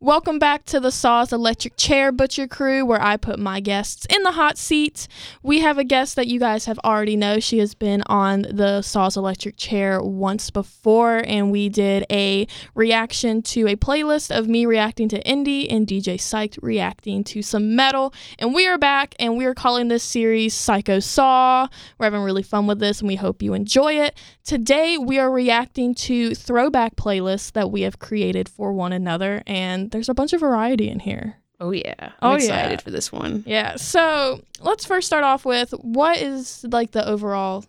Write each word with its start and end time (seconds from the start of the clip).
Welcome 0.00 0.38
back 0.38 0.64
to 0.66 0.78
the 0.78 0.92
Saws 0.92 1.32
Electric 1.32 1.76
Chair 1.76 2.12
Butcher 2.12 2.46
Crew, 2.46 2.86
where 2.86 3.02
I 3.02 3.16
put 3.16 3.36
my 3.40 3.58
guests 3.58 4.06
in 4.08 4.22
the 4.22 4.30
hot 4.30 4.56
seat. 4.56 5.08
We 5.42 5.58
have 5.58 5.76
a 5.76 5.82
guest 5.82 6.14
that 6.14 6.28
you 6.28 6.38
guys 6.38 6.66
have 6.66 6.78
already 6.84 7.16
know. 7.16 7.40
She 7.40 7.58
has 7.58 7.74
been 7.74 8.04
on 8.06 8.42
the 8.42 8.80
Saws 8.82 9.16
Electric 9.16 9.56
Chair 9.56 10.00
once 10.00 10.50
before, 10.50 11.24
and 11.26 11.50
we 11.50 11.68
did 11.68 12.06
a 12.12 12.46
reaction 12.76 13.42
to 13.42 13.66
a 13.66 13.74
playlist 13.74 14.30
of 14.30 14.46
me 14.46 14.66
reacting 14.66 15.08
to 15.08 15.22
indie 15.24 15.66
and 15.68 15.84
DJ 15.84 16.14
Psyched 16.14 16.60
reacting 16.62 17.24
to 17.24 17.42
some 17.42 17.74
metal. 17.74 18.14
And 18.38 18.54
we 18.54 18.68
are 18.68 18.78
back, 18.78 19.16
and 19.18 19.36
we 19.36 19.46
are 19.46 19.54
calling 19.54 19.88
this 19.88 20.04
series 20.04 20.54
Psycho 20.54 21.00
Saw. 21.00 21.66
We're 21.98 22.06
having 22.06 22.22
really 22.22 22.44
fun 22.44 22.68
with 22.68 22.78
this, 22.78 23.00
and 23.00 23.08
we 23.08 23.16
hope 23.16 23.42
you 23.42 23.52
enjoy 23.52 23.94
it. 23.94 24.16
Today, 24.44 24.96
we 24.96 25.18
are 25.18 25.30
reacting 25.30 25.92
to 25.96 26.36
throwback 26.36 26.94
playlists 26.94 27.50
that 27.52 27.72
we 27.72 27.80
have 27.80 27.98
created 27.98 28.48
for 28.48 28.72
one 28.72 28.92
another, 28.92 29.42
and 29.44 29.87
there's 29.90 30.08
a 30.08 30.14
bunch 30.14 30.32
of 30.32 30.40
variety 30.40 30.88
in 30.88 31.00
here. 31.00 31.36
Oh 31.60 31.72
yeah. 31.72 31.94
I'm 31.98 32.32
Oh, 32.32 32.34
excited 32.34 32.78
yeah. 32.80 32.84
for 32.84 32.90
this 32.90 33.10
one. 33.10 33.42
Yeah. 33.46 33.76
So 33.76 34.40
let's 34.60 34.84
first 34.84 35.06
start 35.08 35.24
off 35.24 35.44
with 35.44 35.70
what 35.80 36.18
is 36.18 36.64
like 36.70 36.92
the 36.92 37.06
overall 37.08 37.64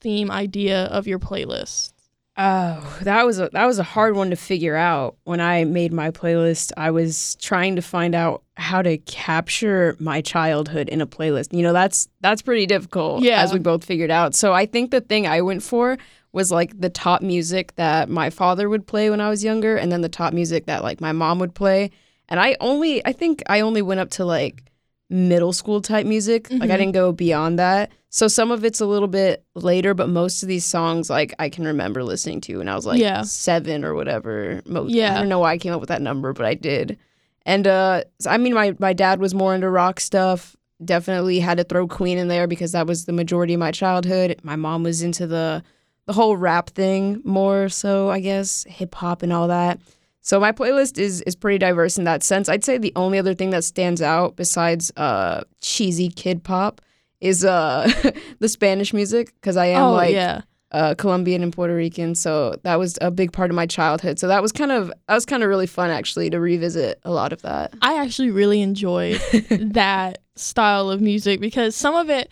theme 0.00 0.30
idea 0.30 0.84
of 0.86 1.06
your 1.06 1.18
playlist? 1.18 1.92
Oh, 2.38 2.98
that 3.02 3.26
was 3.26 3.38
a 3.38 3.50
that 3.52 3.66
was 3.66 3.78
a 3.78 3.82
hard 3.82 4.16
one 4.16 4.30
to 4.30 4.36
figure 4.36 4.74
out. 4.74 5.16
When 5.24 5.38
I 5.38 5.64
made 5.64 5.92
my 5.92 6.10
playlist, 6.10 6.72
I 6.78 6.90
was 6.90 7.34
trying 7.36 7.76
to 7.76 7.82
find 7.82 8.14
out 8.14 8.42
how 8.56 8.80
to 8.80 8.96
capture 8.96 9.94
my 10.00 10.22
childhood 10.22 10.88
in 10.88 11.02
a 11.02 11.06
playlist. 11.06 11.52
You 11.54 11.62
know, 11.62 11.74
that's 11.74 12.08
that's 12.22 12.40
pretty 12.40 12.64
difficult 12.64 13.22
Yeah. 13.22 13.42
as 13.42 13.52
we 13.52 13.58
both 13.58 13.84
figured 13.84 14.10
out. 14.10 14.34
So 14.34 14.54
I 14.54 14.64
think 14.64 14.90
the 14.92 15.02
thing 15.02 15.26
I 15.26 15.42
went 15.42 15.62
for 15.62 15.98
was 16.32 16.50
like 16.50 16.78
the 16.80 16.88
top 16.90 17.22
music 17.22 17.74
that 17.76 18.08
my 18.08 18.30
father 18.30 18.68
would 18.68 18.86
play 18.86 19.10
when 19.10 19.20
I 19.20 19.28
was 19.28 19.44
younger 19.44 19.76
and 19.76 19.92
then 19.92 20.00
the 20.00 20.08
top 20.08 20.32
music 20.32 20.66
that 20.66 20.82
like 20.82 21.00
my 21.00 21.12
mom 21.12 21.38
would 21.40 21.54
play. 21.54 21.90
And 22.28 22.40
I 22.40 22.56
only 22.60 23.04
I 23.06 23.12
think 23.12 23.42
I 23.48 23.60
only 23.60 23.82
went 23.82 24.00
up 24.00 24.10
to 24.12 24.24
like 24.24 24.64
middle 25.10 25.52
school 25.52 25.82
type 25.82 26.06
music. 26.06 26.50
Like 26.50 26.62
I 26.62 26.74
Mhm. 26.74 26.78
didn't 26.78 26.92
go 26.92 27.12
beyond 27.12 27.58
that. 27.58 27.90
So 28.08 28.28
some 28.28 28.50
of 28.50 28.64
it's 28.64 28.80
a 28.80 28.86
little 28.86 29.08
bit 29.08 29.44
later, 29.54 29.92
but 29.94 30.08
most 30.08 30.42
of 30.42 30.48
these 30.48 30.64
songs 30.64 31.10
like 31.10 31.34
I 31.38 31.48
can 31.50 31.64
remember 31.66 32.02
listening 32.02 32.40
to 32.42 32.58
when 32.58 32.68
I 32.68 32.74
was 32.74 32.86
like 32.86 32.98
Yeah. 33.00 33.22
seven 33.22 33.84
or 33.84 33.94
whatever. 33.94 34.62
Most, 34.66 34.90
Yeah. 34.92 35.14
I 35.14 35.18
don't 35.18 35.28
know 35.28 35.38
why 35.40 35.52
I 35.52 35.58
came 35.58 35.72
up 35.74 35.80
with 35.80 35.88
that 35.90 36.00
number, 36.02 36.32
but 36.32 36.46
I 36.46 36.54
did. 36.54 36.96
And 37.44 37.66
uh 37.66 38.04
I 38.26 38.38
mean 38.38 38.54
my 38.54 38.74
my 38.78 38.94
dad 38.94 39.20
was 39.20 39.34
more 39.34 39.54
into 39.54 39.68
rock 39.68 40.00
stuff. 40.00 40.56
Definitely 40.82 41.40
had 41.40 41.58
to 41.58 41.64
throw 41.64 41.86
Queen 41.86 42.16
in 42.18 42.28
there 42.28 42.46
because 42.46 42.72
that 42.72 42.86
was 42.86 43.04
the 43.04 43.12
majority 43.12 43.52
of 43.54 43.60
my 43.60 43.70
childhood. 43.70 44.40
My 44.42 44.56
mom 44.56 44.82
was 44.82 45.02
into 45.02 45.26
the 45.26 45.62
the 46.06 46.12
whole 46.12 46.36
rap 46.36 46.70
thing 46.70 47.20
more 47.24 47.68
so, 47.68 48.10
I 48.10 48.20
guess, 48.20 48.64
hip 48.64 48.94
hop 48.94 49.22
and 49.22 49.32
all 49.32 49.48
that. 49.48 49.80
So 50.20 50.38
my 50.38 50.52
playlist 50.52 50.98
is 50.98 51.20
is 51.22 51.34
pretty 51.34 51.58
diverse 51.58 51.98
in 51.98 52.04
that 52.04 52.22
sense. 52.22 52.48
I'd 52.48 52.64
say 52.64 52.78
the 52.78 52.92
only 52.96 53.18
other 53.18 53.34
thing 53.34 53.50
that 53.50 53.64
stands 53.64 54.00
out 54.00 54.36
besides 54.36 54.92
uh 54.96 55.42
cheesy 55.60 56.08
kid 56.08 56.44
pop 56.44 56.80
is 57.20 57.44
uh 57.44 57.90
the 58.38 58.48
Spanish 58.48 58.92
music 58.92 59.34
because 59.34 59.56
I 59.56 59.66
am 59.66 59.82
oh 59.82 59.92
like 59.92 60.14
yeah. 60.14 60.42
uh, 60.70 60.94
Colombian 60.96 61.42
and 61.42 61.52
Puerto 61.52 61.74
Rican, 61.74 62.14
so 62.14 62.54
that 62.62 62.78
was 62.78 62.98
a 63.00 63.10
big 63.10 63.32
part 63.32 63.50
of 63.50 63.56
my 63.56 63.66
childhood. 63.66 64.20
So 64.20 64.28
that 64.28 64.42
was 64.42 64.52
kind 64.52 64.70
of 64.70 64.92
that 65.08 65.14
was 65.14 65.26
kind 65.26 65.42
of 65.42 65.48
really 65.48 65.66
fun 65.66 65.90
actually 65.90 66.30
to 66.30 66.38
revisit 66.38 67.00
a 67.04 67.10
lot 67.10 67.32
of 67.32 67.42
that. 67.42 67.74
I 67.82 68.00
actually 68.00 68.30
really 68.30 68.62
enjoyed 68.62 69.16
that 69.50 70.18
style 70.36 70.88
of 70.88 71.00
music 71.00 71.40
because 71.40 71.74
some 71.74 71.96
of 71.96 72.10
it 72.10 72.30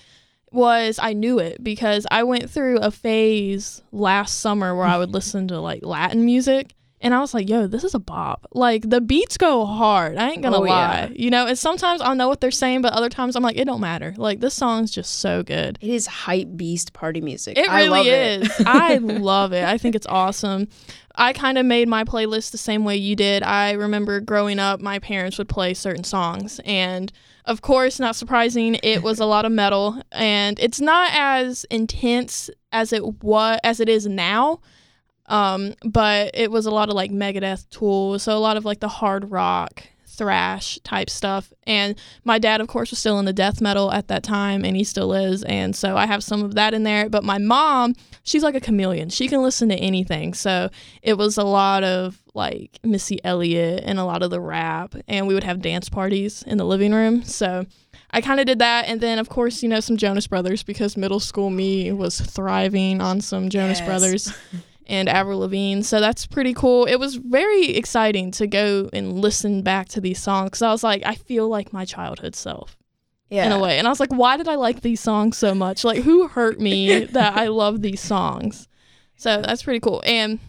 was 0.53 0.99
I 1.01 1.13
knew 1.13 1.39
it 1.39 1.63
because 1.63 2.07
I 2.11 2.23
went 2.25 2.51
through 2.51 2.79
a 2.79 2.91
phase 2.91 3.83
last 3.93 4.41
summer 4.41 4.75
where 4.75 4.87
I 4.87 4.99
would 4.99 5.11
listen 5.15 5.49
to 5.49 5.61
like 5.61 5.85
Latin 5.85 6.25
music 6.25 6.75
and 7.03 7.15
I 7.15 7.21
was 7.21 7.33
like, 7.33 7.49
yo, 7.49 7.67
this 7.67 7.83
is 7.83 7.95
a 7.95 7.99
bop. 7.99 8.47
Like 8.53 8.89
the 8.91 9.01
beats 9.01 9.39
go 9.39 9.65
hard. 9.65 10.19
I 10.19 10.31
ain't 10.31 10.43
gonna 10.43 10.59
Oh, 10.59 10.61
lie. 10.61 10.69
yeah. 10.69 11.09
You 11.15 11.31
know, 11.31 11.47
and 11.47 11.59
sometimes 11.59 12.03
I'll 12.03 12.15
know 12.15 12.29
what 12.29 12.43
they're 12.43 12.51
saying, 12.51 12.83
but 12.83 12.93
other 12.93 13.09
times 13.09 13.37
I'm 13.37 13.43
like, 13.43 13.57
it 13.57 13.65
don't 13.65 13.81
matter. 13.81 14.13
Like 14.19 14.41
this 14.41 14.53
song's 14.55 14.91
just 14.91 15.21
so 15.21 15.43
good. 15.43 15.79
It 15.81 15.89
is 15.89 16.07
hype 16.07 16.49
beast 16.57 16.93
party 16.93 17.21
music. 17.23 17.57
It 17.57 17.69
I 17.71 17.87
love 17.87 18.05
really 18.05 18.11
it. 18.11 18.43
is. 18.43 18.63
I 18.67 18.97
love 18.99 19.53
it. 19.55 19.65
I 19.65 19.79
think 19.79 19.95
it's 19.95 20.07
awesome. 20.09 20.69
I 21.15 21.33
kind 21.33 21.59
of 21.59 21.65
made 21.67 21.89
my 21.89 22.05
playlist 22.05 22.51
the 22.51 22.59
same 22.59 22.85
way 22.85 22.97
you 22.97 23.17
did. 23.17 23.43
I 23.43 23.73
remember 23.73 24.21
growing 24.21 24.59
up, 24.59 24.81
my 24.81 24.99
parents 24.99 25.39
would 25.39 25.49
play 25.49 25.75
certain 25.75 26.05
songs. 26.05 26.61
And 26.67 27.11
of 27.51 27.63
course, 27.63 27.99
not 27.99 28.15
surprising, 28.15 28.79
it 28.85 29.03
was 29.03 29.19
a 29.19 29.27
lot 29.27 29.45
of 29.45 29.51
metal. 29.51 30.01
And 30.13 30.59
it's 30.61 30.81
not 30.81 31.11
as 31.13 31.65
intense 31.65 32.49
as 32.71 32.93
it 32.93 33.25
was 33.25 33.59
as 33.65 33.81
it 33.81 33.89
is 33.89 34.07
now. 34.07 34.61
Um, 35.27 35.75
but 35.85 36.31
it 36.35 36.51
was 36.53 36.67
a 36.67 36.71
lot 36.71 36.89
of 36.89 36.95
like 36.95 37.11
Megadeth 37.11 37.69
Tool, 37.71 38.19
so 38.19 38.37
a 38.37 38.39
lot 38.39 38.57
of 38.57 38.65
like 38.65 38.81
the 38.81 38.89
hard 38.89 39.31
rock, 39.31 39.83
thrash 40.07 40.79
type 40.85 41.11
stuff. 41.11 41.53
And 41.65 41.97
my 42.25 42.39
dad, 42.39 42.61
of 42.61 42.69
course, 42.69 42.91
was 42.91 42.99
still 43.01 43.19
in 43.19 43.25
the 43.25 43.33
death 43.33 43.61
metal 43.61 43.93
at 43.93 44.09
that 44.09 44.23
time, 44.23 44.65
and 44.65 44.77
he 44.77 44.85
still 44.85 45.13
is. 45.13 45.43
And 45.45 45.75
so 45.75 45.97
I 45.97 46.07
have 46.07 46.23
some 46.23 46.45
of 46.45 46.55
that 46.55 46.73
in 46.73 46.85
there. 46.85 47.09
But 47.09 47.25
my 47.25 47.39
mom, 47.39 47.95
she's 48.23 48.45
like 48.45 48.55
a 48.55 48.61
chameleon. 48.61 49.09
She 49.09 49.27
can 49.27 49.43
listen 49.43 49.69
to 49.71 49.77
anything. 49.77 50.35
So 50.35 50.71
it 51.03 51.15
was 51.15 51.37
a 51.37 51.45
lot 51.45 51.83
of 51.83 52.21
like 52.41 52.79
Missy 52.83 53.19
Elliott 53.25 53.85
and 53.87 53.99
a 53.99 54.05
lot 54.05 54.23
of 54.23 54.31
the 54.31 54.41
rap. 54.41 54.95
And 55.07 55.27
we 55.29 55.35
would 55.35 55.45
have 55.45 55.61
dance 55.63 55.89
parties 55.89 56.43
in 56.47 56.57
the 56.59 56.65
living 56.65 56.93
room. 56.93 57.23
So 57.23 57.67
I 58.11 58.21
kind 58.21 58.41
of 58.41 58.47
did 58.47 58.59
that. 58.59 58.87
And 58.89 59.01
then, 59.01 59.19
of 59.19 59.29
course, 59.29 59.63
you 59.63 59.69
know, 59.69 59.81
some 59.81 59.97
Jonas 59.97 60.27
Brothers 60.27 60.63
because 60.63 60.97
middle 60.97 61.21
school 61.21 61.51
me 61.51 61.93
was 61.93 62.21
thriving 62.21 63.01
on 63.01 63.21
some 63.21 63.49
Jonas 63.51 63.79
Yes. 63.79 63.87
Brothers 63.87 64.33
and 64.87 65.09
Avril 65.09 65.41
Lavigne. 65.41 65.83
So 65.83 66.01
that's 66.01 66.27
pretty 66.27 66.55
cool. 66.55 66.87
It 66.87 66.97
was 66.97 67.17
very 67.17 67.67
exciting 67.77 68.31
to 68.33 68.47
go 68.47 68.89
and 68.93 69.21
listen 69.21 69.63
back 69.63 69.89
to 69.91 70.01
these 70.01 70.19
songs 70.21 70.51
because 70.51 70.63
I 70.63 70.73
was 70.73 70.83
like, 70.83 71.03
I 71.07 71.15
feel 71.15 71.49
like 71.49 71.73
my 71.73 71.85
childhood 71.85 72.35
self 72.35 72.77
Yeah. 73.29 73.47
in 73.47 73.53
a 73.53 73.59
way. 73.61 73.79
And 73.79 73.87
I 73.87 73.91
was 73.91 74.01
like, 74.01 74.13
why 74.13 74.37
did 74.37 74.49
I 74.49 74.57
like 74.57 74.81
these 74.81 75.01
songs 75.01 75.37
so 75.39 75.55
much? 75.55 75.85
Like, 75.85 76.03
who 76.03 76.27
hurt 76.27 76.59
me 76.59 77.05
that 77.17 77.37
I 77.37 77.47
love 77.49 77.83
these 77.83 78.01
songs? 78.01 78.67
So 79.17 79.43
that's 79.43 79.63
pretty 79.63 79.81
cool. 79.81 80.03
And 80.07 80.41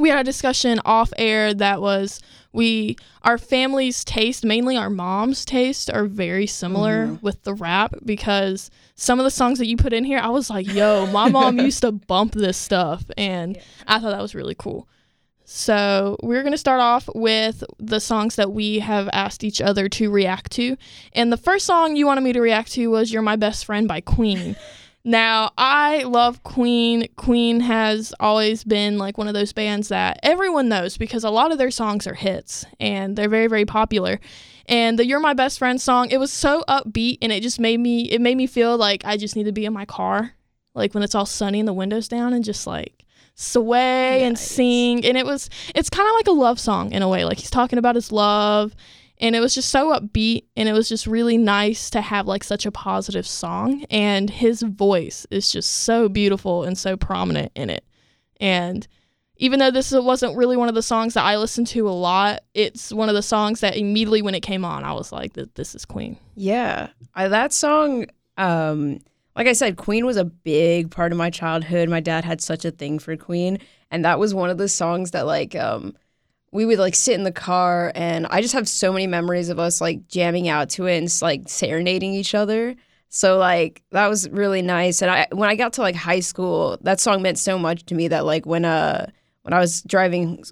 we 0.00 0.08
had 0.08 0.18
a 0.20 0.24
discussion 0.24 0.80
off 0.84 1.12
air 1.18 1.54
that 1.54 1.80
was 1.80 2.20
we 2.52 2.96
our 3.22 3.38
family's 3.38 4.04
taste 4.04 4.44
mainly 4.44 4.76
our 4.76 4.90
mom's 4.90 5.44
taste 5.44 5.88
are 5.90 6.04
very 6.06 6.46
similar 6.46 7.06
Mhm. 7.06 7.22
with 7.22 7.42
the 7.44 7.54
rap 7.54 7.94
because 8.04 8.70
some 8.96 9.20
of 9.20 9.24
the 9.24 9.30
songs 9.30 9.58
that 9.58 9.66
you 9.66 9.76
put 9.76 9.92
in 9.92 10.02
here 10.04 10.18
i 10.18 10.28
was 10.28 10.50
like 10.50 10.66
yo 10.66 11.06
my 11.06 11.28
mom 11.28 11.58
used 11.68 11.82
to 11.82 11.92
bump 11.92 12.32
this 12.32 12.56
stuff. 12.56 13.04
And 13.16 13.56
i 13.86 13.98
thought 14.00 14.10
that 14.10 14.22
was 14.22 14.34
really 14.34 14.56
cool. 14.58 14.88
So 15.52 16.16
we're 16.22 16.42
going 16.42 16.52
to 16.52 16.58
start 16.58 16.80
off 16.80 17.08
with 17.12 17.64
the 17.80 17.98
songs 17.98 18.36
that 18.36 18.52
we 18.52 18.78
have 18.78 19.08
asked 19.12 19.42
each 19.42 19.60
other 19.60 19.88
to 19.88 20.08
react 20.08 20.52
to. 20.52 20.76
And 21.12 21.32
the 21.32 21.36
first 21.36 21.66
song 21.66 21.96
you 21.96 22.06
wanted 22.06 22.20
me 22.20 22.32
to 22.34 22.40
react 22.40 22.70
to 22.72 22.86
was 22.86 23.12
you're 23.12 23.20
my 23.22 23.34
best 23.34 23.64
friend 23.64 23.88
by 23.88 24.00
queen 24.00 24.54
now, 25.04 25.52
I 25.56 26.02
love 26.02 26.42
Queen. 26.42 27.08
Queen 27.16 27.60
has 27.60 28.12
always 28.20 28.64
been 28.64 28.98
like 28.98 29.16
one 29.16 29.28
of 29.28 29.34
those 29.34 29.52
bands 29.52 29.88
that 29.88 30.20
everyone 30.22 30.68
knows 30.68 30.98
because 30.98 31.24
a 31.24 31.30
lot 31.30 31.52
of 31.52 31.58
their 31.58 31.70
songs 31.70 32.06
are 32.06 32.14
hits 32.14 32.66
and 32.78 33.16
they're 33.16 33.28
very 33.28 33.46
very 33.46 33.64
popular. 33.64 34.20
And 34.66 34.98
the 34.98 35.06
You're 35.06 35.20
My 35.20 35.34
Best 35.34 35.58
Friend 35.58 35.80
song, 35.80 36.10
it 36.10 36.18
was 36.18 36.32
so 36.32 36.62
upbeat 36.68 37.18
and 37.22 37.32
it 37.32 37.42
just 37.42 37.58
made 37.58 37.80
me 37.80 38.10
it 38.10 38.20
made 38.20 38.36
me 38.36 38.46
feel 38.46 38.76
like 38.76 39.04
I 39.04 39.16
just 39.16 39.36
need 39.36 39.44
to 39.44 39.52
be 39.52 39.64
in 39.64 39.72
my 39.72 39.84
car 39.84 40.34
like 40.74 40.94
when 40.94 41.02
it's 41.02 41.14
all 41.14 41.26
sunny 41.26 41.60
and 41.60 41.68
the 41.68 41.72
windows 41.72 42.08
down 42.08 42.32
and 42.32 42.44
just 42.44 42.66
like 42.66 43.04
sway 43.34 44.22
and 44.22 44.38
sing 44.38 45.04
and 45.04 45.16
it 45.16 45.24
was 45.24 45.48
it's 45.74 45.88
kind 45.88 46.06
of 46.06 46.14
like 46.14 46.26
a 46.26 46.32
love 46.32 46.60
song 46.60 46.92
in 46.92 47.02
a 47.02 47.08
way 47.08 47.24
like 47.24 47.38
he's 47.38 47.50
talking 47.50 47.78
about 47.78 47.94
his 47.94 48.12
love 48.12 48.74
and 49.20 49.36
it 49.36 49.40
was 49.40 49.54
just 49.54 49.68
so 49.68 49.92
upbeat 49.92 50.44
and 50.56 50.68
it 50.68 50.72
was 50.72 50.88
just 50.88 51.06
really 51.06 51.38
nice 51.38 51.90
to 51.90 52.00
have 52.00 52.26
like 52.26 52.42
such 52.42 52.66
a 52.66 52.72
positive 52.72 53.26
song 53.26 53.84
and 53.90 54.30
his 54.30 54.62
voice 54.62 55.26
is 55.30 55.50
just 55.50 55.70
so 55.70 56.08
beautiful 56.08 56.64
and 56.64 56.76
so 56.76 56.96
prominent 56.96 57.52
in 57.54 57.70
it 57.70 57.84
and 58.40 58.88
even 59.36 59.58
though 59.58 59.70
this 59.70 59.90
wasn't 59.92 60.36
really 60.36 60.56
one 60.56 60.68
of 60.68 60.74
the 60.74 60.82
songs 60.82 61.14
that 61.14 61.24
I 61.24 61.38
listened 61.38 61.66
to 61.68 61.88
a 61.88 61.90
lot, 61.90 62.40
it's 62.52 62.92
one 62.92 63.08
of 63.08 63.14
the 63.14 63.22
songs 63.22 63.60
that 63.60 63.74
immediately 63.74 64.20
when 64.20 64.34
it 64.34 64.40
came 64.40 64.66
on, 64.66 64.84
I 64.84 64.92
was 64.92 65.12
like, 65.12 65.32
"This 65.32 65.74
is 65.74 65.86
Queen." 65.86 66.18
Yeah. 66.34 66.88
I, 67.14 67.26
that 67.28 67.54
song, 67.54 68.04
um, 68.36 68.98
like 69.36 69.46
I 69.46 69.54
said, 69.54 69.76
Queen 69.76 70.04
was 70.04 70.18
a 70.18 70.24
big 70.26 70.90
part 70.90 71.12
of 71.12 71.18
my 71.18 71.30
childhood. 71.30 71.88
My 71.88 72.00
dad 72.00 72.24
had 72.24 72.42
such 72.42 72.66
a 72.66 72.70
thing 72.70 72.98
for 72.98 73.16
Queen. 73.16 73.58
And 73.90 74.04
that 74.04 74.18
was 74.18 74.34
one 74.34 74.50
of 74.50 74.58
the 74.58 74.68
songs 74.68 75.12
that, 75.12 75.26
like, 75.26 75.54
um, 75.54 75.96
we 76.52 76.66
would 76.66 76.78
like 76.78 76.94
sit 76.94 77.14
in 77.14 77.22
the 77.22 77.32
car 77.32 77.92
and 77.94 78.26
I 78.28 78.40
just 78.42 78.54
have 78.54 78.68
so 78.68 78.92
many 78.92 79.06
memories 79.06 79.48
of 79.50 79.58
us 79.58 79.80
like 79.80 80.08
jamming 80.08 80.48
out 80.48 80.70
to 80.70 80.86
it 80.86 80.96
and 80.98 81.22
like 81.22 81.48
serenading 81.48 82.12
each 82.14 82.34
other. 82.34 82.74
So 83.08 83.38
like 83.38 83.82
that 83.92 84.08
was 84.08 84.28
really 84.30 84.62
nice. 84.62 85.02
And 85.02 85.10
I 85.10 85.26
when 85.32 85.48
I 85.48 85.54
got 85.56 85.72
to 85.74 85.80
like 85.82 85.94
high 85.96 86.20
school, 86.20 86.78
that 86.82 87.00
song 87.00 87.22
meant 87.22 87.38
so 87.38 87.58
much 87.58 87.84
to 87.86 87.94
me 87.94 88.08
that 88.08 88.24
like 88.24 88.46
when 88.46 88.64
uh 88.64 89.10
when 89.42 89.52
I 89.54 89.58
was 89.58 89.80
driving 89.82 90.44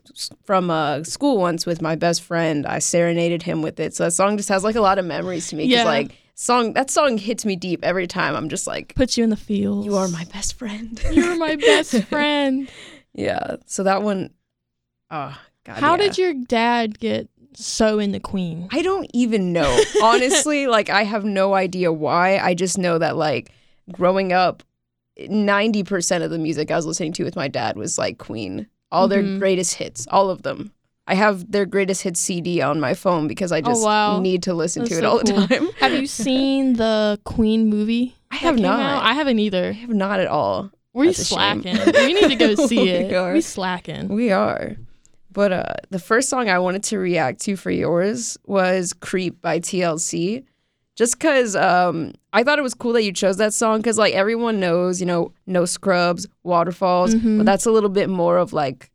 from 0.44 0.70
uh, 0.70 1.04
school 1.04 1.36
once 1.36 1.66
with 1.66 1.82
my 1.82 1.94
best 1.94 2.22
friend, 2.22 2.66
I 2.66 2.78
serenaded 2.78 3.42
him 3.42 3.60
with 3.60 3.78
it. 3.78 3.94
So 3.94 4.04
that 4.04 4.12
song 4.12 4.38
just 4.38 4.48
has 4.48 4.64
like 4.64 4.76
a 4.76 4.80
lot 4.80 4.98
of 4.98 5.04
memories 5.04 5.48
to 5.48 5.56
me. 5.56 5.64
Because 5.66 5.80
Yeah. 5.80 5.84
like 5.84 6.16
song 6.36 6.72
that 6.72 6.90
song 6.90 7.18
hits 7.18 7.44
me 7.44 7.54
deep 7.54 7.84
every 7.84 8.06
time. 8.06 8.34
I'm 8.34 8.48
just 8.48 8.66
like, 8.66 8.94
puts 8.94 9.18
you 9.18 9.24
in 9.24 9.30
the 9.30 9.36
field. 9.36 9.84
you 9.84 9.96
are 9.96 10.08
my 10.08 10.24
best 10.32 10.54
friend. 10.54 11.00
You're 11.12 11.36
my 11.36 11.56
best 11.56 12.02
friend. 12.08 12.70
yeah. 13.12 13.56
So 13.66 13.82
that 13.82 14.02
one, 14.02 14.30
oh 15.10 15.38
god. 15.74 15.80
How 15.80 15.90
yeah. 15.92 15.96
did 15.98 16.18
your 16.18 16.34
dad 16.34 16.98
get 16.98 17.28
so 17.54 17.98
in 17.98 18.12
the 18.12 18.20
Queen? 18.20 18.68
I 18.72 18.82
don't 18.82 19.10
even 19.14 19.52
know. 19.52 19.82
Honestly, 20.02 20.66
like 20.66 20.90
I 20.90 21.04
have 21.04 21.24
no 21.24 21.54
idea 21.54 21.92
why. 21.92 22.38
I 22.38 22.54
just 22.54 22.78
know 22.78 22.98
that 22.98 23.16
like 23.16 23.50
growing 23.92 24.32
up, 24.32 24.62
90% 25.20 26.22
of 26.22 26.30
the 26.30 26.38
music 26.38 26.70
I 26.70 26.76
was 26.76 26.86
listening 26.86 27.12
to 27.14 27.24
with 27.24 27.36
my 27.36 27.48
dad 27.48 27.76
was 27.76 27.98
like 27.98 28.18
Queen. 28.18 28.66
All 28.90 29.08
their 29.08 29.22
Mhm. 29.22 29.38
greatest 29.38 29.74
hits, 29.74 30.06
all 30.10 30.30
of 30.30 30.42
them. 30.42 30.72
I 31.06 31.14
have 31.14 31.50
their 31.50 31.66
greatest 31.66 32.02
hits 32.02 32.20
CD 32.20 32.60
on 32.60 32.80
my 32.80 32.94
phone 32.94 33.28
because 33.28 33.50
I 33.50 33.58
Oh, 33.58 33.62
just 33.62 33.82
wow. 33.84 34.20
need 34.20 34.42
to 34.44 34.54
listen 34.54 34.82
That's 34.82 34.90
to 34.92 34.98
it 34.98 35.00
so 35.02 35.10
all 35.10 35.18
cool. 35.20 35.40
the 35.40 35.46
time. 35.46 35.68
Have 35.80 35.92
you 36.00 36.06
seen 36.06 36.74
the 36.74 37.18
Queen 37.24 37.66
movie? 37.68 38.14
I 38.30 38.36
have 38.36 38.58
not. 38.58 38.78
out? 38.80 39.02
I 39.04 39.14
haven't 39.14 39.38
either. 39.38 39.68
I 39.68 39.72
have 39.72 39.88
not 39.90 40.20
at 40.20 40.26
all. 40.26 40.70
We're 40.92 41.12
slacking. 41.14 41.78
we 41.94 42.12
need 42.12 42.28
to 42.28 42.36
go 42.36 42.54
see 42.66 42.88
it. 42.90 43.08
We 43.08 43.14
are. 43.14 43.32
We 43.32 43.40
slacking. 43.40 44.08
We 44.08 44.30
are. 44.32 44.76
But 45.38 45.52
uh, 45.52 45.64
the 45.90 46.00
first 46.00 46.28
song 46.28 46.48
I 46.48 46.58
wanted 46.58 46.82
to 46.82 46.98
react 46.98 47.40
to 47.42 47.54
for 47.54 47.70
yours 47.70 48.36
was 48.44 48.92
Creep 48.92 49.40
by 49.40 49.60
TLC. 49.60 50.42
Just 50.96 51.16
because 51.16 51.54
um, 51.54 52.12
I 52.32 52.42
thought 52.42 52.58
it 52.58 52.62
was 52.62 52.74
cool 52.74 52.92
that 52.94 53.04
you 53.04 53.12
chose 53.12 53.36
that 53.36 53.54
song 53.54 53.78
because, 53.78 53.98
like, 53.98 54.14
everyone 54.14 54.58
knows, 54.58 54.98
you 54.98 55.06
know, 55.06 55.30
No 55.46 55.64
Scrubs, 55.64 56.26
Waterfalls, 56.42 57.14
Mhm. 57.14 57.36
but 57.36 57.46
that's 57.46 57.66
a 57.66 57.70
little 57.70 57.88
bit 57.88 58.08
more 58.10 58.36
of 58.36 58.52
like 58.52 58.90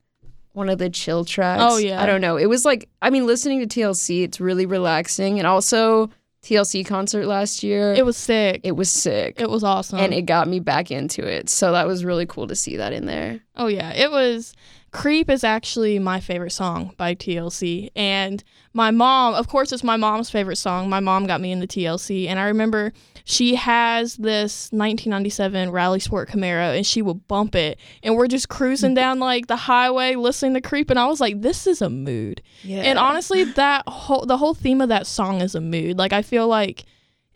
one 0.51 0.67
of 0.67 0.79
the 0.79 0.89
chill 0.89 1.23
tracks. 1.23 1.63
Oh, 1.65 1.77
yeah. 1.77 2.03
I 2.03 2.05
don't 2.05 2.19
know. 2.19 2.35
It 2.35 2.47
was 2.47 2.65
like, 2.65 2.89
I 3.01 3.09
mean, 3.09 3.25
listening 3.25 3.65
to 3.65 3.65
TLC, 3.79 4.23
it's 4.23 4.41
really 4.41 4.65
relaxing. 4.65 5.39
And 5.39 5.47
also, 5.47 6.09
TLC 6.43 6.83
concert 6.85 7.25
last 7.25 7.63
year, 7.63 7.93
It 7.93 8.05
was 8.05 8.17
sick. 8.17 8.59
it 8.65 8.73
was 8.75 8.89
sick. 8.89 9.39
It 9.39 9.49
was 9.49 9.63
awesome. 9.63 9.97
and 9.99 10.13
it 10.13 10.23
got 10.23 10.49
me 10.49 10.59
back 10.59 10.91
into 10.91 11.25
it. 11.25 11.47
So 11.47 11.71
that 11.71 11.87
was 11.87 12.03
really 12.03 12.25
cool 12.25 12.47
to 12.47 12.55
see 12.55 12.75
that 12.75 12.91
in 12.91 13.05
there. 13.05 13.39
Oh 13.55 13.67
yeah, 13.67 13.93
it 13.93 14.11
was 14.11 14.53
Creep 14.93 15.27
is 15.27 15.43
actually 15.43 15.97
my 15.97 16.19
favorite 16.19 16.51
song 16.51 16.93
by 16.97 17.15
TLC 17.15 17.89
and 17.95 18.43
my 18.73 18.91
mom, 18.91 19.33
of 19.33 19.47
course 19.47 19.71
it's 19.71 19.83
my 19.83 19.97
mom's 19.97 20.29
favorite 20.29 20.55
song. 20.57 20.87
My 20.87 20.99
mom 20.99 21.25
got 21.25 21.41
me 21.41 21.51
into 21.51 21.65
TLC 21.65 22.27
and 22.27 22.39
I 22.39 22.45
remember 22.45 22.93
she 23.25 23.55
has 23.55 24.15
this 24.17 24.69
1997 24.71 25.71
Rally 25.71 25.99
Sport 25.99 26.29
Camaro 26.29 26.77
and 26.77 26.85
she 26.85 27.01
would 27.01 27.27
bump 27.27 27.55
it 27.55 27.79
and 28.03 28.15
we're 28.15 28.27
just 28.27 28.49
cruising 28.49 28.93
down 28.95 29.19
like 29.19 29.47
the 29.47 29.55
highway 29.55 30.13
listening 30.13 30.53
to 30.53 30.61
Creep 30.61 30.91
and 30.91 30.99
I 30.99 31.07
was 31.07 31.19
like 31.19 31.41
this 31.41 31.65
is 31.65 31.81
a 31.81 31.89
mood. 31.89 32.43
Yeah. 32.61 32.81
And 32.81 32.99
honestly 32.99 33.45
that 33.45 33.83
whole 33.87 34.27
the 34.27 34.37
whole 34.37 34.53
theme 34.53 34.79
of 34.79 34.89
that 34.89 35.07
song 35.07 35.41
is 35.41 35.55
a 35.55 35.61
mood. 35.61 35.97
Like 35.97 36.13
I 36.13 36.21
feel 36.21 36.47
like 36.47 36.85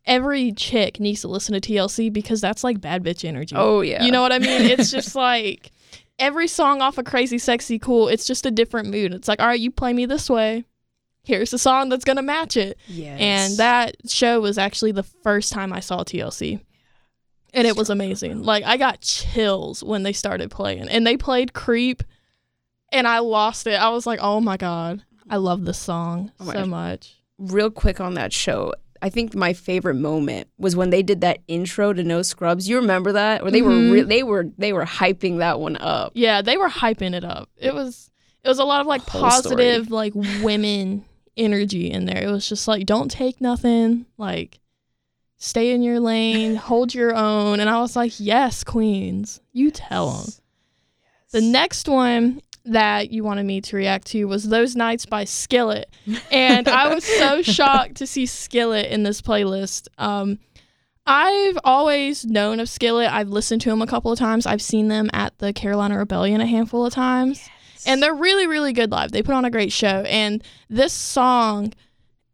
every 0.06 0.51
chick 0.51 1.00
needs 1.00 1.21
to 1.21 1.27
listen 1.27 1.60
to 1.60 1.74
TLC 1.74 2.13
because 2.13 2.39
that's 2.39 2.63
like 2.63 2.80
bad 2.80 3.03
bitch 3.03 3.25
energy. 3.25 3.56
oh, 3.57 3.81
yeah. 3.81 4.03
You 4.03 4.12
know 4.12 4.21
what 4.21 4.31
I 4.31 4.39
mean? 4.39 4.62
It's 4.62 4.92
just 4.92 5.15
like 5.27 5.71
every 6.19 6.47
song 6.47 6.81
off 6.81 6.97
of 6.97 7.05
Crazy 7.05 7.37
Sexy 7.37 7.79
Cool, 7.79 8.07
it's 8.07 8.25
just 8.25 8.45
a 8.45 8.51
different 8.51 8.89
mood. 8.89 9.13
It's 9.13 9.27
like, 9.27 9.39
all 9.39 9.47
right, 9.47 9.59
you 9.59 9.71
play 9.71 9.93
me 9.93 10.05
this 10.05 10.29
way. 10.29 10.65
Here's 11.23 11.51
the 11.51 11.57
song 11.57 11.89
that's 11.89 12.05
going 12.05 12.15
to 12.15 12.21
match 12.21 12.55
it. 12.55 12.77
Yes. 12.87 13.19
And 13.19 13.57
that 13.57 13.97
show 14.09 14.39
was 14.39 14.57
actually 14.57 14.93
the 14.93 15.03
first 15.03 15.51
time 15.51 15.73
I 15.73 15.81
saw 15.81 16.03
TLC. 16.03 16.61
And 17.53 17.67
it 17.67 17.75
was 17.75 17.89
amazing. 17.89 18.43
Like, 18.43 18.63
I 18.63 18.77
got 18.77 19.01
chills 19.01 19.83
when 19.83 20.03
they 20.03 20.13
started 20.13 20.51
playing. 20.51 20.87
And 20.89 21.05
they 21.05 21.17
played 21.17 21.53
Creep, 21.53 22.03
and 22.91 23.07
I 23.07 23.19
lost 23.19 23.67
it. 23.67 23.73
I 23.73 23.89
was 23.89 24.05
like, 24.05 24.19
oh 24.21 24.39
my 24.39 24.57
God, 24.57 25.03
I 25.29 25.37
love 25.37 25.65
this 25.65 25.77
song 25.79 26.31
Oh 26.39 26.51
so 26.51 26.65
much. 26.65 27.15
real 27.37 27.71
quick 27.71 27.99
on 27.99 28.13
that 28.13 28.31
show. 28.31 28.73
I 29.01 29.09
think 29.09 29.35
my 29.35 29.53
favorite 29.53 29.95
moment 29.95 30.47
was 30.57 30.75
when 30.75 30.89
they 30.89 31.03
did 31.03 31.21
that 31.21 31.39
intro 31.47 31.94
to 31.94 32.03
No 32.03 32.21
Scrubs. 32.21 32.67
You 32.69 32.77
remember 32.77 33.11
that? 33.13 33.41
Or 33.41 33.51
they 33.51 33.61
Mhm. 33.61 33.65
were 33.89 33.94
re- 33.94 34.01
they 34.03 34.23
were 34.23 34.47
they 34.57 34.73
were 34.73 34.85
hyping 34.85 35.38
that 35.39 35.59
one 35.59 35.77
up. 35.77 36.11
Yeah, 36.15 36.41
they 36.41 36.57
were 36.57 36.69
hyping 36.69 37.13
it 37.13 37.23
up. 37.23 37.49
It 37.57 37.73
was 37.73 38.09
it 38.44 38.49
was 38.49 38.59
a 38.59 38.63
lot 38.63 38.81
of 38.81 38.88
like 38.88 39.01
Whole 39.01 39.29
story. 39.31 39.55
positive 39.55 39.91
like 39.91 40.13
women 40.15 41.05
energy 41.35 41.91
in 41.91 42.05
there. 42.05 42.23
It 42.23 42.31
was 42.31 42.47
just 42.49 42.67
like 42.67 42.85
don't 42.85 43.11
take 43.11 43.39
nothing, 43.41 44.05
like 44.17 44.59
stay 45.38 45.71
in 45.71 45.81
your 45.83 46.00
lane, 46.00 46.55
hold 46.69 46.93
your 46.95 47.15
own. 47.15 47.59
And 47.59 47.69
I 47.69 47.79
was 47.79 47.95
like, 47.95 48.13
"Yes, 48.19 48.63
queens. 48.63 49.39
You 49.53 49.69
tell 49.71 50.11
them." 50.11 50.31
The 51.31 51.41
next 51.41 51.88
one 51.89 52.41
that 52.67 53.11
you 53.11 53.23
wanted 53.23 53.45
me 53.45 53.61
to 53.61 53.75
react 53.75 54.07
to 54.07 54.25
was 54.25 54.47
Those 54.47 54.75
Nights 54.75 55.05
by 55.05 55.23
Skillet. 55.23 55.89
And 56.31 56.67
I 56.67 56.93
was 56.93 57.03
so 57.03 57.41
shocked 57.41 57.95
to 57.95 58.07
see 58.07 58.25
Skillet 58.25 58.87
in 58.87 59.03
this 59.03 59.21
playlist. 59.21 59.87
Um, 59.97 60.39
I've 61.05 61.57
always 61.63 62.25
known 62.25 62.59
of 62.59 62.69
Skillet. 62.69 63.09
I've 63.11 63.29
listened 63.29 63.61
to 63.61 63.69
them 63.69 63.81
a 63.81 63.87
couple 63.87 64.11
of 64.11 64.19
times. 64.19 64.45
I've 64.45 64.61
seen 64.61 64.89
them 64.89 65.09
at 65.13 65.37
the 65.39 65.53
Carolina 65.53 65.97
Rebellion 65.97 66.41
a 66.41 66.45
handful 66.45 66.85
of 66.85 66.93
times. 66.93 67.49
And 67.85 68.03
they're 68.03 68.13
really, 68.13 68.47
really 68.47 68.73
good 68.73 68.91
live. 68.91 69.11
They 69.11 69.23
put 69.23 69.33
on 69.33 69.45
a 69.45 69.49
great 69.49 69.71
show. 69.71 70.03
And 70.07 70.43
this 70.69 70.91
song, 70.91 71.73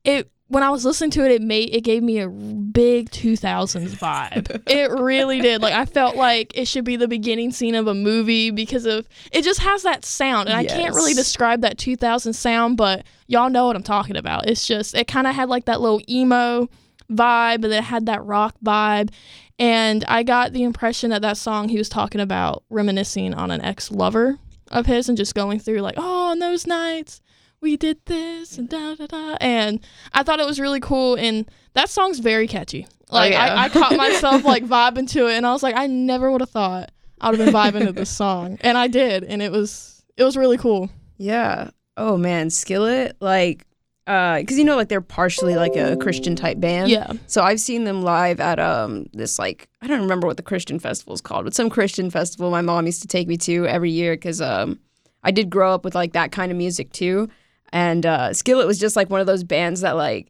it 0.04 0.32
when 0.54 0.64
I 0.64 0.70
was 0.70 0.86
listening 0.86 1.10
to 1.12 1.26
it, 1.26 1.32
it 1.32 1.42
made 1.42 1.74
it 1.74 1.82
gave 1.82 2.04
me 2.04 2.20
a 2.20 2.30
big 2.30 3.10
2000s 3.10 3.96
vibe. 3.96 4.62
it 4.70 4.92
really 4.92 5.42
did. 5.42 5.62
Like 5.62 5.74
I 5.74 5.86
felt 5.86 6.16
like 6.16 6.56
it 6.56 6.68
should 6.68 6.86
be 6.86 6.96
the 6.96 7.08
beginning 7.08 7.52
scene 7.52 7.76
of 7.76 7.88
a 7.88 7.94
movie 7.94 8.52
because 8.52 8.86
of 8.86 9.08
it 9.32 9.44
just 9.44 9.60
has 9.62 9.84
that 9.84 10.06
sound, 10.06 10.50
and 10.50 10.58
I 10.58 10.66
can't 10.66 10.94
really 10.94 11.14
describe 11.14 11.62
that 11.62 11.78
2000 11.78 12.34
sound, 12.34 12.78
but 12.78 13.06
y'all 13.28 13.50
know 13.50 13.66
what 13.68 13.76
I'm 13.76 13.84
talking 13.84 14.16
about. 14.16 14.48
It's 14.48 14.68
just 14.68 14.96
it 14.96 15.08
kind 15.08 15.28
of 15.28 15.36
had 15.36 15.50
like 15.50 15.66
that 15.66 15.82
little 15.82 16.02
emo 16.08 16.70
vibe, 17.12 17.62
but 17.62 17.72
it 17.72 17.84
had 17.84 18.06
that 18.06 18.24
rock 18.24 18.56
vibe. 18.64 19.12
And 19.60 20.04
I 20.08 20.24
got 20.24 20.54
the 20.54 20.64
impression 20.64 21.12
that 21.12 21.22
that 21.22 21.38
song 21.38 21.70
he 21.70 21.78
was 21.78 21.90
talking 21.90 22.22
about 22.22 22.64
reminiscing 22.70 23.34
on 23.34 23.52
an 23.52 23.62
ex 23.62 23.92
lover 23.92 24.38
of 24.70 24.86
his 24.86 25.10
and 25.10 25.18
just 25.18 25.36
going 25.36 25.60
through 25.60 25.82
like, 25.82 25.96
oh, 25.98 26.32
on 26.32 26.40
those 26.40 26.66
nights 26.66 27.22
we 27.64 27.78
did 27.78 27.98
this 28.06 28.58
and 28.58 28.70
da 28.70 28.94
da 28.94 29.08
da. 29.08 29.38
And 29.42 29.80
I 30.14 30.22
thought 30.22 30.40
it 30.40 30.46
was 30.46 30.60
really 30.60 30.80
cool. 30.80 31.16
And 31.16 31.50
that 31.74 31.90
song's 31.90 32.20
very 32.20 32.48
catchy. 32.48 32.86
Like 33.10 33.32
yeah. 33.32 33.56
I, 33.56 33.66
I 33.66 33.70
caught 33.70 33.96
myself 33.98 34.44
like 34.44 34.66
vibing 34.66 35.10
to 35.12 35.28
it, 35.28 35.36
and 35.36 35.48
I 35.48 35.52
was 35.54 35.64
like, 35.64 35.76
I 35.76 35.88
never 35.88 36.32
would 36.32 36.42
have 36.42 36.50
thought 36.50 36.92
I 37.22 37.30
would 37.30 37.40
have 37.40 37.48
been 37.48 37.56
vibing 37.56 37.86
to 37.86 37.94
this 37.94 38.10
song, 38.10 38.58
and 38.62 38.78
I 38.78 38.88
did, 38.88 39.24
and 39.24 39.42
it 39.42 39.52
was 39.52 40.04
it 40.18 40.24
was 40.24 40.38
really 40.38 40.58
cool. 40.58 40.90
Yeah. 41.18 41.72
Oh 41.96 42.18
man, 42.18 42.50
Skillet 42.50 43.16
like 43.20 43.66
uh 44.06 44.44
cuz 44.46 44.58
you 44.58 44.66
know 44.66 44.76
like 44.76 44.90
they're 44.90 45.00
partially 45.00 45.56
like 45.56 45.78
a 45.78 45.96
Christian 45.96 46.36
type 46.36 46.60
band. 46.60 46.90
Yeah. 46.90 47.14
So 47.28 47.42
I've 47.42 47.62
seen 47.62 47.86
them 47.86 48.02
live 48.02 48.40
at 48.40 48.60
um 48.60 49.06
this 49.14 49.40
like 49.40 49.70
I 49.82 49.88
don't 49.88 50.02
remember 50.02 50.28
what 50.28 50.38
the 50.38 50.44
Christian 50.44 50.80
festival 50.80 51.14
is 51.14 51.22
called, 51.22 51.46
but 51.46 51.54
some 51.54 51.70
Christian 51.70 52.10
festival 52.10 52.52
my 52.52 52.62
mom 52.62 52.86
used 52.88 53.02
to 53.04 53.08
take 53.08 53.28
me 53.28 53.38
to 53.38 53.66
every 53.68 53.92
year 53.92 54.18
cuz 54.18 54.42
um 54.42 54.80
I 55.24 55.32
did 55.32 55.50
grow 55.50 55.74
up 55.74 55.86
with 55.86 55.96
like 55.96 56.14
that 56.14 56.32
kind 56.32 56.52
of 56.52 56.58
music 56.58 56.92
too. 56.92 57.30
And 57.74 58.06
uh 58.06 58.32
Skillet 58.34 58.68
was 58.68 58.80
just 58.80 58.96
like 58.96 59.10
one 59.10 59.20
of 59.20 59.28
those 59.28 59.44
bands 59.44 59.82
that 59.82 59.98
like 59.98 60.30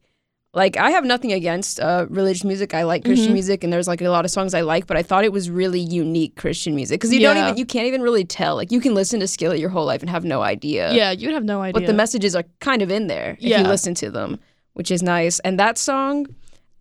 like 0.55 0.77
I 0.77 0.91
have 0.91 1.03
nothing 1.03 1.31
against 1.33 1.79
uh 1.79 2.05
religious 2.09 2.43
music. 2.43 2.73
I 2.73 2.83
like 2.83 3.03
Christian 3.03 3.31
Mhm. 3.31 3.33
music 3.33 3.63
and 3.63 3.73
there's 3.73 3.87
like 3.87 4.01
a 4.01 4.09
lot 4.09 4.23
of 4.25 4.31
songs 4.31 4.53
I 4.53 4.61
like, 4.61 4.87
but 4.87 4.95
I 4.97 5.03
thought 5.03 5.25
it 5.25 5.33
was 5.33 5.49
really 5.49 5.79
unique 5.81 6.35
Christian 6.37 6.73
music 6.73 7.01
cuz 7.01 7.11
you 7.13 7.19
don't 7.19 7.37
even 7.37 7.57
you 7.57 7.65
can't 7.65 7.85
even 7.87 8.01
really 8.01 8.23
tell. 8.23 8.55
Like 8.55 8.71
you 8.71 8.79
can 8.79 8.93
listen 8.95 9.19
to 9.19 9.27
Skillet 9.27 9.59
your 9.59 9.69
whole 9.69 9.85
life 9.85 10.01
and 10.01 10.09
have 10.09 10.23
no 10.23 10.41
idea 10.41 10.93
Yeah, 10.93 11.11
you'd 11.11 11.33
have 11.33 11.43
no 11.43 11.61
idea. 11.61 11.73
but 11.81 11.85
the 11.85 11.93
messages 11.93 12.35
are 12.35 12.45
kind 12.61 12.81
of 12.81 12.89
in 12.89 13.07
there 13.07 13.31
if 13.39 13.43
Yeah. 13.43 13.61
you 13.61 13.67
listen 13.67 13.93
to 13.95 14.09
them, 14.09 14.39
which 14.73 14.89
is 14.89 15.03
nice. 15.03 15.39
And 15.39 15.59
that 15.59 15.77
song, 15.77 16.27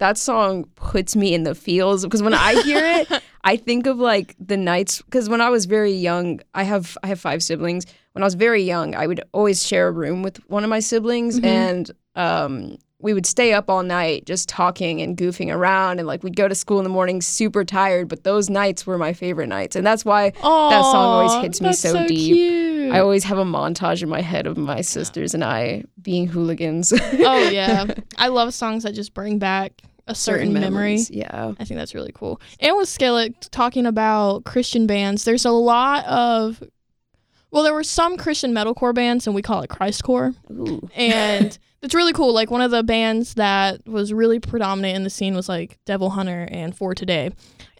that 0.03 0.19
song 0.19 0.65
puts 0.75 1.15
me 1.15 1.33
in 1.33 1.45
the 1.45 1.55
feels 1.55 2.03
because 2.05 2.23
when 2.25 2.35
I 2.35 2.61
hear 2.63 2.85
it, 2.85 3.23
I 3.45 3.57
think 3.57 3.87
of 3.87 3.99
like 3.99 4.35
the 4.39 4.57
nights. 4.57 5.01
Because 5.03 5.29
when 5.29 5.41
I 5.41 5.49
was 5.49 5.65
very 5.67 5.93
young, 5.93 6.41
I 6.55 6.65
have 6.65 6.99
I 7.05 7.07
have 7.07 7.21
five 7.21 7.41
siblings. 7.43 7.87
When 8.13 8.23
I 8.25 8.27
was 8.27 8.35
very 8.35 8.63
young, 8.65 8.95
I 8.97 9.07
would 9.07 9.21
always 9.33 9.65
share 9.65 9.87
a 9.89 9.93
room 9.93 10.23
with 10.23 10.39
one 10.51 10.65
of 10.65 10.71
my 10.71 10.81
siblings, 10.81 11.39
Mhm. 11.39 11.45
and 11.45 11.91
um, 12.17 12.77
we 12.99 13.15
would 13.15 13.27
stay 13.27 13.53
up 13.53 13.71
all 13.71 13.83
night 13.83 14.27
just 14.27 14.49
talking 14.49 15.01
and 15.03 15.17
goofing 15.17 15.55
around, 15.55 15.99
and 16.01 16.07
like 16.09 16.23
we'd 16.25 16.37
go 16.37 16.47
to 16.49 16.55
school 16.55 16.79
in 16.79 16.85
the 16.85 16.91
morning 16.91 17.23
super 17.23 17.65
tired. 17.65 18.09
But 18.09 18.25
those 18.25 18.51
nights 18.51 18.85
were 18.87 18.99
my 18.99 19.13
favorite 19.13 19.47
nights, 19.49 19.77
and 19.77 19.87
that's 19.87 20.05
why 20.05 20.31
that 20.31 20.41
song 20.43 21.07
always 21.15 21.43
hits 21.45 21.61
me 21.61 21.69
that's 21.69 21.79
so 21.81 22.07
deep. 22.09 22.35
Cute. 22.35 22.93
I 22.93 22.99
always 22.99 23.25
have 23.25 23.39
a 23.39 23.45
montage 23.45 24.03
in 24.03 24.09
my 24.09 24.21
head 24.21 24.47
of 24.49 24.57
my 24.59 24.81
sisters 24.83 25.33
and 25.35 25.45
I 25.45 25.85
being 26.03 26.27
hooligans. 26.27 26.93
oh 26.93 27.49
yeah, 27.53 27.87
I 28.19 28.29
love 28.29 28.53
songs 28.53 28.83
that 28.83 28.93
just 28.95 29.15
bring 29.15 29.39
back 29.39 29.81
a 30.12 30.14
certain, 30.14 30.52
memory. 30.52 30.71
memories. 30.71 31.11
Yeah. 31.11 31.52
I 31.59 31.64
think 31.64 31.78
that's 31.78 31.95
really 31.95 32.12
cool. 32.14 32.40
And 32.61 32.76
with 32.76 32.88
Skillet 32.88 33.49
talking 33.50 33.87
about 33.87 34.45
Christian 34.45 34.87
bands, 34.87 35.25
there's 35.25 35.45
a 35.45 35.50
lot 35.50 36.04
of 36.07 36.62
well, 37.52 37.62
there 37.62 37.75
were 37.75 37.85
some 37.85 38.16
Christian 38.16 38.54
metalcore 38.54 38.95
bands, 38.95 39.26
and 39.26 39.37
we 39.37 39.42
call 39.42 39.61
it 39.61 39.69
Christcore. 39.69 40.35
Ooh. 40.50 40.88
and 40.97 41.59
it's 41.83 41.95
really 41.95 42.14
cool. 42.14 42.33
Like 42.33 42.50
one 42.50 42.62
of 42.62 42.71
the 42.71 42.83
bands 42.83 43.35
that 43.35 43.87
was 43.87 44.12
really 44.12 44.40
predominant 44.40 44.97
in 44.97 45.04
the 45.04 45.11
scene 45.11 45.35
was 45.35 45.50
like 45.50 45.78
Demon 45.85 46.11
Hunter 46.12 46.49
and 46.50 46.75
For 46.75 46.95
Today, 46.95 47.31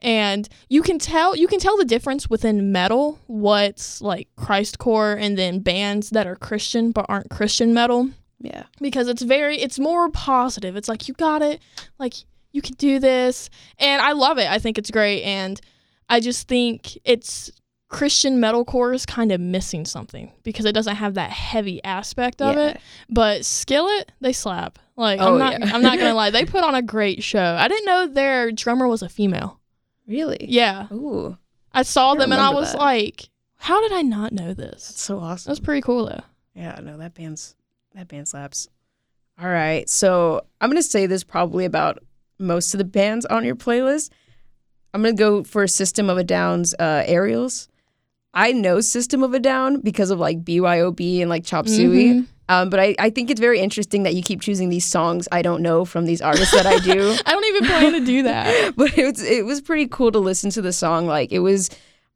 and 0.03 0.47
you 0.69 0.83
can 0.83 0.99
tell 0.99 1.35
you 1.35 1.49
can 1.49 1.59
tell 1.59 1.79
the 1.79 1.87
difference 1.87 2.29
within 2.29 2.71
metal 2.71 3.19
what's 3.29 4.03
like 4.03 4.29
Christcore 4.37 5.19
and 5.19 5.39
then 5.39 5.61
bands 5.61 6.11
that 6.11 6.27
are 6.27 6.37
Christian 6.37 6.93
but 6.93 7.07
aren't 7.09 7.31
Christian 7.31 7.73
metal 7.73 8.11
Yeah. 8.43 8.65
because 8.81 9.09
it's 9.09 9.23
very 9.23 9.57
it's 9.59 9.79
more 9.79 10.11
positive. 10.11 10.77
It's 10.77 10.89
like 10.89 11.09
you 11.09 11.15
got 11.15 11.43
it, 11.43 11.61
like 11.99 12.15
you 12.53 12.61
can 12.61 12.75
do 12.75 12.99
this, 12.99 13.49
and 13.79 14.03
I 14.03 14.13
love 14.13 14.39
it. 14.39 14.47
I 14.51 14.59
think 14.59 14.77
it's 14.79 14.91
great, 14.91 15.23
and 15.23 15.61
I 16.09 16.21
just 16.21 16.49
think 16.49 16.99
it's 17.05 17.51
Christian 17.89 18.39
metalcore 18.41 18.95
is 18.95 19.07
kind 19.07 19.33
of 19.33 19.41
missing 19.41 19.85
something 19.85 20.33
because 20.43 20.65
it 20.65 20.73
doesn't 20.73 20.97
have 20.97 21.15
that 21.15 21.31
heavy 21.31 21.83
aspect 21.85 22.41
of 22.43 22.57
Yeah. 22.57 22.69
it. 22.71 22.81
But 23.09 23.45
Skillet, 23.45 24.13
they 24.21 24.33
slap. 24.33 24.79
Like 24.97 25.21
Oh, 25.21 25.35
I'm 25.35 25.39
not 25.39 25.61
yeah. 25.61 25.75
I'm 25.75 25.83
not 25.83 25.99
gonna 25.99 26.15
lie. 26.23 26.31
They 26.31 26.45
put 26.45 26.65
on 26.65 26.75
a 26.75 26.83
great 26.83 27.23
show. 27.23 27.57
I 27.59 27.69
didn't 27.69 27.87
know 27.87 28.07
their 28.07 28.51
drummer 28.53 28.89
was 28.89 29.03
a 29.03 29.09
female. 29.09 29.61
Really? 30.07 30.45
Yeah. 30.49 30.89
Ooh, 30.93 31.37
I 31.73 31.83
saw 31.83 32.13
I 32.13 32.19
them 32.19 32.33
and 32.33 32.41
I 32.41 32.51
was 32.51 32.73
that. 32.73 32.79
like, 32.79 33.29
how 33.57 33.81
did 33.81 33.93
I 33.93 34.03
not 34.03 34.33
know 34.33 34.53
this? 34.53 34.89
that's 34.89 35.01
so 35.03 35.19
awesome. 35.21 35.51
That's 35.51 35.61
pretty 35.61 35.81
cool 35.81 36.07
though. 36.07 36.21
Yeah, 36.55 36.79
no, 36.83 36.99
that 36.99 37.15
band's 37.15 37.55
that 37.95 38.09
band 38.09 38.29
slaps. 38.29 38.69
All 39.41 39.49
right, 39.49 39.89
so 39.89 40.43
I'm 40.61 40.71
gonna 40.71 40.83
say 40.83 41.07
this 41.07 41.25
probably 41.25 41.65
about 41.65 41.99
most 42.39 42.75
of 42.75 42.79
the 42.79 42.85
bands 42.85 43.25
on 43.27 43.45
your 43.45 43.57
playlist. 43.57 44.11
I'm 44.95 45.03
gonna 45.03 45.15
go 45.15 45.43
for 45.43 45.67
System 45.67 46.11
of 46.11 46.19
a 46.19 46.25
Down's 46.25 46.75
uh, 46.75 47.03
Aerials. 47.07 47.69
I 48.35 48.53
know 48.53 48.81
System 48.81 49.23
of 49.23 49.35
a 49.35 49.39
Down 49.41 49.81
because 49.81 50.11
of 50.11 50.19
like 50.19 50.45
BYOB 50.45 51.21
and 51.21 51.31
like 51.31 51.45
Chop 51.45 51.69
Suey. 51.69 52.15
Mhm. 52.15 52.27
Um, 52.49 52.69
but 52.71 52.81
I, 52.81 52.95
I 52.99 53.09
think 53.09 53.31
it's 53.31 53.41
very 53.41 53.61
interesting 53.61 54.03
that 54.03 54.15
you 54.15 54.23
keep 54.23 54.41
choosing 54.43 54.69
these 54.69 54.85
songs 54.85 55.27
I 55.33 55.41
don't 55.43 55.63
know 55.63 55.85
from 55.87 56.05
these 56.05 56.21
artists 56.21 56.53
that 56.55 56.67
I 56.67 56.79
do. 56.81 57.17
I 57.27 57.33
don't 57.33 57.45
even 57.47 57.65
plan 57.67 57.93
to 57.93 58.05
do 58.05 58.23
that. 58.25 58.75
but 58.77 58.99
it 58.99 59.05
was 59.11 59.23
it 59.23 59.47
was 59.47 59.61
pretty 59.63 59.87
cool 59.87 60.13
to 60.13 60.19
listen 60.19 60.51
to 60.51 60.63
the 60.63 60.73
song. 60.73 61.07
Like 61.07 61.33
it 61.33 61.39
was, 61.39 61.71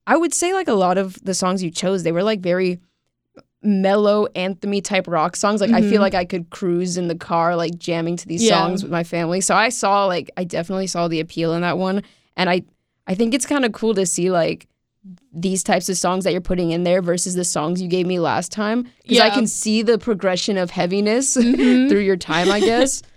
I 0.06 0.16
would 0.16 0.34
say 0.34 0.52
like 0.52 0.68
a 0.68 0.74
lot 0.74 0.98
of 0.98 1.22
the 1.24 1.32
songs 1.32 1.62
you 1.62 1.70
chose, 1.70 2.02
they 2.02 2.12
were 2.12 2.22
like 2.22 2.40
very 2.40 2.80
mellow 3.62 4.26
anthemy 4.36 4.82
type 4.82 5.06
rock 5.08 5.34
songs. 5.36 5.60
Like 5.60 5.70
I 5.72 5.80
feel 5.80 5.98
Mhm. 5.98 6.02
like 6.02 6.14
I 6.14 6.24
could 6.24 6.50
cruise 6.50 6.96
in 6.96 7.08
the 7.08 7.14
car 7.16 7.56
like 7.56 7.78
jamming 7.78 8.16
to 8.18 8.28
these 8.28 8.42
Yeah. 8.44 8.50
songs 8.50 8.82
with 8.82 8.92
my 8.92 9.02
family. 9.02 9.40
So 9.40 9.54
I 9.54 9.70
saw 9.70 10.06
like 10.06 10.30
I 10.36 10.44
definitely 10.44 10.86
saw 10.86 11.08
the 11.08 11.20
appeal 11.20 11.52
in 11.54 11.62
that 11.62 11.78
one, 11.78 12.02
and 12.36 12.48
I 12.50 12.62
I 13.06 13.14
think 13.14 13.34
it's 13.34 13.46
kind 13.46 13.64
of 13.64 13.72
cool 13.72 13.94
to 13.94 14.04
see 14.06 14.30
like 14.30 14.66
these 15.32 15.62
types 15.62 15.88
of 15.88 15.96
songs 15.96 16.24
that 16.24 16.32
you're 16.32 16.40
putting 16.40 16.72
in 16.72 16.82
there 16.82 17.00
versus 17.00 17.34
the 17.36 17.44
songs 17.44 17.80
you 17.80 17.86
gave 17.88 18.06
me 18.06 18.18
last 18.18 18.50
time 18.50 18.84
because 19.02 19.20
I 19.20 19.30
can 19.30 19.46
see 19.46 19.82
the 19.82 19.98
progression 19.98 20.58
of 20.58 20.70
heaviness 20.70 21.36
Mhm. 21.40 21.88
through 21.88 22.00
your 22.00 22.16
time, 22.16 22.50
I 22.50 22.60
guess. 22.60 23.02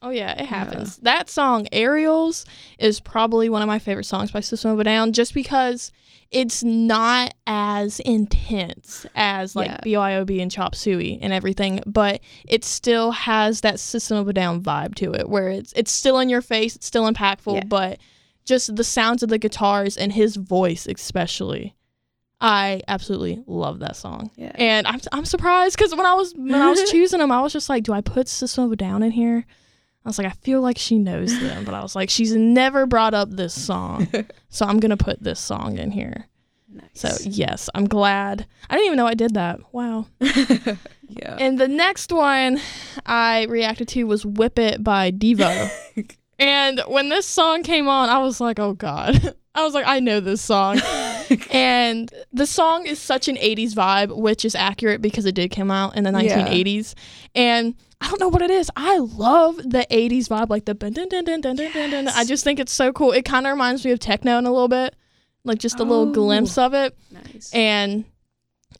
Oh 0.00 0.10
yeah, 0.10 0.30
it 0.40 0.46
happens. 0.46 0.98
That 0.98 1.28
song 1.28 1.66
Aerials 1.72 2.44
is 2.78 3.00
probably 3.00 3.48
one 3.48 3.62
of 3.62 3.66
my 3.66 3.80
favorite 3.80 4.04
songs 4.04 4.30
by 4.30 4.38
System 4.38 4.70
of 4.70 4.78
a 4.78 4.84
Down 4.84 5.12
just 5.12 5.34
because 5.34 5.90
it's 6.30 6.62
not 6.62 7.32
as 7.46 8.00
intense 8.00 9.06
as 9.14 9.56
like 9.56 9.68
Yeah. 9.70 9.80
BYOB 9.84 10.42
and 10.42 10.50
Chop 10.50 10.74
Suey 10.74 11.18
and 11.22 11.32
everything, 11.32 11.80
but 11.86 12.20
it 12.46 12.64
still 12.64 13.12
has 13.12 13.62
that 13.62 13.80
System 13.80 14.18
of 14.18 14.28
a 14.28 14.32
Down 14.32 14.62
vibe 14.62 14.94
to 14.96 15.12
it 15.14 15.28
where 15.28 15.48
it's 15.48 15.72
it's 15.74 15.90
still 15.90 16.18
in 16.18 16.28
your 16.28 16.42
face, 16.42 16.76
it's 16.76 16.86
still 16.86 17.10
impactful, 17.10 17.54
Yeah. 17.54 17.64
but 17.64 17.98
just 18.44 18.76
the 18.76 18.84
sounds 18.84 19.22
of 19.22 19.28
the 19.30 19.38
guitars 19.38 19.96
and 19.96 20.12
his 20.12 20.36
voice 20.36 20.86
especially. 20.86 21.74
I 22.40 22.82
absolutely 22.86 23.42
love 23.46 23.80
that 23.80 23.96
song. 23.96 24.30
Yeah. 24.36 24.52
And 24.54 24.86
I'm 24.86 25.00
I'm 25.12 25.24
surprised 25.24 25.76
because 25.76 25.94
when 25.96 26.06
I 26.06 26.14
was 26.14 26.34
when 26.34 26.54
I 26.54 26.70
was 26.70 26.82
choosing 26.90 27.18
them, 27.20 27.32
I 27.32 27.40
was 27.40 27.52
just 27.52 27.68
like, 27.68 27.82
do 27.84 27.92
I 27.92 28.00
put 28.00 28.28
System 28.28 28.64
of 28.64 28.72
a 28.72 28.76
Down 28.76 29.02
in 29.02 29.10
here? 29.12 29.44
I 30.08 30.10
was 30.10 30.16
like, 30.16 30.26
I 30.26 30.36
feel 30.40 30.62
like 30.62 30.78
she 30.78 30.98
knows 30.98 31.38
them, 31.38 31.66
but 31.66 31.74
I 31.74 31.82
was 31.82 31.94
like, 31.94 32.08
she's 32.08 32.34
never 32.34 32.86
brought 32.86 33.12
up 33.12 33.28
this 33.30 33.52
song, 33.52 34.08
so 34.48 34.64
I'm 34.64 34.80
gonna 34.80 34.96
put 34.96 35.22
this 35.22 35.38
song 35.38 35.76
in 35.76 35.90
here. 35.90 36.26
So 36.94 37.10
yes, 37.22 37.68
I'm 37.74 37.86
glad. 37.86 38.46
I 38.70 38.74
didn't 38.76 38.86
even 38.86 38.96
know 38.96 39.06
I 39.06 39.12
did 39.14 39.34
that. 39.34 39.60
Wow. 39.72 40.06
yeah. 40.20 41.36
And 41.38 41.58
the 41.60 41.68
next 41.68 42.10
one 42.10 42.58
I 43.04 43.44
reacted 43.50 43.88
to 43.88 44.04
was 44.04 44.24
"Whip 44.24 44.58
It" 44.58 44.82
by 44.82 45.10
Devo. 45.10 45.70
and 46.38 46.80
when 46.88 47.10
this 47.10 47.26
song 47.26 47.62
came 47.62 47.86
on, 47.86 48.08
I 48.08 48.18
was 48.18 48.40
like, 48.40 48.58
oh 48.58 48.72
god. 48.72 49.34
I 49.54 49.64
was 49.64 49.74
like, 49.74 49.86
I 49.86 50.00
know 50.00 50.20
this 50.20 50.40
song. 50.40 50.80
and 51.50 52.10
the 52.32 52.46
song 52.46 52.86
is 52.86 52.98
such 52.98 53.28
an 53.28 53.36
80s 53.36 53.72
vibe, 53.74 54.16
which 54.16 54.44
is 54.44 54.54
accurate 54.54 55.02
because 55.02 55.26
it 55.26 55.34
did 55.34 55.50
come 55.50 55.70
out 55.70 55.96
in 55.96 56.04
the 56.04 56.12
Yeah. 56.22 56.46
1980s. 56.48 56.94
And 57.34 57.74
I 58.00 58.08
don't 58.08 58.20
know 58.20 58.28
what 58.28 58.42
it 58.42 58.50
is. 58.50 58.70
I 58.76 58.98
love 58.98 59.56
the 59.56 59.86
80s 59.90 60.28
vibe, 60.28 60.50
like 60.50 60.64
the 60.66 60.74
dun 60.74 60.92
dun 60.92 61.08
dun 61.08 61.24
dun 61.24 61.40
dun 61.40 61.56
dun 61.56 61.72
dun. 61.72 61.90
dun. 61.90 62.08
I 62.08 62.24
just 62.24 62.44
think 62.44 62.60
it's 62.60 62.72
so 62.72 62.92
cool. 62.92 63.12
It 63.12 63.24
kind 63.24 63.46
of 63.46 63.52
reminds 63.52 63.84
me 63.84 63.90
of 63.90 63.98
techno 63.98 64.38
in 64.38 64.46
a 64.46 64.52
little 64.52 64.68
bit, 64.68 64.94
like 65.44 65.58
just 65.58 65.80
a 65.80 65.84
little 65.84 66.08
Oh. 66.08 66.12
glimpse 66.12 66.56
of 66.58 66.74
it. 66.74 66.96
nice. 67.10 67.50
And 67.52 68.04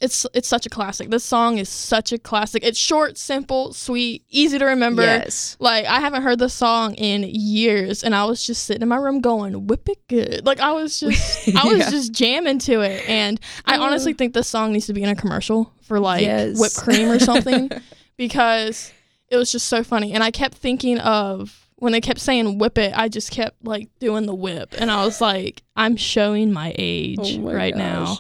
it's 0.01 0.25
it's 0.35 0.47
such 0.47 0.65
a 0.67 0.69
classic. 0.69 1.11
This 1.11 1.25
song 1.25 1.59
is 1.59 1.69
such 1.69 2.13
a 2.13 2.19
classic. 2.19 2.63
It's 2.63 2.79
short, 2.79 3.19
simple, 3.19 3.73
sweet, 3.73 4.23
easy 4.31 4.57
to 4.59 4.65
remember. 4.67 5.03
Yes. 5.03 5.57
Like 5.59 5.87
I 5.87 5.99
haven't 5.99 6.23
heard 6.23 6.39
this 6.39 6.55
song 6.55 6.95
in 6.95 7.25
years, 7.25 8.05
and 8.05 8.15
I 8.15 8.25
was 8.25 8.45
just 8.45 8.63
sitting 8.65 8.83
in 8.83 8.89
my 8.89 8.97
room 8.97 9.21
going, 9.21 9.67
"Whip 9.67 9.89
it 9.89 10.07
good!" 10.07 10.47
Like 10.47 10.61
I 10.61 10.71
was 10.73 11.01
just, 11.01 11.49
I 11.57 11.65
was 11.65 11.91
just 11.91 12.13
jamming 12.13 12.61
to 12.61 12.83
it, 12.83 13.03
and 13.09 13.41
I 13.65 13.79
Oh. 13.79 13.83
honestly 13.83 14.13
think 14.13 14.35
this 14.35 14.47
song 14.47 14.73
needs 14.73 14.87
to 14.87 14.93
be 14.93 15.03
in 15.03 15.09
a 15.09 15.17
commercial 15.17 15.73
for 15.83 15.99
like 15.99 16.23
Yes. 16.23 16.61
whipped 16.61 16.77
cream 16.77 17.11
or 17.11 17.19
something, 17.19 17.69
because 18.17 18.93
it 19.31 19.37
was 19.37 19.53
just 19.53 19.69
so 19.69 19.83
funny. 19.85 20.13
And 20.13 20.23
I 20.23 20.31
kept 20.31 20.55
thinking 20.55 20.99
of 20.99 21.69
when 21.77 21.93
they 21.93 22.01
kept 22.01 22.21
saying 22.21 22.59
"whip 22.59 22.79
it," 22.79 22.93
I 22.97 23.09
just 23.09 23.31
kept 23.31 23.65
like 23.65 23.89
doing 24.01 24.27
the 24.27 24.35
whip, 24.35 24.75
and 24.79 24.91
I 24.91 25.05
was 25.05 25.21
like, 25.21 25.63
"I'm 25.77 25.97
showing 25.97 26.53
my 26.53 26.75
age 26.79 27.19
Oh 27.21 27.39
my 27.41 27.55
right 27.55 27.77
now." 27.77 28.19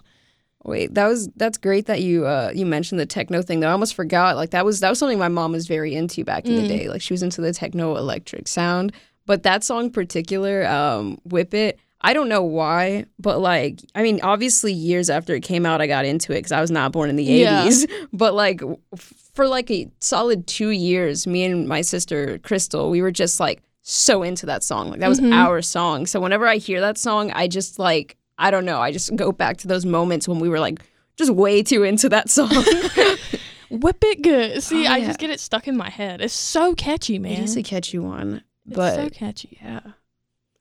Wait, 0.64 0.92
that 0.94 1.06
was 1.06 1.28
that's 1.36 1.56
great 1.56 1.86
that 1.86 2.02
you 2.02 2.26
uh 2.26 2.50
you 2.54 2.66
mentioned 2.66 3.00
the 3.00 3.06
techno 3.06 3.40
thing 3.42 3.60
though. 3.60 3.68
I 3.68 3.72
almost 3.72 3.94
forgot. 3.94 4.36
Like 4.36 4.50
that 4.50 4.64
was 4.64 4.80
that 4.80 4.90
was 4.90 4.98
something 4.98 5.18
my 5.18 5.28
mom 5.28 5.52
was 5.52 5.66
very 5.66 5.94
into 5.94 6.24
back 6.24 6.46
in 6.46 6.56
the 6.56 6.62
Mm. 6.62 6.68
day. 6.68 6.88
Like 6.88 7.00
she 7.00 7.14
was 7.14 7.22
into 7.22 7.40
the 7.40 7.52
techno 7.52 7.96
electric 7.96 8.46
sound. 8.48 8.92
But 9.24 9.42
that 9.44 9.62
song 9.64 9.90
particular, 9.90 10.66
um, 10.66 11.18
Whip 11.24 11.52
It, 11.54 11.78
I 12.00 12.12
don't 12.14 12.28
know 12.28 12.42
why, 12.42 13.06
but 13.18 13.40
like 13.40 13.80
I 13.94 14.02
mean, 14.02 14.20
obviously 14.22 14.72
years 14.72 15.10
after 15.10 15.34
it 15.34 15.42
came 15.42 15.66
out 15.66 15.80
I 15.80 15.86
got 15.86 16.04
into 16.04 16.32
it 16.32 16.36
because 16.38 16.52
I 16.52 16.60
was 16.60 16.70
not 16.70 16.92
born 16.92 17.10
in 17.10 17.16
the 17.16 17.24
Yeah. 17.24 17.64
80s. 17.66 17.90
But 18.12 18.34
like 18.34 18.60
for 19.34 19.46
like 19.48 19.70
a 19.70 19.90
solid 20.00 20.46
two 20.46 20.70
years, 20.70 21.26
me 21.26 21.44
and 21.44 21.66
my 21.68 21.80
sister 21.80 22.38
Crystal, 22.38 22.90
we 22.90 23.02
were 23.02 23.10
just 23.10 23.40
like 23.40 23.62
so 23.82 24.22
into 24.22 24.46
that 24.46 24.62
song. 24.62 24.90
Like 24.90 25.00
that 25.00 25.08
was 25.08 25.20
Mhm. 25.20 25.32
our 25.32 25.60
song. 25.62 26.06
So 26.06 26.20
whenever 26.20 26.46
I 26.46 26.56
hear 26.58 26.80
that 26.80 26.98
song, 26.98 27.32
I 27.32 27.48
just 27.48 27.78
like 27.78 28.16
I 28.38 28.52
don't 28.52 28.64
know. 28.64 28.80
I 28.80 28.92
just 28.92 29.14
go 29.16 29.32
back 29.32 29.56
to 29.58 29.66
those 29.68 29.84
moments 29.84 30.28
when 30.28 30.38
we 30.38 30.48
were 30.48 30.60
like 30.60 30.80
just 31.16 31.32
way 31.32 31.62
too 31.64 31.82
into 31.82 32.08
that 32.10 32.30
song. 32.36 32.50
Whip 33.70 33.98
it 34.02 34.22
good. 34.22 34.62
See, 34.62 34.86
Oh, 34.86 34.90
I 34.92 35.00
just 35.04 35.18
get 35.18 35.30
it 35.30 35.40
stuck 35.40 35.68
in 35.68 35.76
my 35.76 35.90
head. 35.90 36.20
It's 36.22 36.32
so 36.32 36.74
catchy, 36.74 37.18
man. 37.18 37.32
It 37.32 37.44
is 37.44 37.56
a 37.56 37.62
catchy 37.62 37.98
one, 37.98 38.42
it's 38.66 38.76
but 38.76 38.94
so 38.94 39.10
catchy. 39.10 39.58
yeah, 39.60 39.80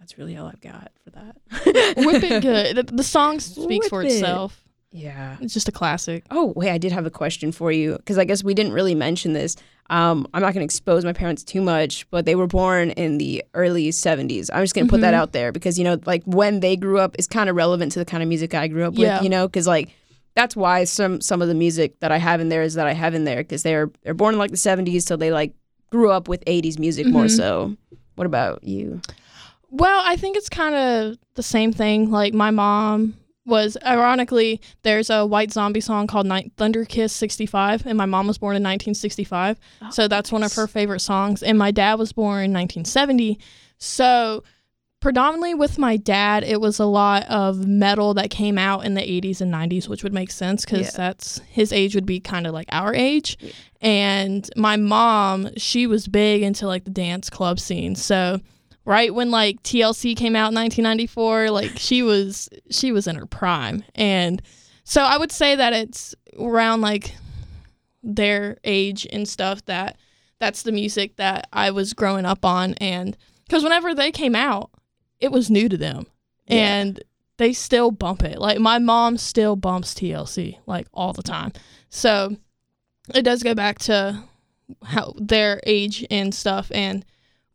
that's 0.07 0.17
really 0.17 0.37
all 0.37 0.47
I've 0.47 0.61
got 0.61 0.91
for 1.03 1.09
that. 1.11 1.35
Whip 1.97 2.23
it 2.23 2.41
good. 2.41 2.75
The, 2.87 2.95
the 2.95 3.03
song 3.03 3.39
speaks 3.41 3.89
for 3.89 4.01
it. 4.03 4.07
itself. 4.11 4.63
Yeah. 4.91 5.35
It's 5.41 5.53
just 5.53 5.67
a 5.67 5.71
classic. 5.71 6.23
Oh 6.31 6.53
wait, 6.55 6.69
I 6.71 6.77
did 6.77 6.93
have 6.93 7.05
a 7.05 7.09
question 7.11 7.51
for 7.51 7.71
you 7.73 7.97
because 7.97 8.17
I 8.17 8.23
guess 8.23 8.41
we 8.43 8.53
didn't 8.53 8.71
really 8.71 8.95
mention 8.95 9.33
this. 9.33 9.57
Um, 9.89 10.25
I'm 10.33 10.41
not 10.41 10.53
going 10.53 10.61
to 10.61 10.65
expose 10.65 11.03
my 11.03 11.11
parents 11.13 11.43
too 11.43 11.61
much, 11.61 12.09
but 12.09 12.25
they 12.25 12.35
were 12.35 12.47
born 12.47 12.91
in 12.91 13.17
the 13.17 13.43
early 13.53 13.89
70s. 13.89 14.49
I'm 14.53 14.63
just 14.63 14.75
going 14.75 14.87
to 14.87 14.91
put 14.91 15.01
that 15.01 15.13
Mhm. 15.13 15.17
out 15.17 15.31
there 15.33 15.51
because 15.51 15.77
you 15.77 15.83
know, 15.83 15.99
like 16.05 16.23
when 16.25 16.61
they 16.61 16.75
grew 16.77 16.99
up 16.99 17.15
is 17.19 17.27
kind 17.27 17.49
of 17.49 17.55
relevant 17.57 17.91
to 17.93 17.99
the 17.99 18.05
kind 18.05 18.23
of 18.23 18.29
music 18.29 18.53
I 18.53 18.67
grew 18.69 18.85
up 18.85 18.93
Yeah. 18.95 19.15
with. 19.17 19.23
You 19.23 19.29
know, 19.29 19.45
because 19.47 19.67
like 19.67 19.89
that's 20.35 20.55
why 20.55 20.85
some 20.85 21.19
some 21.19 21.41
of 21.41 21.49
the 21.49 21.53
music 21.55 21.99
that 21.99 22.11
I 22.13 22.17
have 22.17 22.39
in 22.39 22.47
there 22.47 22.61
is 22.61 22.75
that 22.75 22.87
I 22.87 22.93
have 22.93 23.13
in 23.13 23.25
there 23.25 23.37
because 23.43 23.63
they're 23.63 23.91
they're 24.03 24.13
born 24.13 24.35
in 24.35 24.39
like 24.39 24.51
the 24.51 24.57
70s, 24.57 25.01
so 25.03 25.17
they 25.17 25.31
like 25.31 25.53
grew 25.91 26.11
up 26.11 26.27
with 26.29 26.43
80s 26.45 26.79
music 26.79 27.07
more 27.07 27.25
Mhm. 27.25 27.35
so. 27.35 27.75
What 28.15 28.25
about 28.25 28.63
you? 28.63 29.01
Well, 29.69 30.01
I 30.05 30.15
think 30.15 30.37
it's 30.37 30.49
kind 30.49 30.75
of 30.75 31.17
the 31.35 31.43
same 31.43 31.71
thing. 31.73 32.09
Like 32.11 32.33
my 32.33 32.51
mom 32.51 33.15
was 33.45 33.77
ironically 33.85 34.59
there's 34.83 35.09
a 35.09 35.25
White 35.25 35.53
Zombie 35.53 35.79
song 35.79 36.05
called 36.05 36.25
Night 36.25 36.51
Thunder 36.57 36.83
Kiss 36.83 37.13
65 37.13 37.85
and 37.87 37.97
my 37.97 38.05
mom 38.05 38.27
was 38.27 38.37
born 38.37 38.57
in 38.57 38.61
1965. 38.61 39.57
so 39.89 40.07
that's 40.09 40.33
one 40.33 40.43
of 40.43 40.53
her 40.55 40.67
favorite 40.67 40.99
songs 40.99 41.41
and 41.41 41.57
my 41.57 41.71
dad 41.71 41.93
was 41.95 42.11
born 42.11 42.43
in 42.43 42.51
1970. 42.51 43.39
So 43.77 44.43
predominantly 44.99 45.53
with 45.53 45.77
my 45.77 45.95
dad 45.95 46.43
it 46.43 46.59
was 46.59 46.77
a 46.77 46.85
lot 46.85 47.23
of 47.29 47.65
metal 47.65 48.13
that 48.15 48.29
came 48.29 48.57
out 48.57 48.83
in 48.83 48.95
the 48.95 49.01
80s 49.01 49.39
and 49.39 49.53
90s 49.53 49.87
which 49.87 50.03
would 50.03 50.13
make 50.13 50.29
sense 50.31 50.65
cuz 50.65 50.79
Yeah. 50.81 50.89
that's 50.97 51.39
his 51.49 51.71
age 51.71 51.95
would 51.95 52.05
be 52.05 52.19
kind 52.19 52.47
of 52.47 52.53
like 52.53 52.67
our 52.73 52.93
age. 52.93 53.37
Yeah. 53.39 53.51
And 53.79 54.49
my 54.57 54.75
mom, 54.75 55.51
she 55.55 55.87
was 55.87 56.09
big 56.09 56.41
into 56.41 56.67
like 56.67 56.83
the 56.83 56.89
dance 56.91 57.29
club 57.29 57.61
scene. 57.61 57.95
So 57.95 58.41
right 58.87 59.13
when 59.13 59.29
like 59.29 59.61
TLC 59.63 60.15
came 60.15 60.33
out 60.33 60.49
in 60.49 60.55
1994, 60.55 61.51
like 61.51 61.77
she 61.77 62.01
was 62.01 62.49
she 62.71 62.93
was 62.93 63.05
in 63.05 63.17
her 63.17 63.25
prime. 63.25 63.83
And 63.93 64.41
so 64.85 65.01
I 65.01 65.17
would 65.17 65.31
say 65.31 65.55
that 65.55 65.73
it's 65.73 66.15
around 66.39 66.79
like 66.81 67.13
their 68.01 68.57
age 68.63 69.05
and 69.11 69.27
stuff 69.27 69.63
that 69.65 69.97
that's 70.39 70.63
the 70.63 70.71
music 70.71 71.17
that 71.17 71.47
I 71.51 71.71
was 71.71 71.93
growing 71.93 72.25
up 72.25 72.45
on 72.45 72.75
and 72.75 73.17
cuz 73.49 73.61
whenever 73.61 73.93
they 73.93 74.09
came 74.09 74.35
out, 74.35 74.71
it 75.19 75.33
was 75.33 75.49
new 75.49 75.67
to 75.67 75.77
them. 75.77 76.07
Yeah. 76.47 76.55
And 76.55 77.03
they 77.35 77.51
still 77.51 77.91
bump 77.91 78.23
it. 78.23 78.39
Like 78.39 78.59
my 78.59 78.79
mom 78.79 79.17
still 79.17 79.57
bumps 79.57 79.93
TLC 79.95 80.59
like 80.65 80.87
all 80.93 81.11
the 81.11 81.23
time. 81.23 81.51
So 81.89 82.37
it 83.13 83.23
does 83.23 83.43
go 83.43 83.53
back 83.53 83.79
to 83.79 84.23
how 84.83 85.13
their 85.17 85.59
age 85.65 86.05
and 86.09 86.33
stuff 86.33 86.71
and 86.73 87.03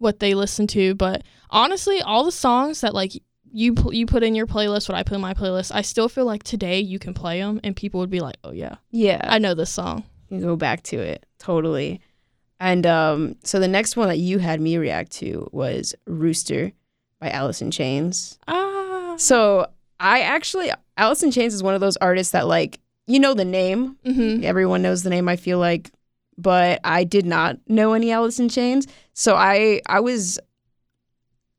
what 0.03 0.19
they 0.21 0.35
listen 0.35 0.67
to 0.67 0.95
but 0.95 1.23
honestly 1.51 2.01
all 2.03 2.25
the 2.25 2.33
songs 2.33 2.81
that 2.83 2.93
like 2.95 3.13
you 3.55 3.75
you 3.91 4.07
put 4.07 4.23
in 4.23 4.35
your 4.35 4.47
playlist 4.47 4.89
what 4.89 4.97
I 4.97 5.03
put 5.03 5.15
in 5.15 5.21
my 5.21 5.35
playlist. 5.35 5.73
I 5.75 5.83
still 5.83 6.09
feel 6.09 6.25
like 6.25 6.43
today 6.43 6.81
you 6.81 6.99
can 6.99 7.13
play 7.13 7.39
them 7.41 7.61
and 7.63 7.77
people 7.77 8.01
would 8.01 8.09
be 8.09 8.21
like, 8.21 8.37
"Oh 8.45 8.51
yeah, 8.51 8.77
Yeah. 8.91 9.21
I 9.25 9.39
know 9.39 9.53
this 9.53 9.69
song." 9.69 10.05
You 10.31 10.41
go 10.41 10.57
back 10.57 10.83
to 10.85 10.97
it. 10.99 11.27
Totally. 11.39 12.01
And 12.59 12.87
um, 12.87 13.37
so 13.45 13.61
the 13.61 13.69
next 13.69 13.95
one 13.95 14.09
that 14.09 14.17
you 14.17 14.39
had 14.39 14.59
me 14.63 14.79
react 14.79 15.13
to 15.21 15.51
was 15.53 15.95
Rooster 16.07 16.73
by 17.21 17.29
Alice 17.29 17.61
in 17.61 17.71
Chains. 17.71 18.39
Ah. 18.49 19.17
So 19.19 19.67
I 20.01 20.21
actually 20.23 20.71
Alice 20.97 21.23
in 21.23 21.31
Chains 21.31 21.53
is 21.53 21.63
one 21.63 21.75
of 21.75 21.83
those 21.83 21.99
artists 21.99 22.33
that 22.33 22.47
like 22.47 22.81
you 23.07 23.21
know 23.21 23.35
the 23.35 23.45
name. 23.45 23.99
Mhm. 24.07 24.45
Everyone 24.45 24.81
knows 24.81 25.03
the 25.03 25.11
name, 25.11 25.29
I 25.29 25.37
feel 25.37 25.59
like. 25.59 25.91
But 26.39 26.81
I 26.85 27.05
did 27.05 27.27
not 27.27 27.59
know 27.69 27.93
any 27.93 28.11
Alice 28.13 28.41
in 28.41 28.49
Chains. 28.49 28.87
So 29.15 29.35
I 29.37 29.81
I 29.87 30.01
was 30.01 30.39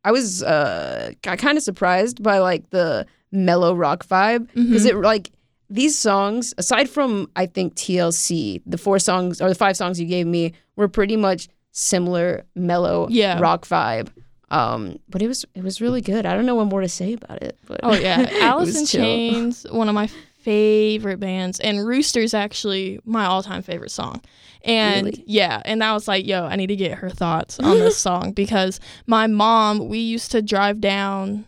I 0.03 0.11
was 0.11 0.43
uh 0.43 1.11
kind 1.23 1.57
of 1.57 1.63
surprised 1.63 2.21
by 2.21 2.39
like 2.39 2.69
the 2.71 3.05
mellow 3.31 3.73
rock 3.75 4.05
vibe 4.07 4.47
because 4.53 4.85
Mhm. 4.85 4.89
it 4.89 4.95
like 4.97 5.31
these 5.69 5.97
songs 5.97 6.53
aside 6.57 6.89
from 6.89 7.29
I 7.35 7.45
think 7.47 7.75
TLC, 7.75 8.61
the 8.65 8.77
four 8.77 8.99
songs 8.99 9.41
or 9.41 9.49
the 9.49 9.55
five 9.55 9.75
songs 9.77 9.99
you 9.99 10.05
gave 10.05 10.27
me 10.27 10.53
were 10.75 10.87
pretty 10.87 11.15
much 11.17 11.47
similar 11.71 12.43
mellow 12.55 13.07
Yeah. 13.09 13.39
rock 13.39 13.65
vibe. 13.65 14.09
Um, 14.51 14.99
but 15.09 15.21
it 15.23 15.27
was 15.27 15.45
it 15.55 15.63
was 15.63 15.81
really 15.81 16.01
good. 16.01 16.25
I 16.27 16.35
don't 16.35 16.45
know 16.45 16.53
what 16.55 16.65
more 16.67 16.81
to 16.81 16.89
say 16.89 17.13
about 17.13 17.41
it. 17.41 17.57
But 17.65 17.79
Oh 17.81 17.93
yeah, 17.93 18.29
Alice 18.41 18.75
in. 18.79 18.85
Chains, 18.85 19.65
one 19.71 19.89
of 19.89 19.95
my 19.95 20.09
favorite 20.43 21.19
bands, 21.19 21.59
and 21.59 21.85
Rooster's 21.85 22.33
actually 22.33 22.99
my 23.05 23.25
all-time 23.25 23.61
favorite 23.61 23.91
song. 23.91 24.21
And 24.65 25.05
Really? 25.07 25.23
yeah, 25.27 25.61
and 25.65 25.83
I 25.83 25.93
was 25.93 26.07
like, 26.07 26.25
yo, 26.25 26.45
I 26.45 26.55
need 26.55 26.67
to 26.67 26.75
get 26.75 26.99
her 26.99 27.09
thoughts 27.09 27.59
on 27.59 27.79
this 27.79 27.97
song 28.07 28.31
because 28.31 28.79
my 29.07 29.27
mom, 29.27 29.87
we 29.89 29.99
used 29.99 30.31
to 30.31 30.41
drive 30.41 30.79
down 30.79 31.45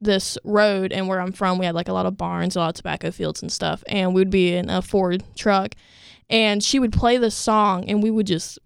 this 0.00 0.36
road, 0.44 0.92
and 0.92 1.08
where 1.08 1.20
I'm 1.20 1.32
from, 1.32 1.58
we 1.58 1.66
had 1.66 1.74
like 1.74 1.88
a 1.88 1.92
lot 1.92 2.06
of 2.06 2.16
barns, 2.16 2.54
a 2.56 2.58
lot 2.60 2.68
of 2.70 2.74
tobacco 2.74 3.10
fields 3.10 3.40
and 3.42 3.50
stuff, 3.52 3.82
and 3.88 4.14
we'd 4.14 4.30
be 4.30 4.54
in 4.54 4.68
a 4.68 4.82
Ford 4.82 5.22
truck, 5.36 5.74
and 6.28 6.62
she 6.62 6.78
would 6.78 6.92
play 6.92 7.16
this 7.18 7.34
song, 7.34 7.84
and 7.88 8.02
we 8.02 8.10
would 8.10 8.26
just 8.26 8.58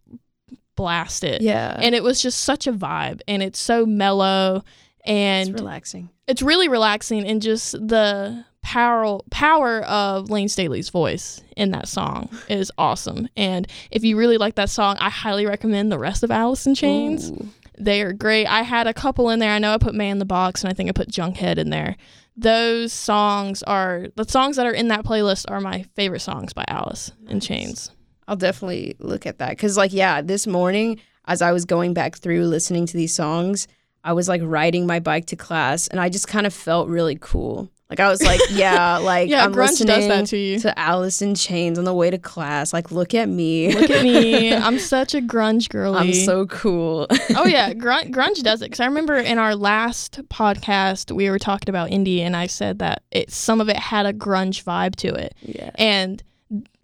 blast 0.76 1.22
it. 1.24 1.42
Yeah, 1.42 1.76
And 1.78 1.94
it 1.94 2.02
was 2.02 2.20
just 2.22 2.40
such 2.42 2.66
a 2.66 2.72
vibe, 2.72 3.20
and 3.28 3.42
it's 3.42 3.58
so 3.60 3.84
mellow, 3.86 4.64
and 5.04 5.50
it's 5.50 5.60
relaxing. 5.60 6.08
it's 6.26 6.42
really 6.42 6.68
relaxing 6.68 7.24
and 7.26 7.40
just 7.42 7.72
the 7.72 8.44
power 8.62 9.18
power 9.30 9.80
of 9.82 10.30
Layne 10.30 10.48
Staley's 10.48 10.90
voice 10.90 11.42
in 11.56 11.70
that 11.72 11.88
song 11.88 12.28
is 12.48 12.70
awesome. 12.78 13.28
And 13.36 13.66
if 13.90 14.04
you 14.04 14.16
really 14.16 14.38
like 14.38 14.54
that 14.56 14.70
song, 14.70 14.96
I 15.00 15.10
highly 15.10 15.46
recommend 15.46 15.90
the 15.90 15.98
rest 15.98 16.22
of 16.22 16.30
Alice 16.30 16.66
in 16.66 16.74
Chains. 16.74 17.30
Ooh. 17.30 17.48
They 17.78 18.02
are 18.02 18.12
great. 18.12 18.46
I 18.46 18.62
had 18.62 18.86
a 18.86 18.94
couple 18.94 19.30
in 19.30 19.38
there. 19.38 19.52
I 19.52 19.58
know 19.58 19.72
I 19.72 19.78
put 19.78 19.94
Man 19.94 20.12
in 20.12 20.18
the 20.18 20.26
Box 20.26 20.62
and 20.62 20.70
I 20.70 20.74
think 20.74 20.88
I 20.88 20.92
put 20.92 21.08
Junkhead 21.08 21.56
in 21.56 21.70
there. 21.70 21.96
Those 22.36 22.92
songs 22.92 23.62
are 23.62 24.06
the 24.16 24.24
songs 24.28 24.56
that 24.56 24.66
are 24.66 24.72
in 24.72 24.88
that 24.88 25.04
playlist 25.04 25.50
are 25.50 25.60
my 25.60 25.84
favorite 25.96 26.20
songs 26.20 26.52
by 26.52 26.64
Alice 26.68 27.12
in 27.28 27.40
Chains. 27.40 27.90
I'll 28.28 28.36
definitely 28.36 28.96
look 29.00 29.26
at 29.26 29.38
that 29.38 29.50
because, 29.50 29.76
like, 29.76 29.92
yeah, 29.92 30.22
this 30.22 30.46
morning 30.46 31.00
as 31.24 31.42
I 31.42 31.52
was 31.52 31.64
going 31.64 31.94
back 31.94 32.16
through 32.16 32.46
listening 32.46 32.86
to 32.86 32.96
these 32.96 33.14
songs, 33.14 33.66
I 34.04 34.12
was 34.12 34.28
like 34.28 34.40
riding 34.44 34.86
my 34.86 35.00
bike 35.00 35.26
to 35.26 35.36
class, 35.36 35.88
and 35.88 36.00
I 36.00 36.08
just 36.08 36.28
kind 36.28 36.46
of 36.46 36.54
felt 36.54 36.88
really 36.88 37.18
cool. 37.20 37.70
Like 37.90 38.00
I 38.00 38.08
was 38.08 38.22
like, 38.22 38.40
yeah, 38.50 38.96
like 39.02 39.28
Yeah, 39.28 39.44
I'm 39.44 39.52
grunge 39.52 39.78
does 39.78 39.80
listening 39.80 40.08
that 40.08 40.26
to 40.28 40.36
you. 40.36 40.58
to 40.60 40.78
Alice 40.78 41.20
in 41.20 41.34
Chains 41.34 41.78
on 41.78 41.84
the 41.84 41.92
way 41.92 42.08
to 42.08 42.18
class. 42.18 42.72
Like, 42.72 42.92
look 42.92 43.14
at 43.14 43.28
me, 43.28 43.74
Look 43.74 43.90
at 43.90 44.02
me. 44.04 44.54
I'm 44.54 44.78
such 44.78 45.14
a 45.14 45.20
grunge 45.20 45.68
girl. 45.68 45.96
I'm 45.96 46.14
so 46.14 46.46
cool. 46.46 47.08
oh 47.36 47.46
yeah, 47.46 47.72
grunge, 47.74 48.10
grunge 48.12 48.42
does 48.42 48.62
it. 48.62 48.66
Because 48.66 48.80
I 48.80 48.86
remember 48.86 49.16
in 49.16 49.38
our 49.38 49.56
last 49.56 50.20
podcast 50.28 51.10
we 51.14 51.28
were 51.28 51.38
talking 51.40 51.68
about 51.68 51.90
indie, 51.90 52.20
and 52.20 52.36
I 52.36 52.46
said 52.46 52.78
that 52.78 53.02
it 53.10 53.30
some 53.32 53.60
of 53.60 53.68
it 53.68 53.76
had 53.76 54.06
a 54.06 54.12
grunge 54.12 54.62
vibe 54.62 54.94
to 54.96 55.08
it, 55.08 55.34
yeah, 55.42 55.70
and 55.74 56.22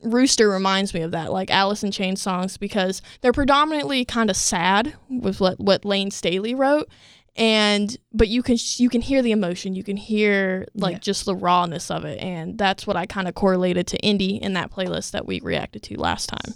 Rooster 0.03 0.49
reminds 0.49 0.95
me 0.95 1.01
of 1.01 1.11
that, 1.13 1.33
like 1.33 1.51
Alice 1.51 1.83
in 1.83 1.91
Chains 1.91 2.21
songs, 2.21 2.57
because 2.57 3.03
they're 3.21 3.33
predominantly 3.33 4.05
kind 4.05 4.31
of 4.31 4.37
sad 4.37 4.95
with 5.09 5.41
what 5.41 5.59
what 5.59 5.85
Layne 5.85 6.11
Staley 6.11 6.55
wrote, 6.55 6.89
and 7.37 7.96
but 8.12 8.29
you 8.29 8.42
can 8.42 8.57
you 8.77 8.88
can 8.88 9.01
hear 9.01 9.22
the 9.22 9.33
emotion, 9.33 9.75
you 9.75 9.85
can 9.85 9.96
hear 9.96 10.66
like 10.75 10.94
Yeah. 10.94 10.99
just 11.01 11.25
the 11.27 11.35
rawness 11.35 11.90
of 11.90 12.05
it, 12.05 12.18
and 12.20 12.57
that's 12.59 12.87
what 12.87 12.96
I 12.96 13.07
kind 13.07 13.29
of 13.29 13.35
correlated 13.35 13.87
to 13.88 13.99
indie 13.99 14.38
in 14.40 14.55
that 14.55 14.70
playlist 14.72 15.11
that 15.12 15.27
we 15.27 15.40
reacted 15.40 15.83
to 15.85 16.01
last 16.01 16.29
time. 16.29 16.55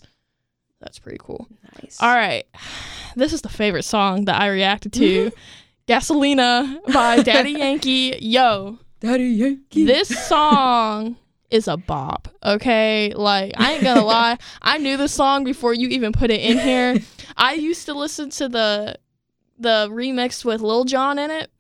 That's 0.81 0.99
pretty 0.99 1.19
cool. 1.21 1.47
nice. 1.83 1.99
All 2.01 2.14
right. 2.14 2.45
This 3.16 3.33
is 3.33 3.43
the 3.43 3.49
favorite 3.49 3.83
song 3.85 4.27
that 4.27 4.40
I 4.40 4.47
reacted 4.47 4.93
to. 4.93 5.33
Gasolina 5.88 6.79
by 6.93 7.23
Daddy 7.23 7.51
Yankee. 7.51 8.16
Yo, 8.21 8.79
Daddy 9.01 9.25
Yankee. 9.25 9.85
this 9.85 10.09
song 10.29 11.16
is 11.51 11.66
a 11.66 11.77
bop, 11.77 12.29
okay? 12.45 13.12
Like, 13.16 13.53
I 13.57 13.73
ain't 13.73 13.83
gonna 13.83 14.05
lie. 14.19 14.38
I 14.62 14.79
knew 14.79 14.97
the 14.97 15.09
song 15.09 15.43
before 15.43 15.75
you 15.75 15.88
even 15.88 16.12
put 16.12 16.31
it 16.31 16.40
in 16.40 16.59
here. 16.61 16.99
I 17.37 17.55
used 17.55 17.87
to 17.87 17.95
listen 17.95 18.31
to 18.31 18.49
the 18.49 18.97
the 19.61 19.88
remix 19.90 20.44
with 20.44 20.61
Lil 20.61 20.85
Jon 20.85 21.18
in 21.18 21.31
it, 21.31 21.51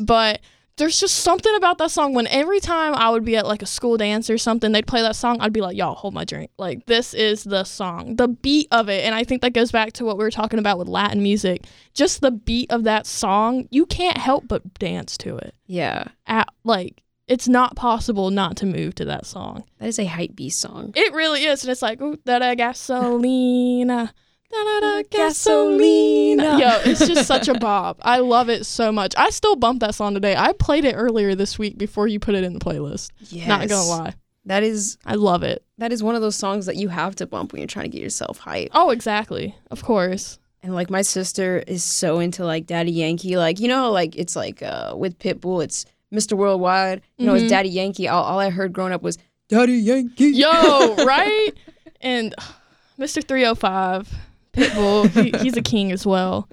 but 0.00 0.40
there's 0.76 0.98
just 0.98 1.16
something 1.16 1.54
about 1.56 1.76
that 1.78 1.90
song 1.90 2.14
when 2.14 2.26
every 2.28 2.58
time 2.58 2.94
I 2.94 3.10
would 3.10 3.24
be 3.24 3.36
at 3.36 3.46
like 3.46 3.60
a 3.60 3.66
school 3.66 3.98
dance 3.98 4.30
or 4.30 4.38
something, 4.38 4.72
they'd 4.72 4.86
play 4.86 5.02
that 5.02 5.14
song, 5.14 5.38
I'd 5.40 5.52
be 5.52 5.60
like, 5.60 5.76
y'all, 5.76 5.94
hold 5.94 6.14
my 6.14 6.24
drink. 6.24 6.50
Like, 6.56 6.86
this 6.86 7.12
is 7.12 7.44
the 7.44 7.64
song, 7.64 8.16
the 8.16 8.28
beat 8.28 8.66
of 8.72 8.88
it. 8.88 9.04
And 9.04 9.14
I 9.14 9.22
think 9.24 9.42
that 9.42 9.52
goes 9.52 9.70
back 9.70 9.92
to 9.94 10.06
what 10.06 10.16
we 10.16 10.24
were 10.24 10.30
talking 10.30 10.58
about 10.58 10.78
with 10.78 10.88
Latin 10.88 11.22
music. 11.22 11.66
Just 11.92 12.22
the 12.22 12.30
beat 12.30 12.72
of 12.72 12.84
that 12.84 13.06
song, 13.06 13.68
you 13.70 13.84
can't 13.84 14.16
help 14.16 14.48
but 14.48 14.72
dance 14.78 15.18
to 15.18 15.36
it. 15.36 15.54
yeah, 15.66 16.04
At, 16.26 16.48
like, 16.64 17.02
it's 17.28 17.46
not 17.46 17.76
possible 17.76 18.30
not 18.30 18.56
to 18.56 18.66
move 18.66 18.94
to 18.96 19.04
that 19.04 19.26
song. 19.26 19.64
that 19.78 19.86
is 19.88 19.98
a 19.98 20.06
hype 20.06 20.34
beast 20.34 20.60
song. 20.60 20.92
It 20.96 21.12
really 21.12 21.44
is. 21.44 21.62
And 21.62 21.70
it's 21.70 21.82
like, 21.82 22.00
ooh, 22.00 22.16
da 22.24 22.38
da 22.38 22.54
gasolina. 22.54 24.12
Da 24.52 24.64
da 24.64 24.80
da 24.80 25.02
Gasolina. 25.02 26.58
Yo, 26.58 26.90
it's 26.90 27.06
just 27.06 27.26
such 27.26 27.48
a 27.48 27.54
bop. 27.58 27.98
I 28.02 28.18
love 28.18 28.48
it 28.48 28.66
so 28.66 28.90
much. 28.90 29.14
I 29.16 29.30
still 29.30 29.56
bump 29.56 29.80
that 29.80 29.94
song 29.94 30.14
today. 30.14 30.34
I 30.36 30.52
played 30.52 30.84
it 30.84 30.94
earlier 30.94 31.34
this 31.34 31.58
week 31.58 31.78
before 31.78 32.08
you 32.08 32.18
put 32.18 32.34
it 32.34 32.42
in 32.44 32.52
the 32.52 32.58
playlist. 32.60 33.10
Yes. 33.28 33.46
Not 33.48 33.68
gonna 33.68 33.84
lie. 33.88 34.14
That 34.46 34.62
is 34.62 34.98
I 35.04 35.14
love 35.14 35.42
it. 35.42 35.62
that 35.78 35.92
is 35.92 36.02
one 36.02 36.14
of 36.14 36.22
those 36.22 36.34
songs 36.34 36.66
that 36.66 36.76
you 36.76 36.88
have 36.88 37.14
to 37.16 37.26
bump 37.26 37.52
when 37.52 37.60
you're 37.60 37.68
trying 37.68 37.84
to 37.84 37.90
get 37.90 38.02
yourself 38.02 38.38
hype. 38.38 38.70
Oh, 38.72 38.90
exactly. 38.90 39.54
Of 39.70 39.82
course. 39.84 40.38
And 40.62 40.74
like 40.74 40.90
my 40.90 41.02
sister 41.02 41.62
is 41.66 41.84
so 41.84 42.18
into 42.18 42.44
like 42.44 42.66
Daddy 42.66 42.90
Yankee. 42.92 43.36
Like, 43.36 43.60
you 43.60 43.68
know, 43.68 43.92
like 43.92 44.16
it's 44.16 44.34
like 44.34 44.62
uh 44.62 44.94
with 44.96 45.18
Pitbull, 45.18 45.62
it's 45.62 45.84
Mr. 46.12 46.32
Worldwide. 46.36 47.02
You 47.18 47.26
know, 47.26 47.34
Mhm. 47.34 47.42
it's 47.42 47.50
Daddy 47.50 47.68
Yankee. 47.68 48.08
All, 48.08 48.24
all 48.24 48.38
I 48.40 48.50
heard 48.50 48.72
growing 48.72 48.92
up 48.92 49.02
was 49.02 49.16
Daddy 49.48 49.74
Yankee. 49.74 50.30
Yo, 50.30 50.48
right? 51.04 51.50
And 52.00 52.34
Mr. 52.98 53.22
305, 53.22 54.08
Pitbull, 54.52 55.08
he, 55.22 55.30
he's 55.42 55.56
a 55.56 55.62
king 55.62 55.92
as 55.92 56.06
well. 56.06 56.48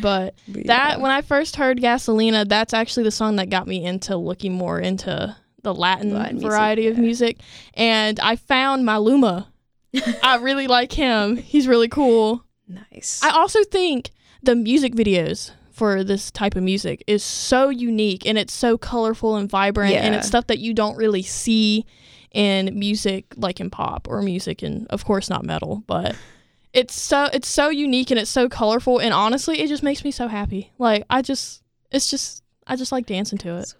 But 0.00 0.34
But 0.46 0.66
that 0.66 0.90
yeah. 0.90 0.96
when 0.98 1.10
I 1.10 1.22
first 1.22 1.56
heard 1.56 1.78
Gasolina, 1.78 2.48
that's 2.48 2.74
actually 2.74 3.04
the 3.04 3.10
song 3.10 3.36
that 3.36 3.50
got 3.50 3.66
me 3.66 3.84
into 3.84 4.16
looking 4.16 4.52
more 4.52 4.78
into 4.78 5.34
the 5.62 5.74
Latin, 5.74 6.12
Latin 6.12 6.36
music, 6.36 6.50
variety 6.50 6.86
of 6.88 6.98
music. 6.98 7.38
And 7.74 8.20
I 8.20 8.36
found 8.36 8.86
Maluma. 8.86 9.46
I 10.22 10.36
really 10.40 10.66
like 10.66 10.92
him. 10.92 11.36
He's 11.36 11.66
really 11.66 11.88
cool. 11.88 12.44
nice. 12.68 13.20
I 13.22 13.30
also 13.30 13.64
think 13.64 14.10
the 14.42 14.54
music 14.54 14.94
videos 14.94 15.52
for 15.70 16.02
this 16.04 16.30
type 16.30 16.56
of 16.56 16.62
music 16.62 17.02
is 17.06 17.22
so 17.22 17.68
unique 17.68 18.26
and 18.26 18.36
it's 18.36 18.52
so 18.52 18.76
colorful 18.76 19.36
and 19.36 19.48
vibrant 19.48 19.94
and 19.94 20.14
it's 20.14 20.26
stuff 20.26 20.48
that 20.48 20.58
you 20.58 20.74
don't 20.74 20.96
really 20.96 21.22
see 21.22 21.86
in 22.32 22.76
music 22.78 23.26
like 23.36 23.60
in 23.60 23.70
pop 23.70 24.06
or 24.08 24.20
music 24.20 24.62
and 24.62 24.86
of 24.88 25.04
course 25.04 25.30
not 25.30 25.44
metal, 25.44 25.82
but 25.86 26.16
it's 26.72 26.94
so 26.94 27.28
it's 27.32 27.48
so 27.48 27.68
unique 27.70 28.10
and 28.10 28.20
it's 28.20 28.30
so 28.30 28.48
colorful 28.48 28.98
and 28.98 29.14
honestly 29.14 29.60
it 29.60 29.68
just 29.68 29.82
makes 29.82 30.04
me 30.04 30.10
so 30.10 30.28
happy. 30.28 30.72
Like 30.78 31.04
I 31.08 31.22
just 31.22 31.62
it's 31.90 32.10
just 32.10 32.42
I 32.66 32.76
just 32.76 32.92
like 32.92 33.06
dancing 33.06 33.38
to 33.38 33.56
it. 33.56 33.74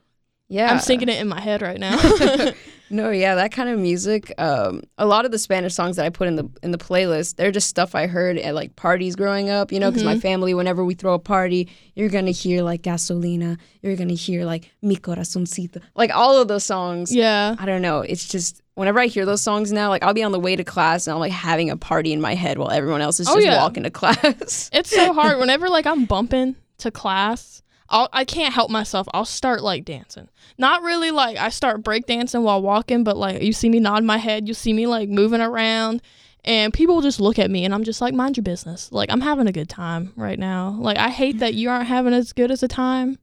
yeah. 0.49 0.73
I'm 0.73 0.81
singing 0.81 1.09
it 1.09 1.21
in 1.21 1.29
my 1.29 1.41
head 1.41 1.63
right 1.63 1.79
now. 1.79 1.97
no, 2.91 3.11
yeah, 3.11 3.35
that 3.37 3.53
kind 3.53 3.69
of 3.69 3.79
music. 3.79 4.33
Um, 4.39 4.83
a 4.97 5.07
lot 5.07 5.25
of 5.25 5.31
the 5.31 5.39
Spanish 5.39 5.75
songs 5.75 5.97
that 5.97 6.07
I 6.07 6.11
put 6.11 6.29
in 6.29 6.37
the 6.37 6.49
in 6.63 6.71
the 6.71 6.79
playlist, 6.79 7.37
they're 7.37 7.51
just 7.51 7.69
stuff 7.69 7.95
I 7.95 8.07
heard 8.07 8.39
at 8.39 8.55
like 8.55 8.77
parties 8.77 9.17
growing 9.17 9.51
up. 9.51 9.73
You 9.73 9.81
know, 9.81 9.91
because 9.91 10.03
Mm-hmm. 10.03 10.15
my 10.15 10.21
family, 10.21 10.55
whenever 10.55 10.85
we 10.85 10.95
throw 10.95 11.15
a 11.15 11.19
party, 11.19 11.69
you're 11.95 12.09
gonna 12.09 12.31
hear 12.31 12.63
like 12.63 12.83
Gasolina. 12.83 13.59
You're 13.83 13.97
gonna 13.97 14.15
hear 14.15 14.45
like 14.45 14.71
Mi 14.83 14.97
Corazoncito. 14.97 15.81
Like 15.95 16.15
all 16.15 16.41
of 16.41 16.49
those 16.49 16.65
songs. 16.65 17.15
yeah. 17.15 17.55
I 17.59 17.67
don't 17.67 17.83
know. 17.83 18.01
It's 18.01 18.27
just 18.29 18.63
whenever 18.75 19.01
I 19.01 19.07
hear 19.07 19.27
those 19.27 19.43
songs 19.43 19.73
now, 19.73 19.89
like 19.89 20.03
I'll 20.03 20.15
be 20.15 20.23
on 20.23 20.33
the 20.33 20.41
way 20.41 20.55
to 20.57 20.65
class 20.65 21.07
and 21.07 21.15
I'm 21.15 21.21
like 21.21 21.33
having 21.33 21.71
a 21.71 21.77
party 21.77 22.13
in 22.13 22.21
my 22.21 22.35
head 22.35 22.59
while 22.59 22.71
everyone 22.71 23.01
else 23.01 23.19
is 23.21 23.29
Oh, 23.29 23.35
just 23.35 23.47
yeah. 23.47 23.57
walking 23.63 23.83
to 23.85 23.91
class. 24.01 24.71
It's 24.73 24.91
so 24.91 25.13
hard 25.13 25.39
whenever 25.39 25.69
like 25.69 25.87
I'm 25.87 26.05
bumping 26.05 26.55
to 26.79 26.91
class. 26.91 27.63
I'll, 27.91 28.09
I 28.13 28.25
can't 28.25 28.53
help 28.53 28.71
myself. 28.71 29.07
I'll 29.15 29.25
start 29.25 29.63
like 29.63 29.85
dancing. 29.85 30.29
Not 30.59 30.83
really 30.83 31.11
like 31.11 31.37
I 31.37 31.49
start 31.49 31.83
break 31.83 32.07
dancing 32.07 32.43
while 32.43 32.61
walking, 32.61 33.05
but 33.05 33.17
like 33.17 33.43
you 33.43 33.53
see 33.53 33.69
me 33.69 33.81
nod 33.81 34.05
my 34.05 34.19
head, 34.19 34.47
you 34.49 34.55
see 34.55 34.73
me 34.73 34.87
like 34.87 35.09
moving 35.09 35.41
around, 35.41 36.03
and 36.45 36.73
people 36.73 37.01
just 37.01 37.21
look 37.21 37.39
at 37.39 37.51
me, 37.51 37.65
and 37.65 37.75
I'm 37.75 37.85
just 37.85 38.01
like, 38.01 38.15
mind 38.15 38.37
your 38.37 38.45
business. 38.45 38.93
Like 38.93 39.11
I'm 39.11 39.21
having 39.21 39.47
a 39.47 39.53
good 39.53 39.69
time 39.69 40.13
right 40.17 40.39
now. 40.39 40.77
Like 40.79 40.99
I 40.99 41.09
hate 41.09 41.39
that 41.39 41.55
you 41.55 41.71
aren't 41.71 41.89
having 41.89 42.13
as 42.13 42.33
good 42.33 42.51
as 42.51 42.63
a 42.63 42.69
time, 42.69 43.19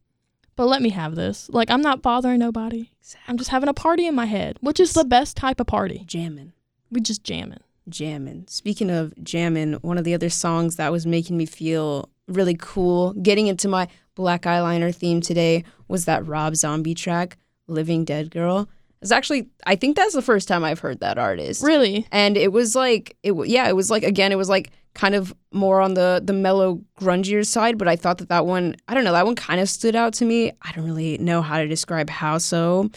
but 0.56 0.66
let 0.66 0.82
me 0.82 0.90
have 0.90 1.16
this. 1.16 1.50
Like 1.50 1.70
I'm 1.70 1.82
not 1.82 2.02
bothering 2.02 2.40
nobody. 2.40 2.92
I'm 3.28 3.38
just 3.38 3.52
having 3.52 3.70
a 3.70 3.74
party 3.74 4.08
in 4.08 4.16
my 4.16 4.26
head, 4.26 4.58
which 4.62 4.80
is 4.80 4.94
the 4.94 5.06
best 5.06 5.38
type 5.38 5.60
of 5.60 5.68
party. 5.68 6.04
Jamming. 6.08 6.54
We 6.90 7.02
just 7.02 7.24
jamming. 7.24 7.60
Jamming. 7.88 8.46
Speaking 8.48 8.90
of 8.90 9.14
jamming, 9.24 9.74
one 9.74 10.00
of 10.00 10.06
the 10.06 10.16
other 10.16 10.30
songs 10.30 10.78
that 10.78 10.92
was 10.92 11.06
making 11.06 11.38
me 11.38 11.46
feel 11.46 12.10
really 12.28 12.56
cool, 12.60 13.14
getting 13.14 13.46
into 13.46 13.68
my 13.68 13.88
black 14.16 14.44
eyeliner 14.44 14.94
theme 14.94 15.22
today, 15.22 15.64
was 15.88 16.06
that 16.06 16.26
Rob 16.26 16.56
Zombie 16.56 16.96
track, 16.96 17.38
Living 17.68 18.06
Dead 18.06 18.32
Girl. 18.32 18.68
It's 19.02 19.12
actually, 19.12 19.50
I 19.68 19.76
think 19.76 19.96
that's 19.96 20.14
the 20.16 20.22
first 20.22 20.48
time 20.48 20.64
I've 20.64 20.80
heard 20.80 21.02
that 21.02 21.18
artist. 21.20 21.64
Really? 21.64 22.08
And 22.12 22.38
it 22.38 22.52
was 22.52 22.76
like, 22.76 23.16
it 23.24 23.34
yeah, 23.48 23.68
it 23.68 23.76
was 23.76 23.92
like 23.92 24.04
again, 24.04 24.32
it 24.32 24.38
was 24.38 24.50
like 24.50 24.72
kind 24.96 25.14
of 25.14 25.34
more 25.52 25.82
on 25.82 25.94
the 25.94 26.22
the 26.24 26.34
mellow, 26.34 26.82
grungier 27.00 27.46
side. 27.46 27.78
But 27.78 27.88
I 27.88 27.98
thought 27.98 28.18
that 28.20 28.30
that 28.30 28.46
one, 28.48 28.76
I 28.88 28.94
don't 28.96 29.04
know, 29.04 29.12
that 29.12 29.26
one 29.26 29.36
kind 29.36 29.60
of 29.60 29.70
stood 29.70 29.96
out 29.96 30.14
to 30.16 30.26
me. 30.26 30.52
I 30.62 30.72
don't 30.72 30.86
really 30.86 31.18
know 31.20 31.42
how 31.44 31.58
to 31.60 31.68
describe 31.68 32.10
how 32.10 32.38
so. 32.40 32.90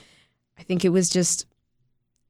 I 0.59 0.63
think 0.63 0.85
it 0.85 0.91
was 0.91 1.11
just 1.11 1.45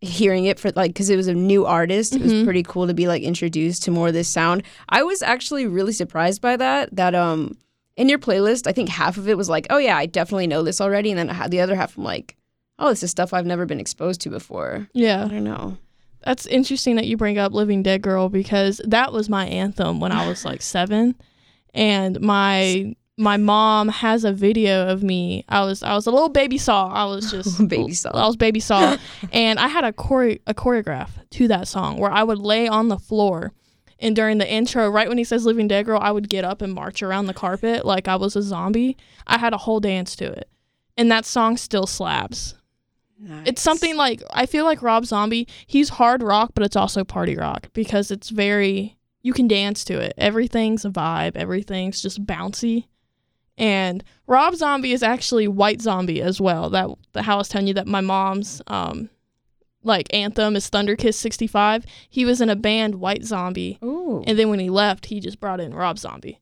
hearing 0.01 0.45
it 0.47 0.59
for 0.61 0.71
like 0.73 0.91
because 0.93 1.11
it 1.11 1.17
was 1.17 1.27
a 1.27 1.35
new 1.35 1.67
artist 1.67 2.15
it 2.15 2.23
was 2.23 2.33
Mhm. 2.33 2.45
pretty 2.45 2.63
cool 2.63 2.87
to 2.87 2.95
be 2.95 3.09
like 3.09 3.23
introduced 3.25 3.83
to 3.83 3.91
more 3.91 4.07
of 4.09 4.15
this 4.15 4.29
sound 4.29 4.63
i 4.91 5.03
was 5.03 5.23
actually 5.23 5.67
really 5.67 5.91
surprised 5.93 6.41
by 6.41 6.57
that 6.57 6.95
that 6.95 7.17
um 7.17 7.57
in 7.99 8.09
your 8.09 8.19
playlist 8.19 8.67
i 8.67 8.73
think 8.73 8.89
half 8.89 9.19
of 9.19 9.29
it 9.29 9.37
was 9.37 9.51
like 9.51 9.67
oh 9.69 9.77
yeah 9.79 9.97
i 9.99 10.07
definitely 10.07 10.47
know 10.47 10.63
this 10.63 10.81
already 10.81 11.11
and 11.11 11.19
then 11.19 11.29
I 11.29 11.35
had 11.35 11.51
the 11.51 11.61
other 11.61 11.77
half 11.77 11.99
i'm 11.99 12.05
like 12.05 12.37
oh 12.79 12.89
this 12.89 13.03
is 13.03 13.11
stuff 13.11 13.35
i've 13.35 13.45
never 13.45 13.67
been 13.67 13.81
exposed 13.81 14.23
to 14.23 14.31
before 14.31 14.89
Yeah, 14.95 15.25
i 15.25 15.29
don't 15.29 15.45
know 15.45 15.77
That's 16.25 16.47
interesting 16.47 16.97
that 16.97 17.07
you 17.07 17.17
bring 17.17 17.39
up 17.39 17.53
Living 17.53 17.83
Dead 17.83 18.01
Girl 18.03 18.29
because 18.29 18.81
that 18.87 19.13
was 19.13 19.29
my 19.29 19.47
anthem 19.47 20.01
when 20.01 20.11
I 20.13 20.27
was 20.29 20.45
like 20.45 20.63
seven. 20.63 21.15
And 21.75 22.21
my 22.21 22.95
my 23.17 23.37
mom 23.37 23.89
has 23.89 24.25
a 24.25 24.33
video 24.33 24.89
of 24.89 25.03
me. 25.03 25.45
I 25.49 25.65
was 25.65 25.83
I 25.83 25.95
was 25.95 26.07
a 26.07 26.11
little 26.11 26.29
baby 26.29 26.59
saw. 26.59 26.89
I 26.89 27.05
was 27.05 27.31
just 27.35 27.67
Baby 27.69 27.95
Saw. 27.95 28.11
I 28.11 28.27
was 28.27 28.37
baby 28.37 28.61
saw. 28.61 28.97
and 29.33 29.59
I 29.59 29.69
had 29.69 29.85
a 29.85 29.93
chore- 29.93 30.39
a 30.47 30.55
choreograph 30.55 31.11
to 31.31 31.49
that 31.49 31.69
song 31.69 31.99
where 31.99 32.11
I 32.11 32.23
would 32.25 32.39
lay 32.39 32.67
on 32.69 32.89
the 32.89 32.99
floor 32.99 33.53
and 33.99 34.15
during 34.15 34.39
the 34.39 34.51
intro, 34.51 34.89
right 34.89 35.09
when 35.09 35.19
he 35.19 35.25
says 35.25 35.45
Living 35.45 35.69
Dead 35.69 35.87
Girl, 35.87 35.99
I 36.01 36.13
would 36.13 36.29
get 36.29 36.45
up 36.45 36.63
and 36.63 36.73
march 36.73 37.03
around 37.03 37.27
the 37.27 37.35
carpet 37.35 37.85
like 37.85 38.07
I 38.07 38.17
was 38.17 38.37
a 38.37 38.43
zombie. 38.43 38.97
I 39.27 39.39
had 39.39 39.53
a 39.53 39.59
whole 39.59 39.81
dance 39.81 40.15
to 40.17 40.25
it. 40.27 40.49
And 40.97 41.11
that 41.11 41.25
song 41.25 41.57
still 41.57 41.87
slaps. 41.87 42.55
It's 43.45 43.63
something 43.63 43.97
like 43.97 44.23
I 44.33 44.47
feel 44.47 44.65
like 44.65 44.83
Rob 44.83 45.05
Zombie, 45.05 45.49
he's 45.67 45.89
hard 45.89 46.23
rock, 46.23 46.53
but 46.55 46.63
it's 46.63 46.77
also 46.77 47.03
party 47.03 47.37
rock 47.37 47.69
because 47.73 48.11
it's 48.13 48.31
very 48.31 48.97
you 49.23 49.33
can 49.33 49.49
dance 49.49 49.85
to 49.87 49.99
it. 49.99 50.15
Everything's 50.17 50.85
a 50.85 50.91
vibe, 50.91 51.35
everything's 51.35 52.01
just 52.01 52.25
bouncy. 52.25 52.87
And 53.57 54.05
Rob 54.29 54.55
Zombie 54.55 54.93
is 54.93 55.03
actually 55.03 55.49
White 55.49 55.83
Zombie 55.83 56.23
as 56.23 56.41
well. 56.41 56.71
That 56.71 56.89
the 57.13 57.23
how 57.23 57.35
I 57.35 57.39
was 57.39 57.49
telling 57.49 57.67
you 57.67 57.75
that 57.75 57.89
my 57.89 58.01
mom's 58.01 58.63
um 58.69 59.11
like 59.83 60.13
anthem 60.13 60.57
is 60.57 60.69
Thunder 60.69 60.97
Kiss 60.97 61.17
65. 61.19 61.85
He 62.09 62.25
was 62.25 62.41
in 62.41 62.51
a 62.51 62.57
band 62.57 62.97
White 62.97 63.25
Zombie, 63.25 63.79
oh 63.83 64.23
and 64.27 64.39
then 64.39 64.49
when 64.51 64.59
he 64.61 64.71
left, 64.71 65.07
he 65.07 65.21
just 65.21 65.41
brought 65.41 65.61
in 65.61 65.73
Rob 65.75 65.99
Zombie. 65.99 66.41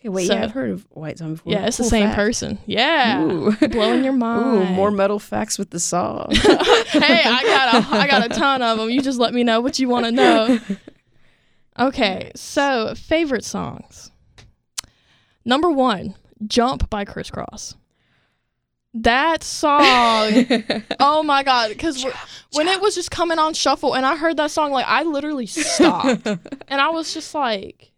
okay 0.00 0.08
wait 0.08 0.26
so- 0.26 0.34
yeah 0.34 0.44
i've 0.44 0.50
heard 0.52 0.70
of 0.70 0.84
white 0.90 1.16
zombie 1.18 1.34
before 1.34 1.52
Yeah, 1.52 1.66
it's 1.66 1.76
the 1.76 1.84
same 1.84 2.06
fact. 2.08 2.16
person. 2.16 2.58
Yeah. 2.66 3.22
Ooh. 3.22 3.52
Blowing 3.68 4.02
your 4.04 4.12
mind. 4.26 4.44
Ooh, 4.44 4.64
more 4.74 4.90
metal 4.90 5.18
facts 5.20 5.58
with 5.58 5.70
the 5.70 5.78
song 5.80 6.28
hey, 6.32 7.22
I 7.24 7.42
got 7.44 7.74
a 7.74 7.96
I 7.96 8.06
got 8.08 8.26
a 8.26 8.28
ton 8.28 8.62
of 8.62 8.78
them. 8.78 8.90
You 8.90 9.00
just 9.00 9.18
let 9.20 9.32
me 9.32 9.44
know 9.44 9.60
what 9.60 9.78
you 9.78 9.88
want 9.88 10.06
to 10.06 10.12
know. 10.12 10.58
Okay, 11.78 12.30
so 12.36 12.94
favorite 12.94 13.46
songs. 13.46 14.10
Number 15.44 15.70
one, 15.70 16.14
"Jump" 16.46 16.90
by 16.90 17.06
Kris 17.06 17.30
Kross. 17.30 17.76
That 18.94 19.42
song, 19.42 19.82
oh 21.00 21.22
my 21.22 21.42
god! 21.42 21.70
Because 21.70 22.04
when 22.52 22.68
it 22.68 22.80
was 22.80 22.94
just 22.94 23.10
coming 23.10 23.38
on 23.38 23.54
shuffle, 23.54 23.94
and 23.94 24.04
I 24.04 24.16
heard 24.16 24.36
that 24.36 24.50
song, 24.50 24.70
like 24.70 24.84
I 24.86 25.02
literally 25.04 25.46
stopped, 25.46 26.26
and 26.68 26.80
I 26.80 26.90
was 26.90 27.14
just 27.14 27.34
like, 27.34 27.90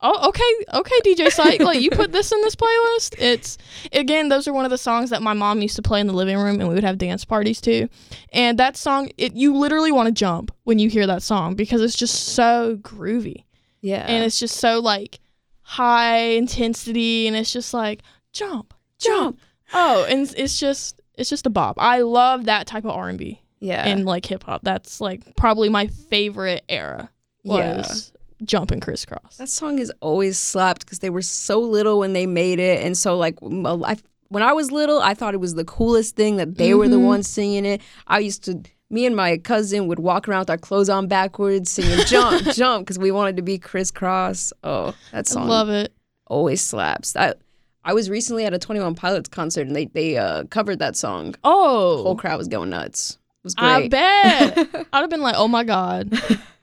"Oh, 0.00 0.28
okay, 0.28 0.78
okay, 0.78 1.00
DJ 1.04 1.28
Psych, 1.28 1.60
like 1.60 1.80
you 1.80 1.90
put 1.90 2.12
this 2.12 2.30
in 2.30 2.40
this 2.42 2.54
playlist." 2.54 3.16
It's 3.18 3.58
again, 3.92 4.28
those 4.28 4.46
are 4.46 4.52
one 4.52 4.64
of 4.64 4.70
the 4.70 4.78
songs 4.78 5.10
that 5.10 5.22
my 5.22 5.32
mom 5.32 5.60
used 5.60 5.74
to 5.74 5.82
play 5.82 5.98
in 5.98 6.06
the 6.06 6.12
living 6.12 6.38
room, 6.38 6.60
and 6.60 6.68
we 6.68 6.74
would 6.76 6.84
have 6.84 6.98
dance 6.98 7.24
parties 7.24 7.60
too. 7.60 7.88
And 8.32 8.60
that 8.60 8.76
song, 8.76 9.10
it 9.18 9.34
you 9.34 9.56
literally 9.56 9.90
want 9.90 10.06
to 10.06 10.12
jump 10.12 10.52
when 10.62 10.78
you 10.78 10.88
hear 10.88 11.08
that 11.08 11.24
song 11.24 11.56
because 11.56 11.82
it's 11.82 11.96
just 11.96 12.28
so 12.28 12.78
groovy, 12.80 13.42
yeah 13.80 14.06
and 14.06 14.22
it's 14.24 14.38
just 14.38 14.58
so 14.58 14.78
like 14.78 15.18
high 15.62 16.18
intensity, 16.18 17.26
and 17.26 17.36
it's 17.36 17.52
just 17.52 17.74
like 17.74 18.02
jump, 18.32 18.72
jump. 19.00 19.40
Oh, 19.72 20.04
and 20.08 20.22
it's- 20.22 20.58
just 20.58 21.00
it's 21.16 21.28
just 21.30 21.46
a 21.46 21.50
bop. 21.50 21.76
I 21.78 22.00
love 22.00 22.44
that 22.46 22.66
type 22.66 22.84
of 22.84 22.90
R 22.90 23.08
and 23.08 23.18
B 23.18 23.40
yeah 23.60 23.86
and 23.86 24.04
like 24.06 24.26
hip 24.26 24.42
hop. 24.44 24.62
That's 24.64 25.00
like 25.00 25.36
probably 25.36 25.68
my 25.68 25.86
favorite 25.86 26.64
era 26.68 27.10
Yeah. 27.44 27.76
was 27.78 28.12
jump 28.44 28.70
and 28.72 28.82
Kris 28.82 29.04
Kross. 29.04 29.36
That 29.36 29.48
song 29.48 29.78
has 29.78 29.92
always 30.00 30.36
slapped 30.38 30.84
because 30.84 30.98
they 31.00 31.10
were 31.10 31.22
so 31.22 31.60
little 31.60 31.98
when 32.00 32.12
they 32.12 32.26
made 32.26 32.58
it, 32.58 32.84
and 32.84 32.96
so 32.96 33.16
like 33.16 33.38
I, 33.42 33.96
when 34.28 34.42
I 34.42 34.52
was 34.52 34.72
little, 34.72 35.00
I 35.00 35.14
thought 35.14 35.34
it 35.34 35.40
was 35.40 35.54
the 35.54 35.64
coolest 35.64 36.16
thing 36.16 36.36
that 36.38 36.56
they 36.56 36.74
were 36.74 36.88
the 36.88 36.96
Mhm. 36.96 37.04
ones 37.06 37.28
singing 37.28 37.66
it. 37.66 37.82
I 38.06 38.18
used 38.20 38.42
to, 38.44 38.60
me 38.90 39.04
and 39.06 39.14
my 39.14 39.36
cousin 39.38 39.86
would 39.88 39.98
walk 40.00 40.26
around 40.28 40.40
with 40.40 40.50
our 40.50 40.58
clothes 40.58 40.88
on 40.88 41.06
backwards, 41.06 41.70
singing 41.70 42.04
"Jump, 42.06 42.42
Jump" 42.54 42.86
because 42.86 42.98
we 42.98 43.10
wanted 43.12 43.36
to 43.36 43.42
be 43.42 43.58
Kris 43.58 43.92
Kross. 43.92 44.52
Oh, 44.64 44.94
that 45.12 45.28
I 45.28 45.32
song 45.34 45.48
love 45.48 45.68
it. 45.68 45.92
always 46.26 46.62
slaps. 46.62 47.12
That 47.12 47.38
I 47.84 47.94
was 47.94 48.08
recently 48.08 48.44
at 48.44 48.54
a 48.54 48.58
Twenty 48.58 48.80
One 48.80 48.94
Pilots 48.94 49.28
concert, 49.28 49.66
and 49.66 49.74
they 49.74 49.86
they 49.86 50.16
uh, 50.16 50.44
covered 50.44 50.78
that 50.78 50.96
song. 50.96 51.34
Oh, 51.44 51.98
the 51.98 52.02
whole 52.04 52.16
crowd 52.16 52.38
was 52.38 52.48
going 52.48 52.70
nuts. 52.70 53.12
It 53.12 53.44
was 53.44 53.54
I 53.58 53.88
bet 53.88 54.56
I'd 54.92 55.00
have 55.00 55.10
been 55.10 55.22
like, 55.22 55.34
oh 55.36 55.48
my 55.48 55.64
god, 55.64 56.12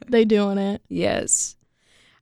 they 0.07 0.25
doing 0.25 0.57
it. 0.57 0.81
Yes. 0.87 1.55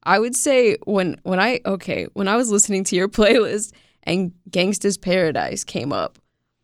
I 0.03 0.19
would 0.19 0.36
say 0.36 0.77
when 0.86 1.19
when 1.23 1.39
I 1.39 1.60
okay, 1.65 2.07
when 2.13 2.27
I 2.27 2.38
was 2.38 2.49
listening 2.49 2.83
to 2.86 2.95
your 2.95 3.07
playlist 3.10 3.73
and 4.03 4.31
Gangsta's 4.49 4.97
Paradise 4.97 5.63
came 5.63 5.91
up, 5.93 6.17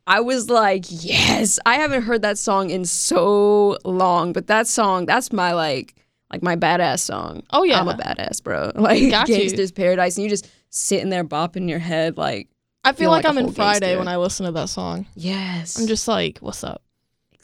I 0.08 0.22
was 0.22 0.50
like, 0.50 0.86
yes. 0.90 1.60
I 1.66 1.76
haven't 1.76 2.04
heard 2.04 2.22
that 2.24 2.38
song 2.38 2.70
in 2.70 2.86
so 2.86 3.78
long, 3.84 4.34
but 4.34 4.48
that 4.48 4.68
song, 4.68 5.06
that's 5.06 5.32
my 5.32 5.54
like 5.54 5.96
like 6.32 6.42
my 6.42 6.56
badass 6.56 7.02
song. 7.02 7.44
Oh 7.52 7.64
yeah, 7.64 7.80
I'm 7.80 7.88
a 7.88 7.96
badass, 7.96 8.42
bro. 8.44 8.72
Like 8.76 9.12
Got 9.12 9.30
you. 9.30 9.38
Gangsta's 9.38 9.72
Paradise 9.72 10.18
and 10.18 10.24
you 10.24 10.30
just 10.30 10.50
sitting 10.76 11.10
there 11.10 11.24
bopping 11.24 11.70
your 11.70 11.80
head 11.80 12.18
like, 12.18 12.50
I 12.84 12.94
feel 12.94 13.12
like, 13.12 13.24
like 13.24 13.32
I'm 13.32 13.38
in 13.38 13.54
Friday 13.54 13.80
gangster. 13.80 14.00
when 14.00 14.08
I 14.08 14.18
listen 14.18 14.46
to 14.46 14.52
that 14.54 14.70
song. 14.70 15.06
yes. 15.16 15.80
I'm 15.80 15.88
just 15.88 16.08
like, 16.08 16.40
what's 16.40 16.64
up? 16.64 16.82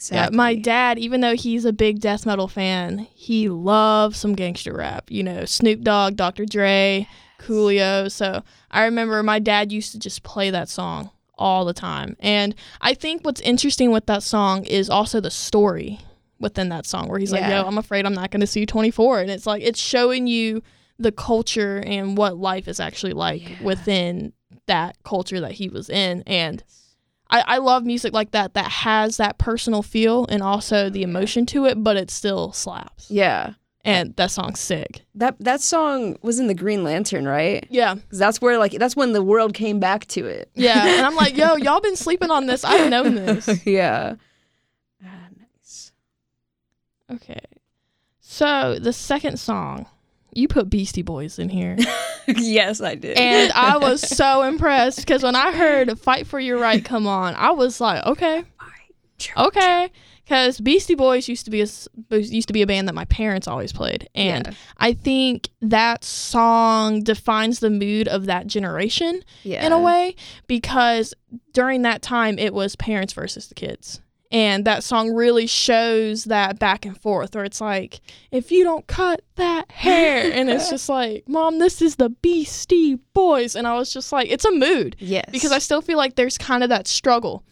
exactly. 0.00 0.34
Yeah, 0.34 0.36
my 0.36 0.54
dad, 0.54 0.98
even 0.98 1.20
though 1.20 1.34
he's 1.34 1.64
a 1.64 1.72
big 1.72 2.00
death 2.00 2.26
metal 2.26 2.48
fan, 2.48 3.06
he 3.14 3.48
loves 3.48 4.18
some 4.18 4.34
gangster 4.34 4.74
rap. 4.74 5.10
You 5.10 5.22
know, 5.22 5.44
Snoop 5.44 5.82
Dogg, 5.82 6.16
Dr. 6.16 6.44
Dre, 6.44 7.06
Coolio. 7.38 8.10
So 8.10 8.42
I 8.70 8.84
remember 8.84 9.22
my 9.22 9.38
dad 9.38 9.70
used 9.70 9.92
to 9.92 9.98
just 9.98 10.22
play 10.22 10.50
that 10.50 10.68
song 10.68 11.10
all 11.36 11.64
the 11.64 11.72
time. 11.72 12.16
And 12.18 12.54
I 12.80 12.94
think 12.94 13.24
what's 13.24 13.40
interesting 13.40 13.92
with 13.92 14.06
that 14.06 14.22
song 14.22 14.64
is 14.64 14.90
also 14.90 15.20
the 15.20 15.30
story 15.30 16.00
within 16.38 16.70
that 16.70 16.86
song, 16.86 17.08
where 17.08 17.18
he's 17.18 17.32
like, 17.32 17.48
"Yo, 17.50 17.62
I'm 17.62 17.78
afraid 17.78 18.06
I'm 18.06 18.14
not 18.14 18.30
going 18.30 18.40
to 18.40 18.46
see 18.46 18.60
you 18.60 18.66
24," 18.66 19.20
and 19.20 19.30
it's 19.30 19.46
like 19.46 19.62
it's 19.62 19.80
showing 19.80 20.26
you 20.26 20.62
the 21.00 21.12
culture 21.12 21.82
and 21.84 22.16
what 22.16 22.36
life 22.36 22.68
is 22.68 22.78
actually 22.78 23.12
like 23.14 23.48
Yeah. 23.48 23.62
within 23.62 24.32
that 24.66 24.96
culture 25.04 25.40
that 25.40 25.52
he 25.52 25.68
was 25.68 25.88
in 25.90 26.22
and 26.26 26.62
I, 27.32 27.44
I 27.46 27.58
love 27.58 27.84
music 27.84 28.12
like 28.12 28.32
that 28.32 28.54
that 28.54 28.70
has 28.70 29.16
that 29.18 29.38
personal 29.38 29.82
feel 29.82 30.26
and 30.28 30.42
also 30.42 30.90
the 30.90 31.02
emotion 31.04 31.46
to 31.46 31.64
it, 31.66 31.80
but 31.82 31.96
it 31.96 32.10
still 32.10 32.52
slaps. 32.52 33.08
Yeah. 33.08 33.52
And 33.84 34.14
that 34.16 34.32
song's 34.32 34.58
sick. 34.60 35.02
That 35.14 35.36
that 35.38 35.60
song 35.60 36.16
was 36.22 36.38
in 36.40 36.48
the 36.48 36.54
Green 36.54 36.82
Lantern, 36.84 37.26
right? 37.26 37.64
Yeah, 37.70 37.94
that's 38.10 38.40
where 38.42 38.58
like 38.58 38.72
that's 38.72 38.96
when 38.96 39.12
the 39.12 39.22
world 39.22 39.54
came 39.54 39.78
back 39.80 40.06
to 40.08 40.26
it. 40.26 40.50
Yeah. 40.54 40.84
and 40.86 41.06
I'm 41.06 41.14
like, 41.24 41.36
yo, 41.36 41.54
y'all 41.56 41.80
been 41.80 41.94
sleeping 41.96 42.30
on 42.32 42.46
this. 42.46 42.62
I've 42.64 42.90
known 42.90 43.14
this. 43.14 43.48
yeah. 43.64 44.16
Ah, 45.02 45.28
nice. 45.38 45.92
Okay. 47.12 47.40
So 48.20 48.78
the 48.78 48.92
second 48.92 49.38
song, 49.38 49.86
you 50.32 50.48
put 50.48 50.70
Beastie 50.70 51.02
Boys 51.02 51.38
in 51.38 51.48
here. 51.48 51.76
yes, 52.26 52.80
I 52.80 52.94
did. 52.94 53.16
And 53.16 53.52
I 53.52 53.76
was 53.78 54.00
so 54.00 54.42
impressed 54.42 54.98
because 54.98 55.22
when 55.22 55.36
I 55.36 55.52
heard 55.52 55.98
Fight 55.98 56.26
for 56.26 56.38
Your 56.40 56.58
Right 56.58 56.84
come 56.84 57.06
on, 57.06 57.34
I 57.34 57.50
was 57.50 57.80
like, 57.80 58.04
okay, 58.06 58.44
okay. 59.36 59.90
Because 60.24 60.60
Beastie 60.60 60.94
Boys 60.94 61.28
used 61.28 61.44
to 61.46 61.50
be 61.50 61.60
a 61.60 61.66
used 62.16 62.46
to 62.46 62.52
be 62.52 62.62
a 62.62 62.66
band 62.66 62.86
that 62.86 62.94
my 62.94 63.04
parents 63.06 63.48
always 63.48 63.72
played, 63.72 64.08
and 64.14 64.46
Yeah. 64.46 64.52
I 64.78 64.92
think 64.92 65.48
that 65.60 66.04
song 66.04 67.02
defines 67.02 67.58
the 67.58 67.70
mood 67.70 68.06
of 68.06 68.26
that 68.26 68.46
generation 68.46 69.24
yeah. 69.42 69.66
in 69.66 69.72
a 69.72 69.80
way 69.80 70.14
because 70.46 71.14
during 71.52 71.82
that 71.82 72.00
time 72.00 72.38
it 72.38 72.54
was 72.54 72.76
parents 72.76 73.12
versus 73.12 73.48
the 73.48 73.56
kids, 73.56 74.02
And 74.32 74.64
that 74.64 74.84
song 74.84 75.12
really 75.12 75.48
shows 75.48 76.24
that 76.26 76.60
back 76.60 76.86
and 76.86 76.96
forth 77.00 77.34
where 77.34 77.44
it's 77.44 77.60
like, 77.60 78.00
if 78.30 78.52
you 78.52 78.62
don't 78.62 78.86
cut 78.86 79.22
that 79.34 79.70
hair, 79.72 80.30
and 80.32 80.48
it's 80.48 80.70
just 80.70 80.88
like, 80.88 81.24
Mom, 81.28 81.58
this 81.58 81.82
is 81.82 81.96
the 81.96 82.10
Beastie 82.10 82.94
Boys. 83.12 83.56
And 83.56 83.66
I 83.66 83.74
was 83.74 83.92
just 83.92 84.12
like, 84.12 84.28
it's 84.30 84.44
a 84.44 84.52
mood 84.52 84.94
Yes. 85.00 85.24
because 85.32 85.50
I 85.50 85.58
still 85.58 85.82
feel 85.82 85.98
like 85.98 86.14
there's 86.14 86.38
kind 86.38 86.62
of 86.62 86.68
that 86.68 86.86
struggle. 86.86 87.42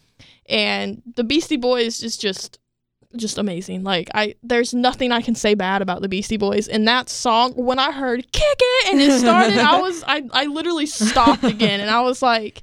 And 0.49 1.03
the 1.17 1.25
Beastie 1.25 1.57
Boys 1.57 2.03
is 2.03 2.17
just 2.17 2.59
just 3.17 3.39
amazing. 3.39 3.83
Like 3.85 4.09
I 4.15 4.35
there's 4.43 4.75
nothing 4.75 5.13
I 5.13 5.23
can 5.23 5.35
say 5.35 5.55
bad 5.55 5.81
about 5.83 6.03
the 6.03 6.09
Beastie 6.09 6.37
Boys. 6.37 6.69
And 6.69 6.87
that 6.87 7.09
song 7.09 7.53
when 7.55 7.79
I 7.79 7.91
heard 7.91 8.31
kick 8.33 8.59
it 8.61 8.93
and 8.93 9.01
it 9.01 9.19
started, 9.19 9.59
I 9.59 9.81
was 9.81 10.05
I 10.07 10.23
I 10.31 10.45
literally 10.45 10.87
stopped 10.87 11.43
again 11.43 11.81
and 11.81 11.91
I 11.91 12.03
was 12.03 12.23
like, 12.23 12.63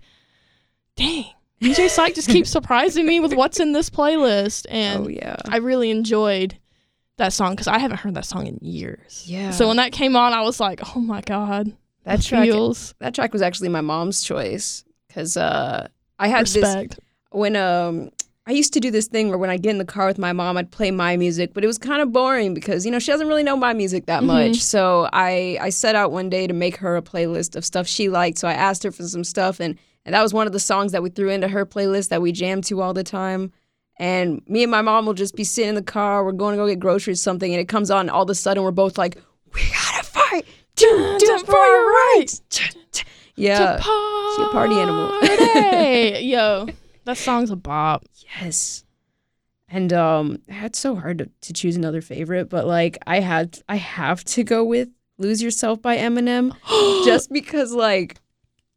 dang. 0.95 1.25
DJ 1.65 1.89
Psych 1.89 2.15
just 2.15 2.29
keeps 2.29 2.49
surprising 2.49 3.05
me 3.05 3.19
with 3.19 3.33
what's 3.33 3.59
in 3.59 3.71
this 3.73 3.89
playlist 3.89 4.65
and 4.69 5.05
oh 5.05 5.09
yeah. 5.09 5.35
I 5.49 5.57
really 5.57 5.89
enjoyed 5.91 6.57
that 7.17 7.31
song 7.33 7.51
because 7.53 7.67
I 7.67 7.77
haven't 7.79 7.97
heard 7.97 8.13
that 8.15 8.25
song 8.25 8.47
in 8.47 8.57
years. 8.61 9.23
Yeah. 9.25 9.51
So 9.51 9.67
when 9.67 9.77
that 9.77 9.91
came 9.91 10.15
on, 10.15 10.33
I 10.33 10.41
was 10.41 10.59
like, 10.59 10.81
"Oh 10.95 10.99
my 10.99 11.21
god, 11.21 11.73
that 12.03 12.21
track 12.21 12.43
feels 12.45 12.93
that 12.99 13.15
track 13.15 13.33
was 13.33 13.41
actually 13.41 13.69
my 13.69 13.81
mom's 13.81 14.21
choice 14.21 14.83
because 15.07 15.37
uh, 15.37 15.87
I 16.19 16.27
had 16.27 16.45
this 16.47 16.87
when 17.31 17.55
um 17.55 18.09
I 18.47 18.51
used 18.51 18.73
to 18.73 18.79
do 18.79 18.91
this 18.91 19.07
thing 19.07 19.29
where 19.29 19.39
when 19.39 19.49
I 19.49 19.57
get 19.57 19.71
in 19.71 19.79
the 19.79 19.85
car 19.85 20.05
with 20.05 20.19
my 20.19 20.31
mom, 20.31 20.55
I'd 20.55 20.69
play 20.69 20.91
my 20.91 21.17
music, 21.17 21.51
but 21.55 21.63
it 21.63 21.67
was 21.67 21.79
kind 21.79 21.99
of 22.01 22.11
boring 22.11 22.53
because 22.53 22.85
you 22.85 22.91
know 22.91 22.99
she 22.99 23.11
doesn't 23.11 23.27
really 23.27 23.41
know 23.43 23.55
my 23.57 23.73
music 23.73 24.05
that 24.05 24.21
Mhm. 24.21 24.25
much. 24.27 24.57
So 24.57 25.09
I 25.13 25.57
I 25.61 25.69
set 25.69 25.95
out 25.95 26.11
one 26.11 26.29
day 26.29 26.45
to 26.47 26.53
make 26.53 26.77
her 26.77 26.95
a 26.97 27.01
playlist 27.01 27.55
of 27.55 27.65
stuff 27.65 27.87
she 27.87 28.09
liked. 28.09 28.37
So 28.37 28.47
I 28.47 28.53
asked 28.53 28.83
her 28.83 28.91
for 28.91 29.03
some 29.03 29.23
stuff, 29.23 29.59
and 29.59 29.79
and 30.05 30.13
that 30.13 30.21
was 30.21 30.33
one 30.33 30.47
of 30.47 30.53
the 30.53 30.59
songs 30.59 30.91
that 30.91 31.03
we 31.03 31.09
threw 31.09 31.29
into 31.29 31.47
her 31.47 31.65
playlist 31.65 32.09
that 32.09 32.21
we 32.21 32.31
jammed 32.31 32.63
to 32.65 32.81
all 32.81 32.93
the 32.93 33.03
time. 33.03 33.51
And 33.97 34.41
me 34.47 34.63
and 34.63 34.71
my 34.71 34.81
mom 34.81 35.05
will 35.05 35.13
just 35.13 35.35
be 35.35 35.43
sitting 35.43 35.69
in 35.69 35.75
the 35.75 35.81
car. 35.81 36.23
We're 36.23 36.33
going 36.33 36.53
to 36.53 36.57
go 36.57 36.67
get 36.67 36.79
groceries, 36.79 37.19
or 37.19 37.23
something, 37.23 37.53
and 37.53 37.61
it 37.61 37.67
comes 37.67 37.89
on. 37.89 38.01
And 38.01 38.09
all 38.11 38.23
of 38.23 38.29
a 38.29 38.35
sudden, 38.35 38.61
we're 38.63 38.71
both 38.71 38.97
like, 38.97 39.17
"We 39.53 39.61
gotta 39.71 40.03
fight, 40.03 40.45
do, 40.75 41.17
do 41.19 41.39
for 41.45 41.57
our 41.57 41.85
rights." 42.17 42.41
Yeah, 43.35 43.81
She 43.81 44.43
a 44.43 44.49
party 44.51 44.75
animal. 44.75 45.11
Yo, 46.21 46.67
that 47.03 47.17
song's 47.17 47.51
a 47.51 47.55
bop. 47.55 48.05
Yes. 48.39 48.83
And 49.67 49.91
um 49.91 50.39
it's 50.47 50.79
so 50.79 50.95
hard 50.95 51.17
to, 51.19 51.29
to 51.41 51.53
choose 51.53 51.75
another 51.75 52.01
favorite, 52.01 52.49
but 52.49 52.65
like 52.65 52.97
I 53.07 53.19
had 53.19 53.59
I 53.67 53.75
have 53.75 54.23
to 54.25 54.43
go 54.43 54.63
with 54.63 54.89
Lose 55.17 55.41
Yourself 55.41 55.81
by 55.81 55.97
Eminem 55.97 56.55
just 57.05 57.31
because 57.31 57.73
like 57.73 58.17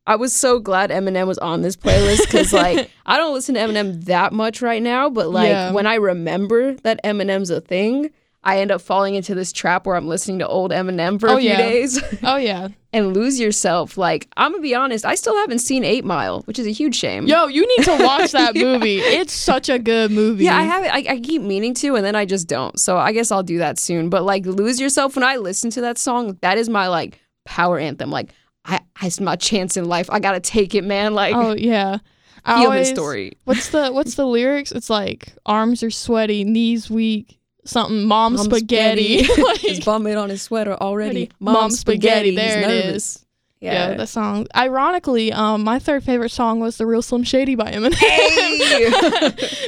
I 0.08 0.16
was 0.16 0.32
so 0.32 0.58
glad 0.58 0.90
Eminem 0.90 1.26
was 1.26 1.38
on 1.38 1.62
this 1.62 1.76
playlist 1.76 2.28
cuz 2.30 2.52
like 2.52 2.90
I 3.06 3.16
don't 3.18 3.34
listen 3.34 3.54
to 3.56 3.60
Eminem 3.60 4.04
that 4.06 4.32
much 4.32 4.62
right 4.62 4.82
now, 4.82 5.08
but 5.10 5.28
like 5.28 5.50
Yeah. 5.50 5.72
when 5.72 5.86
I 5.86 5.96
remember 5.96 6.74
that 6.82 6.98
Eminem's 7.04 7.50
a 7.50 7.60
thing, 7.60 8.10
I 8.42 8.60
end 8.60 8.70
up 8.70 8.80
falling 8.80 9.16
into 9.16 9.34
this 9.34 9.52
trap 9.52 9.84
where 9.84 9.96
I'm 9.96 10.08
listening 10.08 10.38
to 10.38 10.46
old 10.48 10.70
Eminem 10.70 11.20
for 11.20 11.26
a 11.28 11.32
Oh, 11.32 11.38
few 11.38 11.50
yeah. 11.50 11.56
days 11.58 12.00
oh 12.22 12.36
yeah. 12.36 12.68
and 12.94 13.12
lose 13.12 13.38
yourself. 13.38 13.98
Like 13.98 14.28
I'm 14.36 14.52
gonna 14.52 14.62
be 14.62 14.74
honest, 14.74 15.04
I 15.04 15.14
still 15.14 15.36
haven't 15.36 15.58
seen 15.58 15.84
Eight 15.84 16.04
Mile, 16.06 16.40
which 16.46 16.58
is 16.58 16.66
a 16.66 16.70
huge 16.72 16.96
shame. 16.96 17.26
Yo, 17.26 17.46
you 17.48 17.66
need 17.76 17.84
to 17.84 17.96
watch 18.02 18.32
that 18.32 18.54
movie. 18.66 19.00
It's 19.00 19.34
such 19.34 19.68
a 19.68 19.78
good 19.78 20.10
movie. 20.10 20.44
Yeah, 20.44 20.56
I 20.56 20.62
have 20.62 20.84
it. 20.84 20.88
I, 20.94 21.14
I 21.16 21.20
keep 21.20 21.42
meaning 21.42 21.74
to, 21.82 21.96
and 21.96 22.04
then 22.04 22.16
I 22.16 22.24
just 22.24 22.48
don't. 22.48 22.80
So 22.80 22.96
I 22.96 23.12
guess 23.12 23.30
I'll 23.30 23.42
do 23.42 23.58
that 23.58 23.78
soon. 23.78 24.08
But 24.08 24.22
like, 24.22 24.46
lose 24.46 24.80
yourself. 24.80 25.16
When 25.16 25.22
I 25.24 25.36
listen 25.36 25.68
to 25.72 25.82
that 25.82 25.98
song, 25.98 26.38
that 26.40 26.56
is 26.56 26.70
my 26.70 26.88
like 26.88 27.20
power 27.44 27.78
anthem. 27.78 28.10
Like, 28.10 28.30
I, 28.68 28.80
it's 29.02 29.18
my 29.20 29.34
chance 29.36 29.76
in 29.76 29.86
life. 29.86 30.08
I 30.10 30.20
gotta 30.20 30.40
take 30.40 30.74
it, 30.74 30.84
man. 30.84 31.14
Like, 31.14 31.34
Oh 31.34 31.52
yeah. 31.54 31.98
I 32.44 32.60
feel 32.60 32.70
always, 32.70 32.88
story. 32.90 33.32
What's 33.44 33.70
the 33.70 33.90
what's 33.90 34.14
the 34.14 34.26
lyrics? 34.26 34.70
It's 34.72 34.88
like 34.90 35.32
arms 35.44 35.82
are 35.82 35.90
sweaty, 35.90 36.44
knees 36.44 36.88
weak, 36.88 37.38
something 37.64 38.04
mom, 38.04 38.34
Mom 38.34 38.44
spaghetti. 38.44 39.24
spaghetti. 39.24 39.42
Like, 39.48 39.58
He's 39.58 39.84
bumming 39.84 40.16
on 40.16 40.28
his 40.30 40.42
sweater 40.42 40.74
already. 40.74 41.30
Mom 41.40 41.54
Mom, 41.54 41.70
spaghetti, 41.70 42.34
spaghetti. 42.34 42.36
there 42.36 42.58
He's 42.58 42.64
it 42.82 42.84
nervous. 42.86 43.16
is. 43.16 43.26
yeah. 43.60 43.94
that 43.94 44.08
song. 44.08 44.46
Ironically, 44.54 45.32
um, 45.32 45.64
my 45.64 45.78
third 45.78 46.04
favorite 46.04 46.30
song 46.30 46.60
was 46.60 46.76
"The 46.78 46.86
Real 46.86 47.02
Slim 47.02 47.24
Shady" 47.24 47.54
by 47.56 47.72
Eminem. 47.72 47.96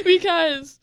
because 0.05 0.79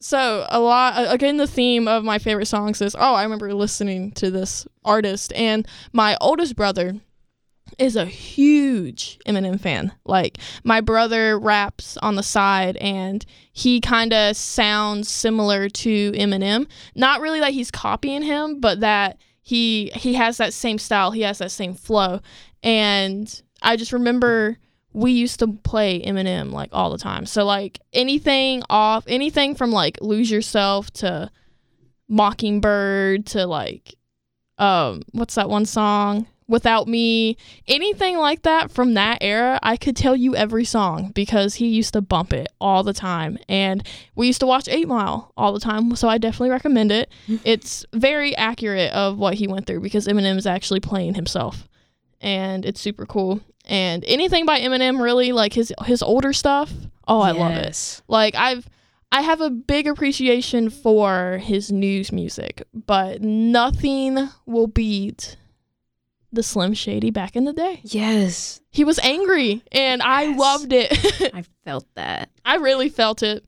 so 0.00 0.46
a 0.48 0.60
lot 0.60 1.12
again 1.12 1.36
the 1.36 1.46
theme 1.46 1.86
of 1.88 2.04
my 2.04 2.18
favorite 2.18 2.46
songs 2.46 2.80
is 2.82 2.96
oh 2.98 3.14
i 3.14 3.22
remember 3.22 3.52
listening 3.54 4.10
to 4.12 4.30
this 4.32 4.66
artist 4.84 5.32
and 5.34 5.66
my 5.92 6.16
oldest 6.20 6.56
brother 6.56 6.94
is 7.78 7.96
a 7.96 8.04
huge 8.04 9.18
eminem 9.26 9.60
fan 9.60 9.92
like 10.04 10.38
my 10.64 10.80
brother 10.80 11.38
raps 11.38 11.96
on 11.98 12.16
the 12.16 12.22
side 12.22 12.76
and 12.78 13.24
he 13.52 13.80
kind 13.80 14.12
of 14.12 14.36
sounds 14.36 15.08
similar 15.08 15.68
to 15.68 16.12
eminem 16.12 16.66
not 16.94 17.20
really 17.20 17.40
that 17.40 17.52
he's 17.52 17.70
copying 17.70 18.22
him 18.22 18.60
but 18.60 18.80
that 18.80 19.18
he 19.42 19.90
he 19.94 20.14
has 20.14 20.36
that 20.36 20.52
same 20.52 20.78
style 20.78 21.10
he 21.10 21.22
has 21.22 21.38
that 21.38 21.50
same 21.50 21.74
flow 21.74 22.20
and 22.62 23.42
i 23.62 23.76
just 23.76 23.92
remember 23.92 24.56
we 24.92 25.12
used 25.12 25.38
to 25.38 25.46
play 25.48 26.02
Eminem 26.02 26.52
like 26.52 26.70
all 26.72 26.90
the 26.90 26.98
time. 26.98 27.26
So 27.26 27.44
like 27.44 27.80
anything 27.92 28.62
off, 28.68 29.04
anything 29.06 29.54
from 29.54 29.72
like 29.72 29.98
Lose 30.00 30.30
Yourself 30.30 30.90
to 30.94 31.30
Mockingbird 32.08 33.26
to 33.26 33.46
like 33.46 33.94
um 34.58 35.02
what's 35.12 35.34
that 35.36 35.48
one 35.48 35.64
song? 35.64 36.26
Without 36.48 36.88
Me, 36.88 37.36
anything 37.66 38.18
like 38.18 38.42
that 38.42 38.70
from 38.70 38.94
that 38.94 39.18
era, 39.20 39.58
I 39.62 39.76
could 39.76 39.96
tell 39.96 40.16
you 40.16 40.34
every 40.36 40.64
song 40.64 41.12
because 41.14 41.54
he 41.54 41.68
used 41.68 41.92
to 41.94 42.00
bump 42.00 42.32
it 42.32 42.48
all 42.60 42.82
the 42.82 42.92
time. 42.92 43.38
And 43.48 43.86
we 44.14 44.26
used 44.26 44.40
to 44.40 44.46
watch 44.46 44.68
8 44.68 44.88
Mile 44.88 45.32
all 45.36 45.52
the 45.52 45.60
time, 45.60 45.94
so 45.96 46.08
I 46.08 46.18
definitely 46.18 46.50
recommend 46.50 46.92
it. 46.92 47.10
it's 47.44 47.86
very 47.92 48.36
accurate 48.36 48.92
of 48.92 49.18
what 49.18 49.34
he 49.34 49.46
went 49.46 49.66
through 49.66 49.80
because 49.80 50.06
Eminem 50.06 50.36
is 50.36 50.46
actually 50.46 50.80
playing 50.80 51.14
himself. 51.14 51.68
And 52.20 52.64
it's 52.64 52.80
super 52.80 53.04
cool 53.06 53.40
and 53.64 54.04
anything 54.06 54.46
by 54.46 54.60
Eminem 54.60 55.00
really 55.00 55.32
like 55.32 55.52
his 55.52 55.72
his 55.84 56.02
older 56.02 56.32
stuff. 56.32 56.72
Oh, 57.06 57.20
I 57.20 57.32
love 57.32 57.52
it. 57.52 58.02
Like 58.08 58.34
I've 58.34 58.68
I 59.10 59.22
have 59.22 59.40
a 59.40 59.50
big 59.50 59.86
appreciation 59.86 60.70
for 60.70 61.38
his 61.38 61.70
news 61.70 62.12
music, 62.12 62.66
but 62.72 63.20
nothing 63.22 64.28
will 64.46 64.66
beat 64.66 65.36
the 66.32 66.42
Slim 66.42 66.74
Shady 66.74 67.10
back 67.10 67.36
in 67.36 67.44
the 67.44 67.52
day. 67.52 67.80
Yes. 67.84 68.60
He 68.70 68.84
was 68.84 68.98
angry 69.00 69.62
and 69.70 70.02
I 70.02 70.34
loved 70.34 70.72
it. 70.72 70.90
I 71.34 71.44
felt 71.64 71.86
that. 71.94 72.30
I 72.44 72.56
really 72.56 72.88
felt 72.88 73.22
it. 73.22 73.44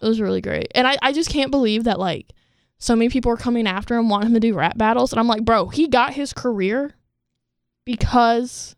It 0.00 0.06
was 0.06 0.20
really 0.20 0.40
great. 0.40 0.70
And 0.74 0.86
I, 0.86 0.96
I 1.00 1.12
just 1.12 1.30
can't 1.30 1.50
believe 1.50 1.84
that 1.84 1.98
like 1.98 2.32
so 2.78 2.94
many 2.94 3.08
people 3.08 3.32
are 3.32 3.36
coming 3.36 3.66
after 3.66 3.96
him, 3.96 4.08
wanting 4.08 4.28
him 4.28 4.34
to 4.34 4.40
do 4.40 4.54
rap 4.54 4.76
battles. 4.76 5.12
And 5.12 5.18
I'm 5.18 5.28
like, 5.28 5.44
bro, 5.44 5.68
he 5.68 5.88
got 5.88 6.12
his 6.12 6.32
career 6.32 6.94
because 7.84 8.76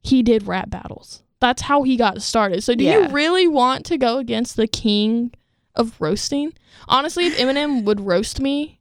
he 0.00 0.22
did 0.22 0.46
rap 0.46 0.70
battles. 0.70 1.22
That's 1.40 1.62
how 1.62 1.84
he 1.84 1.96
got 1.96 2.20
started. 2.22 2.64
So 2.64 2.74
do 2.74 2.82
you 2.84 3.06
really 3.08 3.46
want 3.46 3.86
to 3.86 3.98
go 3.98 4.18
against 4.18 4.56
the 4.56 4.66
king 4.66 5.32
of 5.76 6.00
roasting? 6.00 6.52
Honestly, 6.88 7.26
if 7.26 7.38
Eminem 7.38 7.84
would 7.84 8.00
roast 8.00 8.40
me, 8.40 8.77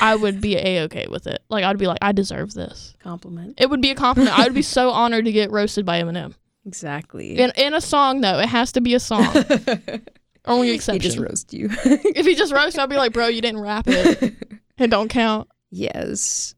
I 0.00 0.16
would 0.16 0.40
be 0.40 0.56
a 0.56 0.82
okay 0.84 1.06
with 1.10 1.26
it. 1.26 1.42
Like 1.48 1.64
I'd 1.64 1.78
be 1.78 1.86
like, 1.86 1.98
I 2.02 2.12
deserve 2.12 2.54
this. 2.54 2.94
Compliment. 3.00 3.54
It 3.60 3.70
would 3.70 3.80
be 3.80 3.90
a 3.90 3.94
compliment. 3.94 4.38
I 4.38 4.44
would 4.44 4.54
be 4.54 4.62
so 4.76 4.90
honored 4.90 5.24
to 5.26 5.32
get 5.32 5.50
roasted 5.50 5.84
by 5.86 6.02
Eminem. 6.02 6.34
Exactly. 6.66 7.38
In 7.38 7.52
in 7.56 7.74
a 7.74 7.80
song 7.80 8.20
though, 8.20 8.38
it 8.38 8.48
has 8.48 8.72
to 8.72 8.80
be 8.80 8.94
a 8.94 9.00
song. 9.00 9.26
Only 10.44 10.70
exception. 10.70 11.00
he 11.00 11.08
just 11.08 11.18
roast 11.18 11.52
you. 11.52 11.68
if 11.70 12.24
he 12.24 12.34
just 12.34 12.52
roasts, 12.52 12.78
I'll 12.78 12.86
be 12.86 12.96
like, 12.96 13.12
bro, 13.12 13.26
you 13.26 13.40
didn't 13.40 13.60
rap 13.60 13.84
it. 13.88 14.34
It 14.78 14.90
don't 14.90 15.08
count. 15.08 15.48
Yes. 15.70 16.54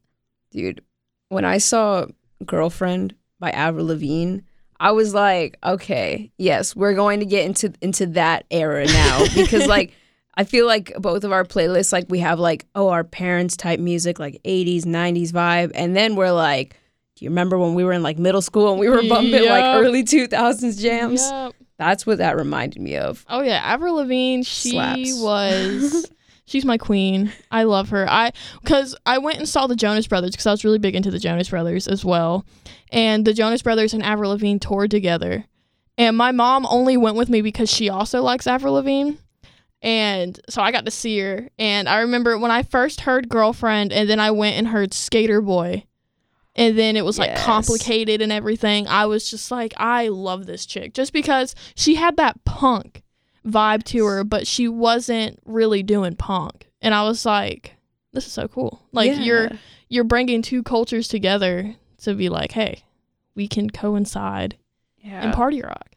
Dude, 0.51 0.81
when 1.29 1.45
I 1.45 1.57
saw 1.57 2.05
Girlfriend 2.45 3.15
by 3.39 3.49
Avril 3.51 3.85
Lavigne, 3.85 4.39
I 4.77 4.91
was 4.91 5.13
like, 5.13 5.57
okay, 5.63 6.29
yes, 6.37 6.75
we're 6.75 6.95
going 6.95 7.21
to 7.21 7.25
get 7.25 7.45
into 7.45 7.73
into 7.81 8.07
that 8.07 8.45
era 8.51 8.85
now 8.85 9.23
because 9.35 9.67
like 9.67 9.93
I 10.39 10.45
feel 10.45 10.65
like 10.65 10.93
both 10.97 11.23
of 11.25 11.31
our 11.33 11.43
playlists 11.43 11.91
like 11.91 12.05
we 12.07 12.19
have 12.19 12.39
like 12.39 12.65
oh 12.73 12.87
our 12.89 13.03
parents 13.03 13.57
type 13.57 13.79
music 13.79 14.19
like 14.19 14.41
80s 14.45 14.83
90s 14.85 15.31
vibe 15.31 15.71
and 15.75 15.95
then 15.97 16.15
we're 16.15 16.31
like 16.31 16.77
do 17.15 17.25
you 17.25 17.29
remember 17.29 17.57
when 17.57 17.73
we 17.73 17.83
were 17.83 17.91
in 17.91 18.03
like 18.03 18.17
middle 18.17 18.41
school 18.41 18.71
and 18.71 18.79
we 18.79 18.87
were 18.87 19.03
bumping 19.09 19.33
Yep. 19.43 19.49
like 19.49 19.65
early 19.83 20.03
2000s 20.03 20.79
jams? 20.81 21.21
Yep. 21.29 21.53
That's 21.77 22.05
what 22.05 22.17
that 22.19 22.37
reminded 22.37 22.81
me 22.81 22.95
of. 22.95 23.25
Oh 23.29 23.41
yeah, 23.41 23.59
Avril 23.63 23.95
Lavigne. 23.95 24.43
She 24.43 24.71
Slaps. 24.71 25.21
was. 25.21 26.09
She's 26.45 26.63
my 26.65 26.77
queen. 26.77 27.31
I 27.51 27.63
love 27.63 27.89
her. 27.89 28.09
I 28.09 28.31
because 28.63 28.95
I 29.05 29.17
went 29.17 29.37
and 29.37 29.47
saw 29.47 29.67
the 29.67 29.75
Jonas 29.75 30.07
Brothers 30.07 30.31
because 30.31 30.47
I 30.47 30.51
was 30.51 30.63
really 30.63 30.79
big 30.79 30.95
into 30.95 31.11
the 31.11 31.19
Jonas 31.19 31.49
Brothers 31.49 31.87
as 31.87 32.03
well, 32.05 32.43
and 32.91 33.23
the 33.25 33.33
Jonas 33.33 33.61
Brothers 33.61 33.93
and 33.93 34.01
Avril 34.01 34.31
Lavigne 34.31 34.57
toured 34.57 34.89
together, 34.91 35.45
and 35.97 36.17
my 36.17 36.31
mom 36.31 36.65
only 36.69 36.97
went 36.97 37.17
with 37.17 37.29
me 37.29 37.41
because 37.41 37.69
she 37.69 37.87
also 37.89 38.21
likes 38.23 38.47
Avril 38.47 38.73
Lavigne, 38.73 39.13
and 39.81 40.39
so 40.49 40.61
I 40.61 40.71
got 40.71 40.85
to 40.85 40.91
see 40.91 41.19
her. 41.19 41.49
And 41.57 41.87
I 41.87 41.99
remember 41.99 42.37
when 42.37 42.51
I 42.51 42.63
first 42.63 43.01
heard 43.01 43.29
Girlfriend, 43.29 43.93
and 43.93 44.09
then 44.09 44.19
I 44.19 44.31
went 44.31 44.57
and 44.57 44.67
heard 44.67 44.93
Skater 44.93 45.41
Boy. 45.41 45.85
And 46.55 46.77
then 46.77 46.97
it 46.97 47.05
was 47.05 47.17
like 47.17 47.37
complicated 47.37 48.21
and 48.21 48.33
everything. 48.33 48.85
I 48.87 49.05
was 49.05 49.29
just 49.29 49.49
like, 49.49 49.73
I 49.77 50.09
love 50.09 50.45
this 50.45 50.65
chick 50.65 50.93
just 50.93 51.13
because 51.13 51.55
she 51.73 51.95
had 51.95 52.17
that 52.17 52.43
punk 52.43 53.03
vibe 53.45 53.83
to 53.83 54.05
her, 54.05 54.25
but 54.25 54.45
she 54.45 54.67
wasn't 54.67 55.39
really 55.45 55.83
doing 55.83 56.15
punk. 56.17 56.67
And 56.81 56.93
I 56.93 57.03
was 57.03 57.25
like, 57.25 57.77
this 58.11 58.25
is 58.25 58.33
so 58.33 58.49
cool. 58.49 58.81
Like 58.91 59.19
you're 59.19 59.51
you're 59.87 60.03
bringing 60.03 60.41
two 60.41 60.63
cultures 60.63 61.07
together 61.07 61.75
to 61.99 62.13
be 62.13 62.27
like, 62.27 62.51
hey, 62.51 62.83
we 63.35 63.47
can 63.47 63.69
coincide 63.69 64.57
yeah, 64.97 65.23
in 65.23 65.31
party 65.31 65.61
rock. 65.61 65.95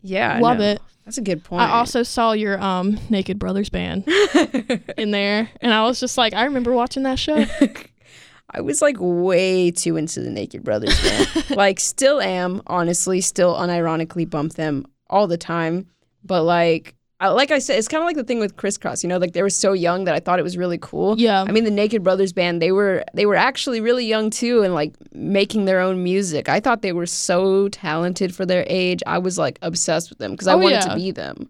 yeah, 0.00 0.38
Love 0.38 0.60
it. 0.60 0.80
That's 1.04 1.18
a 1.18 1.22
good 1.22 1.44
point. 1.44 1.62
I 1.62 1.70
also 1.72 2.02
saw 2.02 2.32
your 2.32 2.60
um 2.60 2.98
Naked 3.10 3.38
Brothers 3.38 3.68
band 3.68 4.04
in 4.96 5.10
there, 5.10 5.50
and 5.60 5.72
I 5.72 5.84
was 5.84 6.00
just 6.00 6.16
like, 6.16 6.32
I 6.32 6.44
remember 6.44 6.72
watching 6.72 7.02
that 7.02 7.18
show. 7.18 7.44
I 8.50 8.60
was 8.60 8.80
like 8.80 8.96
way 8.98 9.70
too 9.70 9.96
into 9.96 10.20
the 10.20 10.30
Naked 10.30 10.62
Brothers 10.62 10.98
band. 11.02 11.50
like 11.56 11.80
still 11.80 12.20
am, 12.20 12.62
honestly, 12.66 13.20
still 13.20 13.54
unironically 13.54 14.28
bump 14.28 14.54
them 14.54 14.86
all 15.10 15.26
the 15.26 15.36
time. 15.38 15.88
But 16.22 16.44
like 16.44 16.94
like 17.20 17.50
I 17.50 17.58
said, 17.58 17.78
it's 17.78 17.88
kind 17.88 18.02
of 18.02 18.06
like 18.06 18.16
the 18.16 18.24
thing 18.24 18.38
with 18.40 18.56
Kris 18.56 18.76
Kross, 18.76 19.02
you 19.02 19.08
know, 19.08 19.18
like 19.18 19.32
they 19.32 19.42
were 19.42 19.50
so 19.50 19.72
young 19.72 20.04
that 20.04 20.14
I 20.14 20.20
thought 20.20 20.38
it 20.38 20.42
was 20.42 20.56
really 20.58 20.78
cool. 20.78 21.18
Yeah, 21.18 21.42
I 21.46 21.52
mean, 21.52 21.64
the 21.64 21.70
Naked 21.70 22.02
Brothers 22.02 22.32
band, 22.32 22.60
they 22.60 22.72
were 22.72 23.04
they 23.14 23.24
were 23.26 23.36
actually 23.36 23.80
really 23.80 24.04
young 24.04 24.30
too 24.30 24.62
and 24.62 24.74
like 24.74 24.92
making 25.12 25.64
their 25.64 25.80
own 25.80 26.02
music. 26.02 26.48
I 26.48 26.60
thought 26.60 26.82
they 26.82 26.92
were 26.92 27.06
so 27.06 27.68
talented 27.68 28.34
for 28.34 28.44
their 28.44 28.64
age. 28.68 29.02
I 29.06 29.18
was 29.18 29.38
like 29.38 29.58
obsessed 29.62 30.10
with 30.10 30.18
them 30.18 30.32
because 30.32 30.48
I 30.48 30.54
Oh, 30.54 30.58
wanted 30.58 30.70
yeah. 30.74 30.80
to 30.88 30.96
be 30.96 31.10
them. 31.12 31.48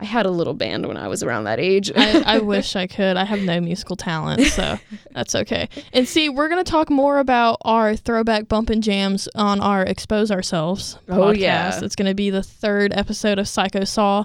I 0.00 0.04
had 0.04 0.26
a 0.26 0.30
little 0.30 0.54
band 0.54 0.86
when 0.86 0.96
I 0.96 1.06
was 1.06 1.22
around 1.22 1.44
that 1.44 1.60
age. 1.60 1.92
I, 1.94 2.22
I 2.26 2.38
wish 2.40 2.74
I 2.74 2.88
could. 2.88 3.16
I 3.16 3.24
have 3.24 3.40
no 3.42 3.60
musical 3.60 3.94
talent, 3.94 4.42
so 4.46 4.76
that's 5.12 5.34
okay. 5.36 5.68
And 5.92 6.08
see, 6.08 6.28
we're 6.28 6.48
gonna 6.48 6.64
talk 6.64 6.90
more 6.90 7.18
about 7.18 7.58
our 7.62 7.94
throwback 7.94 8.48
bump 8.48 8.68
and 8.68 8.82
jams 8.82 9.28
on 9.36 9.60
our 9.60 9.82
Expose 9.84 10.32
Ourselves 10.32 10.98
podcast. 11.06 11.18
Oh, 11.18 11.30
yeah. 11.30 11.80
it's 11.82 11.94
gonna 11.94 12.14
be 12.16 12.30
the 12.30 12.42
third 12.42 12.92
episode 12.94 13.38
of 13.38 13.46
Psycho 13.48 13.84
Saw. 13.84 14.24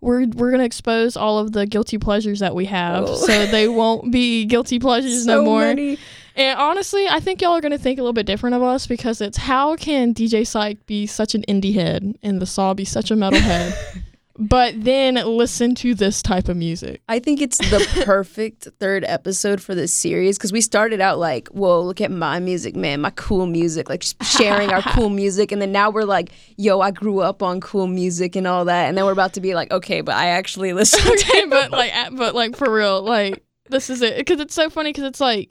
We're 0.00 0.26
we're 0.26 0.50
gonna 0.50 0.64
expose 0.64 1.16
all 1.16 1.38
of 1.38 1.52
the 1.52 1.66
guilty 1.66 1.98
pleasures 1.98 2.40
that 2.40 2.54
we 2.54 2.66
have, 2.66 3.04
Oh. 3.08 3.14
so 3.14 3.46
they 3.46 3.66
won't 3.80 4.12
be 4.12 4.44
guilty 4.44 4.78
pleasures 4.78 5.24
so 5.24 5.36
no 5.36 5.44
more. 5.44 5.60
many. 5.60 5.98
And 6.36 6.58
honestly, 6.58 7.08
I 7.08 7.18
think 7.20 7.40
y'all 7.40 7.52
are 7.52 7.62
gonna 7.62 7.78
think 7.78 7.98
a 7.98 8.02
little 8.02 8.12
bit 8.12 8.26
different 8.26 8.54
of 8.56 8.62
us 8.62 8.86
because 8.86 9.20
it's 9.22 9.38
how 9.38 9.74
can 9.76 10.12
DJ 10.12 10.42
Psyched 10.42 10.84
be 10.86 11.06
such 11.06 11.34
an 11.34 11.44
indie 11.48 11.72
head 11.74 12.14
and 12.22 12.42
the 12.42 12.46
Saw 12.46 12.74
be 12.74 12.84
such 12.84 13.10
a 13.10 13.16
metal 13.16 13.40
head, 13.40 13.74
but 14.38 14.74
then 14.84 15.14
listen 15.14 15.74
to 15.76 15.94
this 15.94 16.20
type 16.22 16.48
of 16.48 16.56
music. 16.56 17.00
I 17.08 17.18
think 17.18 17.40
it's 17.40 17.58
the 17.58 17.86
perfect 18.04 18.68
third 18.78 19.04
episode 19.04 19.62
for 19.62 19.74
this 19.74 19.92
series 19.92 20.36
because 20.36 20.52
we 20.52 20.60
started 20.60 21.00
out 21.00 21.18
like, 21.18 21.48
whoa, 21.48 21.80
look 21.80 22.00
at 22.00 22.10
my 22.10 22.38
music, 22.38 22.76
man, 22.76 23.00
my 23.00 23.10
cool 23.10 23.46
music, 23.46 23.88
like 23.88 24.04
sharing 24.22 24.70
our 24.70 24.82
cool 24.82 25.08
music. 25.10 25.52
And 25.52 25.62
then 25.62 25.72
now 25.72 25.90
we're 25.90 26.04
like, 26.04 26.32
yo, 26.56 26.80
I 26.80 26.90
grew 26.90 27.20
up 27.20 27.42
on 27.42 27.60
cool 27.60 27.86
music 27.86 28.36
and 28.36 28.46
all 28.46 28.66
that. 28.66 28.88
And 28.88 28.96
then 28.96 29.06
we're 29.06 29.12
about 29.12 29.32
to 29.34 29.40
be 29.40 29.54
like, 29.54 29.70
okay, 29.70 30.02
but 30.02 30.14
I 30.14 30.28
actually 30.28 30.72
listen 30.74 31.00
to 31.00 31.12
okay, 31.12 31.46
but 31.46 31.70
like, 31.70 31.92
but 32.12 32.34
like 32.34 32.56
for 32.56 32.70
real, 32.70 33.02
like 33.02 33.42
this 33.70 33.88
is 33.88 34.02
it 34.02 34.18
because 34.18 34.40
it's 34.40 34.54
so 34.54 34.68
funny 34.68 34.90
because 34.90 35.04
it's 35.04 35.20
like 35.20 35.50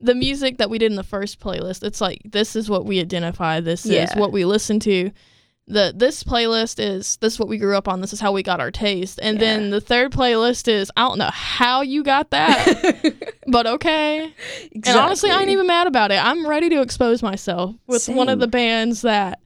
the 0.00 0.14
music 0.14 0.58
that 0.58 0.70
we 0.70 0.78
did 0.78 0.92
in 0.92 0.96
the 0.96 1.02
first 1.02 1.40
playlist. 1.40 1.82
It's 1.82 2.00
like 2.00 2.20
this 2.24 2.54
is 2.54 2.70
what 2.70 2.84
we 2.86 3.00
identify. 3.00 3.60
This 3.60 3.84
is 3.84 4.14
what 4.14 4.32
we 4.32 4.44
listen 4.44 4.78
to. 4.80 5.10
The 5.68 5.92
this 5.94 6.24
playlist 6.24 6.82
is 6.82 7.16
this 7.18 7.34
is 7.34 7.38
what 7.38 7.48
we 7.48 7.56
grew 7.56 7.76
up 7.76 7.86
on. 7.86 8.00
This 8.00 8.12
is 8.12 8.20
how 8.20 8.32
we 8.32 8.42
got 8.42 8.60
our 8.60 8.70
taste. 8.70 9.20
And 9.22 9.38
then 9.38 9.70
the 9.70 9.80
third 9.80 10.12
playlist 10.12 10.66
is 10.66 10.90
I 10.96 11.02
don't 11.02 11.18
know 11.18 11.30
how 11.32 11.82
you 11.82 12.02
got 12.02 12.30
that, 12.30 13.14
but 13.46 13.66
okay. 13.66 14.34
And 14.74 14.86
honestly, 14.88 15.30
I 15.30 15.40
ain't 15.40 15.50
even 15.50 15.66
mad 15.68 15.86
about 15.86 16.10
it. 16.10 16.22
I'm 16.22 16.46
ready 16.46 16.68
to 16.70 16.80
expose 16.80 17.22
myself 17.22 17.76
with 17.86 18.08
one 18.08 18.28
of 18.28 18.40
the 18.40 18.48
bands 18.48 19.02
that. 19.02 19.40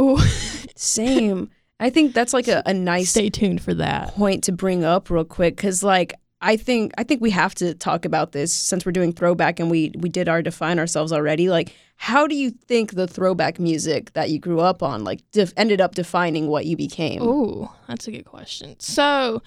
Ooh, 0.00 0.18
Same. 0.76 1.50
I 1.80 1.90
think 1.90 2.14
that's 2.14 2.32
like 2.32 2.48
a, 2.48 2.62
a 2.66 2.72
nice 2.72 3.10
stay 3.10 3.30
tuned 3.30 3.60
for 3.60 3.74
that. 3.74 4.14
point 4.14 4.44
to 4.44 4.52
bring 4.52 4.84
up 4.84 5.10
real 5.10 5.24
quick 5.24 5.56
because 5.56 5.82
like 5.82 6.14
I 6.44 6.58
think 6.58 6.92
I 6.98 7.04
think 7.04 7.22
we 7.22 7.30
have 7.30 7.54
to 7.56 7.74
talk 7.74 8.04
about 8.04 8.32
this 8.32 8.52
since 8.52 8.84
we're 8.84 8.92
doing 8.92 9.12
throwback 9.14 9.58
and 9.58 9.70
we 9.70 9.92
we 9.96 10.10
did 10.10 10.28
our 10.28 10.42
define 10.42 10.78
ourselves 10.78 11.10
already. 11.10 11.48
Like, 11.48 11.74
how 11.96 12.26
do 12.26 12.36
you 12.36 12.50
think 12.50 12.94
the 12.94 13.08
throwback 13.08 13.58
music 13.58 14.12
that 14.12 14.28
you 14.28 14.38
grew 14.38 14.60
up 14.60 14.82
on 14.82 15.04
like 15.04 15.22
def- 15.32 15.54
ended 15.56 15.80
up 15.80 15.94
defining 15.94 16.48
what 16.48 16.66
you 16.66 16.76
became? 16.76 17.22
Ooh, 17.22 17.70
that's 17.88 18.06
a 18.08 18.10
good 18.10 18.26
question. 18.26 18.76
So, 18.78 19.42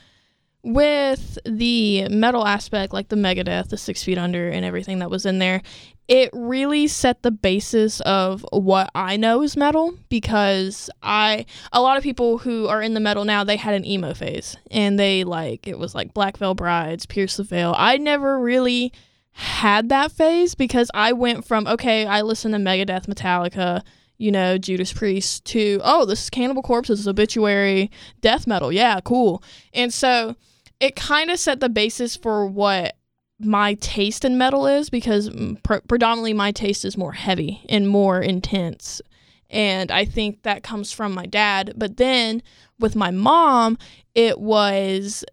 with 0.64 1.38
the 1.46 2.10
metal 2.10 2.46
aspect, 2.46 2.94
like 2.94 3.10
the 3.10 3.16
Megadeth, 3.16 3.70
the 3.70 3.78
Six 3.78 4.04
Feet 4.04 4.18
Under, 4.18 4.50
and 4.50 4.66
everything 4.66 5.00
that 5.00 5.10
was 5.10 5.26
in 5.26 5.40
there, 5.40 5.62
it 6.08 6.30
really 6.34 6.88
set 6.88 7.22
the 7.22 7.32
basis 7.32 8.00
of 8.02 8.46
what 8.52 8.90
I 8.96 9.18
know 9.18 9.44
is 9.44 9.58
metal 9.58 9.94
because 10.10 10.90
I, 11.04 11.46
a 11.74 11.82
lot 11.82 11.98
of 11.98 12.04
people 12.04 12.38
who 12.38 12.68
are 12.68 12.82
in 12.82 12.94
the 12.94 13.00
metal 13.00 13.26
now, 13.26 13.44
they 13.44 13.58
had 13.58 13.74
an 13.74 13.86
emo 13.86 14.14
phase 14.14 14.56
and 14.72 14.98
they 14.98 15.24
like, 15.24 15.68
it 15.68 15.78
was 15.78 15.94
like 15.94 16.14
Black 16.14 16.38
Veil 16.38 16.56
Brides, 16.56 17.06
Pierce 17.06 17.38
the 17.38 17.44
Veil. 17.44 17.76
I 17.78 17.98
never 17.98 18.40
really 18.40 18.94
had 19.32 19.90
that 19.90 20.12
phase 20.12 20.56
because 20.56 20.90
I 20.94 21.14
went 21.14 21.46
from, 21.46 21.68
okay, 21.68 22.06
I 22.06 22.22
listen 22.22 22.54
to 22.54 22.58
Megadeth, 22.58 23.06
Metallica, 23.06 23.84
you 24.18 24.32
know, 24.32 24.58
Judas 24.58 24.94
Priest 24.94 25.46
to, 25.46 25.80
oh, 25.84 26.06
this 26.06 26.24
is 26.24 26.30
Cannibal 26.30 26.64
Corpse, 26.64 26.90
this 26.90 27.00
is 27.00 27.08
obituary, 27.08 27.92
death 28.22 28.48
metal. 28.48 28.72
Yeah, 28.72 29.00
cool. 29.02 29.44
And 29.74 29.94
so 29.94 30.36
it 30.80 30.96
kind 30.96 31.30
of 31.30 31.40
set 31.40 31.60
the 31.60 31.70
basis 31.70 32.16
for 32.16 32.46
what 32.46 32.96
my 33.40 33.76
taste 33.76 34.26
in 34.26 34.38
metal 34.38 34.66
is 34.66 34.90
because 34.90 35.30
pre- 35.64 35.82
predominantly 35.88 36.34
my 36.34 36.52
taste 36.52 36.84
is 36.86 36.98
more 36.98 37.14
heavy 37.14 37.62
and 37.70 37.88
more 37.88 38.20
intense. 38.20 39.02
And 39.50 39.92
I 39.92 40.06
think 40.06 40.44
that 40.44 40.64
comes 40.64 40.92
from 40.92 41.14
my 41.14 41.26
dad. 41.26 41.74
But 41.76 41.98
then 41.98 42.42
with 42.80 42.96
my 42.96 43.12
mom, 43.12 43.78
it 44.16 44.40
was 44.40 45.24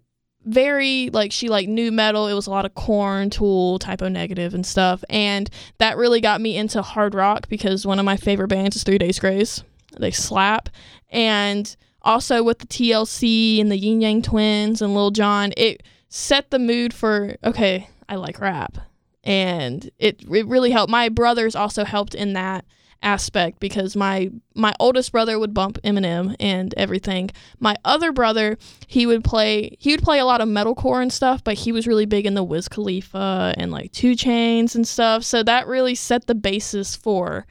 very 0.44 1.10
like 1.12 1.32
she 1.32 1.48
like 1.48 1.68
nu 1.68 1.90
metal. 1.90 2.28
It 2.28 2.34
was 2.34 2.46
a 2.46 2.50
lot 2.50 2.64
of 2.64 2.74
Korn, 2.74 3.30
tool, 3.30 3.78
Type 3.78 4.02
O 4.02 4.08
Negative 4.08 4.54
and 4.54 4.64
stuff. 4.64 5.02
And 5.08 5.48
that 5.78 5.96
really 5.96 6.20
got 6.20 6.40
me 6.40 6.56
into 6.56 6.82
hard 6.82 7.14
rock 7.14 7.48
because 7.48 7.86
one 7.86 7.98
of 7.98 8.04
my 8.04 8.16
favorite 8.16 8.48
bands 8.48 8.76
is 8.76 8.84
Three 8.84 8.98
Days 8.98 9.18
Grace. 9.18 9.62
They 9.98 10.10
slap. 10.10 10.68
And 11.10 11.74
also 12.02 12.42
with 12.42 12.58
the 12.58 12.66
TLC 12.66 13.60
and 13.60 13.70
the 13.70 13.78
Yin 13.78 14.00
Yang 14.00 14.22
Twins 14.22 14.82
and 14.82 14.94
Lil 14.94 15.10
Jon, 15.10 15.52
it 15.56 15.82
set 16.08 16.50
the 16.50 16.58
mood 16.58 16.92
for 16.92 17.36
okay, 17.44 17.88
I 18.08 18.16
like 18.16 18.40
rap. 18.40 18.76
And 19.22 19.90
it, 19.98 20.22
it 20.30 20.46
really 20.46 20.70
helped. 20.70 20.90
My 20.90 21.08
brothers 21.08 21.56
also 21.56 21.84
helped 21.84 22.14
in 22.14 22.34
that 22.34 22.66
aspect 23.04 23.60
because 23.60 23.94
my 23.94 24.30
my 24.54 24.74
oldest 24.80 25.12
brother 25.12 25.38
would 25.38 25.54
bump 25.54 25.78
Eminem 25.84 26.34
and 26.40 26.74
everything. 26.76 27.30
My 27.60 27.76
other 27.84 28.10
brother, 28.10 28.58
he 28.86 29.06
would 29.06 29.22
play 29.22 29.76
he 29.78 29.92
would 29.92 30.02
play 30.02 30.18
a 30.18 30.24
lot 30.24 30.40
of 30.40 30.48
metalcore 30.48 31.02
and 31.02 31.12
stuff, 31.12 31.44
but 31.44 31.54
he 31.54 31.70
was 31.70 31.86
really 31.86 32.06
big 32.06 32.26
in 32.26 32.34
the 32.34 32.42
Wiz 32.42 32.68
Khalifa 32.68 33.54
and 33.56 33.70
like 33.70 33.92
2 33.92 34.12
Chainz 34.12 34.74
and 34.74 34.88
stuff. 34.88 35.22
So 35.22 35.42
that 35.42 35.68
really 35.68 35.94
set 35.94 36.26
the 36.26 36.34
basis 36.34 36.96
for 36.96 37.46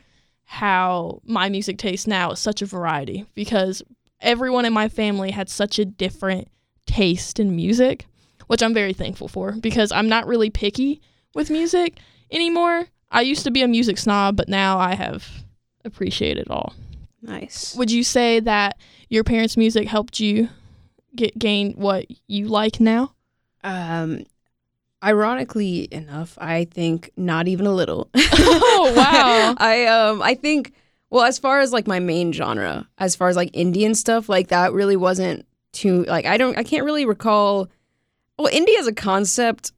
how 0.45 1.21
my 1.23 1.49
music 1.49 1.77
taste 1.77 2.07
now 2.07 2.31
is 2.31 2.39
such 2.39 2.61
a 2.61 2.65
variety 2.65 3.25
because 3.33 3.81
everyone 4.19 4.65
in 4.65 4.73
my 4.73 4.89
family 4.89 5.31
had 5.31 5.49
such 5.49 5.79
a 5.79 5.85
different 5.85 6.47
taste 6.85 7.39
in 7.39 7.55
music, 7.55 8.05
which 8.47 8.61
I'm 8.61 8.73
very 8.73 8.93
thankful 8.93 9.27
for 9.27 9.53
because 9.53 9.91
I'm 9.91 10.09
not 10.09 10.27
really 10.27 10.49
picky 10.49 11.01
with 11.33 11.49
music 11.49 11.99
anymore. 12.31 12.87
I 13.11 13.21
used 13.21 13.43
to 13.43 13.51
be 13.51 13.61
a 13.61 13.67
music 13.67 13.97
snob, 13.99 14.35
but 14.35 14.49
now 14.49 14.79
I 14.79 14.95
have 14.95 15.42
appreciated 15.85 16.47
it 16.47 16.51
all. 16.51 16.73
Nice. 17.21 17.75
Would 17.75 17.91
you 17.91 18.03
say 18.03 18.39
that 18.41 18.77
your 19.09 19.23
parents' 19.23 19.55
music 19.57 19.87
helped 19.87 20.19
you 20.19 20.49
get 21.15 21.37
gain 21.37 21.73
what 21.73 22.05
you 22.27 22.47
like 22.47 22.79
now? 22.79 23.13
Um, 23.63 24.25
ironically 25.03 25.87
enough, 25.91 26.37
I 26.39 26.65
think 26.65 27.11
not 27.15 27.47
even 27.47 27.65
a 27.65 27.71
little. 27.73 28.09
Oh, 28.75 28.93
wow. 28.97 29.55
I 29.57 29.85
um 29.85 30.21
I 30.21 30.33
think 30.35 30.73
well 31.09 31.23
as 31.23 31.39
far 31.39 31.59
as 31.59 31.71
like 31.71 31.87
my 31.87 31.99
main 31.99 32.33
genre, 32.33 32.87
as 32.97 33.15
far 33.15 33.29
as 33.29 33.35
like 33.37 33.51
Indian 33.53 33.95
stuff, 33.95 34.27
like 34.27 34.49
that 34.49 34.73
really 34.73 34.97
wasn't 34.97 35.45
too 35.71 36.03
like 36.05 36.25
I 36.25 36.37
don't 36.37 36.57
I 36.57 36.63
can't 36.63 36.83
really 36.83 37.05
recall. 37.05 37.69
Well, 38.37 38.51
indie 38.51 38.77
as 38.79 38.87
a 38.87 38.93
concept. 38.93 39.71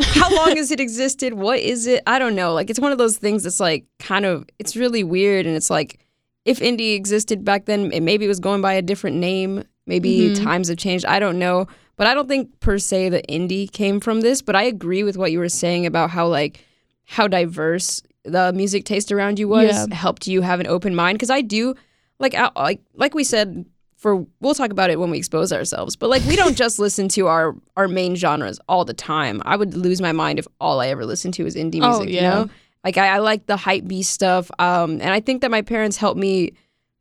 How 0.00 0.34
long 0.34 0.56
has 0.56 0.70
it 0.70 0.80
existed? 0.80 1.34
What 1.34 1.60
is 1.60 1.86
it? 1.86 2.02
I 2.06 2.18
don't 2.18 2.34
know. 2.34 2.52
Like 2.52 2.68
it's 2.70 2.80
one 2.80 2.92
of 2.92 2.98
those 2.98 3.16
things 3.16 3.44
that's 3.44 3.60
like 3.60 3.84
kind 3.98 4.24
of 4.24 4.44
it's 4.58 4.76
really 4.76 5.04
weird 5.04 5.46
and 5.46 5.54
it's 5.56 5.70
like 5.70 6.00
if 6.44 6.58
indie 6.58 6.94
existed 6.96 7.44
back 7.44 7.66
then, 7.66 7.92
it 7.92 8.02
maybe 8.02 8.24
it 8.24 8.28
was 8.28 8.40
going 8.40 8.60
by 8.60 8.72
a 8.72 8.82
different 8.82 9.16
name. 9.16 9.62
Maybe 9.86 10.30
Mhm. 10.30 10.42
times 10.42 10.68
have 10.68 10.78
changed. 10.78 11.04
I 11.04 11.18
don't 11.20 11.38
know. 11.38 11.66
But 11.96 12.06
I 12.06 12.14
don't 12.14 12.28
think 12.28 12.58
per 12.60 12.78
se 12.78 13.10
the 13.10 13.22
indie 13.28 13.70
came 13.70 14.00
from 14.00 14.20
this. 14.22 14.42
But 14.42 14.56
I 14.56 14.62
agree 14.64 15.04
with 15.04 15.16
what 15.16 15.30
you 15.30 15.38
were 15.38 15.48
saying 15.48 15.86
about 15.86 16.10
how 16.10 16.26
like 16.26 16.64
how 17.04 17.28
diverse 17.28 18.02
the 18.24 18.52
music 18.52 18.84
taste 18.84 19.12
around 19.12 19.38
you 19.38 19.48
was 19.48 19.66
Yeah. 19.88 19.94
helped 19.94 20.26
you 20.26 20.42
have 20.42 20.58
an 20.60 20.66
open 20.66 20.94
mind. 20.94 21.16
Because 21.18 21.30
I 21.30 21.40
do 21.42 21.74
like 22.18 22.34
I, 22.34 22.50
like 22.56 22.80
like 22.94 23.14
we 23.14 23.22
said 23.24 23.64
for 24.02 24.26
we'll 24.40 24.54
talk 24.54 24.70
about 24.72 24.90
it 24.90 24.98
when 24.98 25.10
we 25.10 25.18
expose 25.18 25.52
ourselves. 25.52 25.94
But 25.94 26.10
like 26.10 26.24
we 26.26 26.34
don't 26.34 26.56
just 26.56 26.78
listen 26.86 27.08
to 27.10 27.28
our 27.28 27.54
our 27.76 27.86
main 27.88 28.16
genres 28.16 28.58
all 28.68 28.84
the 28.84 28.94
time. 28.94 29.40
I 29.44 29.54
would 29.56 29.74
lose 29.74 30.00
my 30.02 30.10
mind 30.12 30.38
if 30.40 30.46
all 30.60 30.80
I 30.80 30.88
ever 30.88 31.06
listened 31.06 31.34
to 31.34 31.44
was 31.44 31.54
indie 31.54 31.80
music. 31.80 32.08
Oh, 32.08 32.10
You 32.10 32.20
know, 32.22 32.48
like 32.84 32.98
I, 32.98 33.06
I 33.14 33.18
like 33.18 33.46
the 33.46 33.56
hype 33.56 33.86
beast 33.86 34.10
stuff. 34.12 34.50
Um, 34.58 34.92
and 35.00 35.10
I 35.10 35.20
think 35.20 35.40
that 35.42 35.50
my 35.52 35.62
parents 35.62 35.96
helped 35.96 36.18
me 36.18 36.50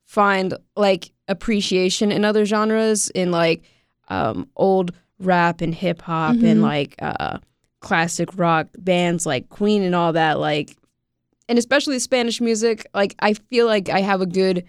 find 0.06 0.54
like 0.76 1.12
appreciation 1.28 2.12
in 2.12 2.24
other 2.24 2.46
genres 2.46 3.10
in 3.10 3.32
like 3.32 3.64
um, 4.10 4.48
old 4.56 4.92
rap 5.20 5.62
and 5.62 5.74
hip 5.74 6.02
hop 6.04 6.36
and 6.36 6.60
Mhm. 6.60 6.62
like 6.62 6.96
uh, 7.02 7.40
classic 7.80 8.30
rock 8.38 8.68
bands 8.78 9.26
like 9.26 9.50
Queen 9.50 9.82
and 9.82 9.96
all 9.96 10.14
that 10.14 10.40
like 10.40 10.76
and 11.50 11.58
especially 11.58 11.98
Spanish 12.00 12.40
music 12.42 12.86
like 12.94 13.16
I 13.20 13.34
feel 13.34 13.66
like 13.66 13.90
I 13.90 14.02
have 14.02 14.22
a 14.22 14.26
good 14.28 14.66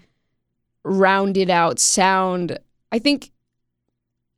rounded 0.83 1.49
out 1.49 1.79
sound 1.79 2.57
I 2.91 2.99
think 2.99 3.31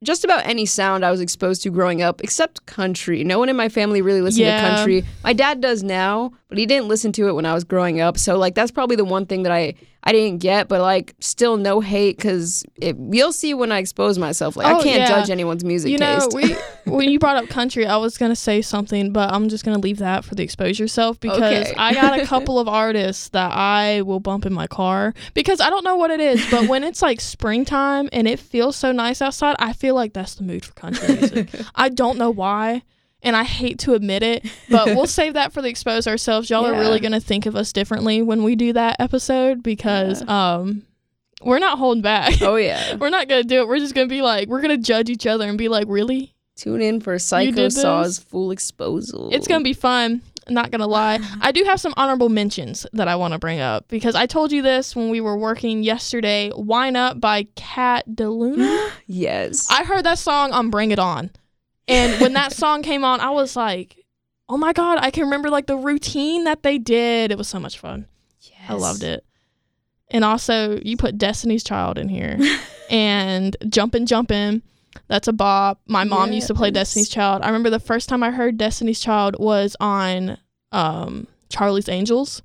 just 0.03 0.23
about 0.23 0.45
any 0.45 0.65
sound 0.65 1.03
I 1.03 1.09
was 1.11 1.19
exposed 1.19 1.63
to 1.63 1.69
growing 1.71 2.01
up, 2.01 2.21
except 2.23 2.65
country. 2.67 3.23
No 3.23 3.39
one 3.39 3.49
in 3.49 3.55
my 3.55 3.69
family 3.69 4.01
really 4.01 4.21
listened 4.21 4.45
Yeah. 4.45 4.61
to 4.61 4.75
country. 4.75 5.03
My 5.23 5.33
dad 5.33 5.61
does 5.61 5.81
now, 5.81 6.31
but 6.47 6.57
he 6.57 6.65
didn't 6.65 6.87
listen 6.87 7.11
to 7.13 7.27
it 7.27 7.33
when 7.33 7.45
I 7.45 7.53
was 7.53 7.63
growing 7.63 7.99
up. 8.01 8.17
So 8.17 8.37
like 8.37 8.55
that's 8.55 8.71
probably 8.71 8.95
the 8.95 9.05
one 9.05 9.25
thing 9.25 9.43
that 9.43 9.51
I 9.51 9.73
I 10.03 10.11
didn't 10.11 10.39
get. 10.39 10.67
But 10.67 10.81
like 10.81 11.15
still 11.19 11.57
no 11.57 11.79
hate 11.79 12.17
because 12.17 12.63
you'll 12.79 13.31
see 13.33 13.53
when 13.55 13.71
I 13.71 13.79
expose 13.79 14.17
myself. 14.19 14.55
Like 14.55 14.67
I 14.67 14.73
Oh, 14.73 14.83
can't 14.83 14.99
yeah. 14.99 15.07
judge 15.07 15.29
anyone's 15.29 15.63
music 15.65 15.91
you 15.91 15.97
know, 15.97 16.29
we 16.33 16.55
when 16.85 17.09
you 17.09 17.17
brought 17.17 17.37
up 17.37 17.49
country, 17.49 17.87
I 17.87 17.97
was 17.97 18.17
gonna 18.17 18.35
say 18.35 18.61
something, 18.61 19.11
but 19.11 19.33
I'm 19.33 19.49
just 19.49 19.65
gonna 19.65 19.79
leave 19.79 19.97
that 19.97 20.23
for 20.23 20.35
the 20.35 20.43
expose 20.43 20.77
yourself 20.79 21.19
because 21.19 21.41
Okay. 21.41 21.73
I 21.77 21.93
got 21.95 22.19
a 22.19 22.25
couple 22.27 22.59
of 22.59 22.67
artists 22.67 23.29
that 23.29 23.51
I 23.51 24.03
will 24.03 24.19
bump 24.19 24.45
in 24.45 24.53
my 24.53 24.67
car 24.67 25.13
because 25.33 25.59
I 25.59 25.71
don't 25.71 25.83
know 25.83 25.95
what 25.95 26.11
it 26.11 26.19
is, 26.19 26.45
but 26.51 26.67
when 26.67 26.83
it's 26.83 27.01
like 27.01 27.19
springtime 27.19 28.07
and 28.13 28.27
it 28.27 28.39
feels 28.39 28.75
so 28.75 28.91
nice 28.91 29.21
outside, 29.21 29.55
I 29.57 29.73
feel 29.73 29.95
like 29.95 30.13
that's 30.13 30.35
the 30.35 30.43
mood 30.43 30.63
for 30.63 30.73
country 30.73 31.07
music. 31.15 31.49
I 31.75 31.89
don't 31.89 32.17
know 32.19 32.29
why. 32.29 32.83
And 33.25 33.35
I 33.35 33.43
hate 33.43 33.79
to 33.79 33.93
admit 33.95 34.21
it, 34.23 34.45
but 34.69 34.85
we'll 34.85 35.07
save 35.07 35.33
that 35.33 35.51
for 35.51 35.61
the 35.61 35.67
expose 35.67 36.05
ourselves. 36.07 36.49
Y'all 36.49 36.65
are 36.65 36.79
really 36.79 36.99
gonna 36.99 37.19
think 37.19 37.47
of 37.47 37.55
us 37.55 37.73
differently 37.73 38.21
when 38.21 38.43
we 38.43 38.55
do 38.55 38.71
that 38.73 38.97
episode 38.99 39.63
because 39.63 40.21
um 40.29 40.83
we're 41.41 41.59
not 41.59 41.77
holding 41.79 42.03
back. 42.03 42.41
oh 42.41 42.55
yeah. 42.55 42.95
We're 42.95 43.09
not 43.09 43.27
gonna 43.27 43.43
do 43.43 43.61
it. 43.61 43.67
We're 43.67 43.79
just 43.79 43.95
gonna 43.95 44.07
be 44.07 44.21
like, 44.21 44.47
we're 44.47 44.61
gonna 44.61 44.77
judge 44.77 45.09
each 45.09 45.25
other 45.25 45.49
and 45.49 45.57
be 45.57 45.67
like, 45.67 45.87
really? 45.89 46.35
Tune 46.55 46.81
in 46.81 47.01
for 47.01 47.17
Psycho 47.19 47.69
Saw's 47.69 48.19
full 48.19 48.51
exposal. 48.51 49.33
It's 49.33 49.47
gonna 49.47 49.63
be 49.63 49.73
fun. 49.73 50.21
Not 50.47 50.69
gonna 50.69 50.87
lie. 50.87 51.19
I 51.41 51.51
do 51.51 51.63
have 51.63 51.81
some 51.81 51.93
honorable 51.97 52.29
mentions 52.29 52.85
that 52.93 53.07
I 53.07 53.15
want 53.15 53.33
to 53.33 53.39
bring 53.39 53.59
up 53.59 53.87
because 53.87 54.15
I 54.15 54.25
told 54.27 54.51
you 54.51 54.61
this 54.61 54.95
when 54.95 55.09
we 55.09 55.19
were 55.19 55.37
working 55.37 55.83
yesterday. 55.83 56.51
Whine 56.51 56.95
Up 56.95 57.19
by 57.19 57.47
Kat 57.55 58.05
DeLuna. 58.07 58.91
yes. 59.07 59.67
I 59.71 59.83
heard 59.83 60.05
that 60.05 60.19
song 60.19 60.51
on 60.51 60.69
Bring 60.69 60.91
It 60.91 60.99
On. 60.99 61.31
And 61.87 62.19
when 62.21 62.33
that 62.33 62.51
song 62.53 62.83
came 62.83 63.03
on, 63.03 63.19
I 63.19 63.29
was 63.29 63.55
like, 63.55 64.05
oh 64.49 64.57
my 64.57 64.73
God, 64.73 64.99
I 65.01 65.11
can 65.11 65.23
remember 65.23 65.49
like 65.49 65.67
the 65.67 65.77
routine 65.77 66.43
that 66.45 66.63
they 66.63 66.77
did. 66.77 67.31
It 67.31 67.37
was 67.37 67.47
so 67.47 67.59
much 67.59 67.79
fun. 67.79 68.07
Yes. 68.41 68.69
I 68.69 68.73
loved 68.73 69.03
it. 69.03 69.25
And 70.11 70.23
also, 70.23 70.79
you 70.83 70.97
put 70.97 71.17
Destiny's 71.17 71.63
Child 71.63 71.97
in 71.97 72.09
here 72.09 72.37
and 72.89 73.57
Jumpin' 73.67 74.05
Jumpin'. 74.05 74.61
That's 75.07 75.27
a 75.27 75.33
bop. 75.33 75.81
My 75.87 76.03
mom 76.03 76.31
used 76.31 76.47
to 76.47 76.53
play 76.53 76.71
Destiny's 76.71 77.09
Child. 77.09 77.41
I 77.41 77.47
remember 77.47 77.69
the 77.69 77.79
first 77.79 78.07
time 78.07 78.23
I 78.23 78.31
heard 78.31 78.57
Destiny's 78.57 78.99
Child 78.99 79.35
was 79.39 79.75
on 79.79 80.37
um, 80.71 81.27
Charlie's 81.49 81.89
Angels. 81.89 82.41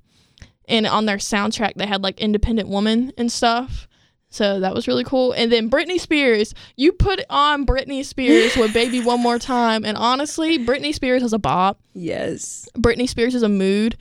And 0.67 0.85
on 0.85 1.05
their 1.05 1.17
soundtrack, 1.17 1.75
they 1.75 1.85
had 1.85 2.03
like 2.03 2.19
Independent 2.19 2.67
Woman 2.67 3.13
and 3.17 3.31
stuff. 3.31 3.87
So 4.33 4.59
that 4.61 4.73
was 4.73 4.87
really 4.87 5.03
cool. 5.03 5.33
And 5.33 5.51
then 5.51 5.69
Britney 5.69 5.99
Spears. 5.99 6.53
You 6.77 6.93
put 6.93 7.19
on 7.29 7.65
Britney 7.65 8.03
Spears 8.03 8.55
with 8.55 8.73
Baby 8.73 9.01
One 9.01 9.21
More 9.21 9.37
Time. 9.37 9.83
And 9.85 9.97
honestly, 9.97 10.57
Britney 10.57 10.93
Spears 10.93 11.21
was 11.21 11.33
a 11.33 11.37
bop. 11.39 11.79
Yes. 11.93 12.67
Britney 12.77 13.07
Spears 13.09 13.35
is 13.35 13.43
a 13.43 13.49
mood, 13.49 13.97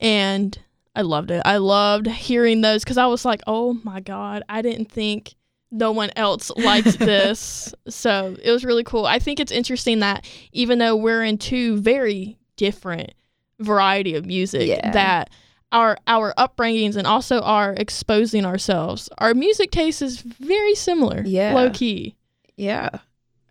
and 0.00 0.58
I 0.96 1.02
loved 1.02 1.30
it. 1.30 1.42
I 1.44 1.58
loved 1.58 2.06
hearing 2.06 2.62
those 2.62 2.82
because 2.82 2.96
I 2.98 3.06
was 3.06 3.24
like, 3.24 3.42
oh 3.46 3.74
my 3.84 4.00
god, 4.00 4.42
I 4.48 4.62
didn't 4.62 4.90
think 4.90 5.34
no 5.70 5.92
one 5.92 6.10
else 6.16 6.50
liked 6.56 6.98
this. 6.98 7.74
so 7.88 8.36
it 8.42 8.50
was 8.52 8.64
really 8.64 8.84
cool. 8.84 9.04
I 9.06 9.18
think 9.18 9.38
it's 9.38 9.52
interesting 9.52 10.00
that 10.00 10.24
even 10.52 10.78
though 10.78 10.96
we're 10.96 11.24
in 11.24 11.36
two 11.36 11.76
very 11.78 12.38
different 12.56 13.12
variety 13.60 14.14
of 14.14 14.24
music, 14.24 14.68
Yeah. 14.68 14.92
that 14.92 15.30
our 15.74 15.98
our 16.06 16.32
upbringings 16.38 16.96
and 16.96 17.06
also 17.06 17.40
our 17.40 17.74
exposing 17.74 18.46
ourselves, 18.46 19.10
our 19.18 19.34
music 19.34 19.70
taste 19.70 20.00
is 20.00 20.20
very 20.20 20.74
similar. 20.74 21.22
Yeah. 21.26 21.54
low 21.54 21.70
key. 21.70 22.16
Yeah. 22.56 22.88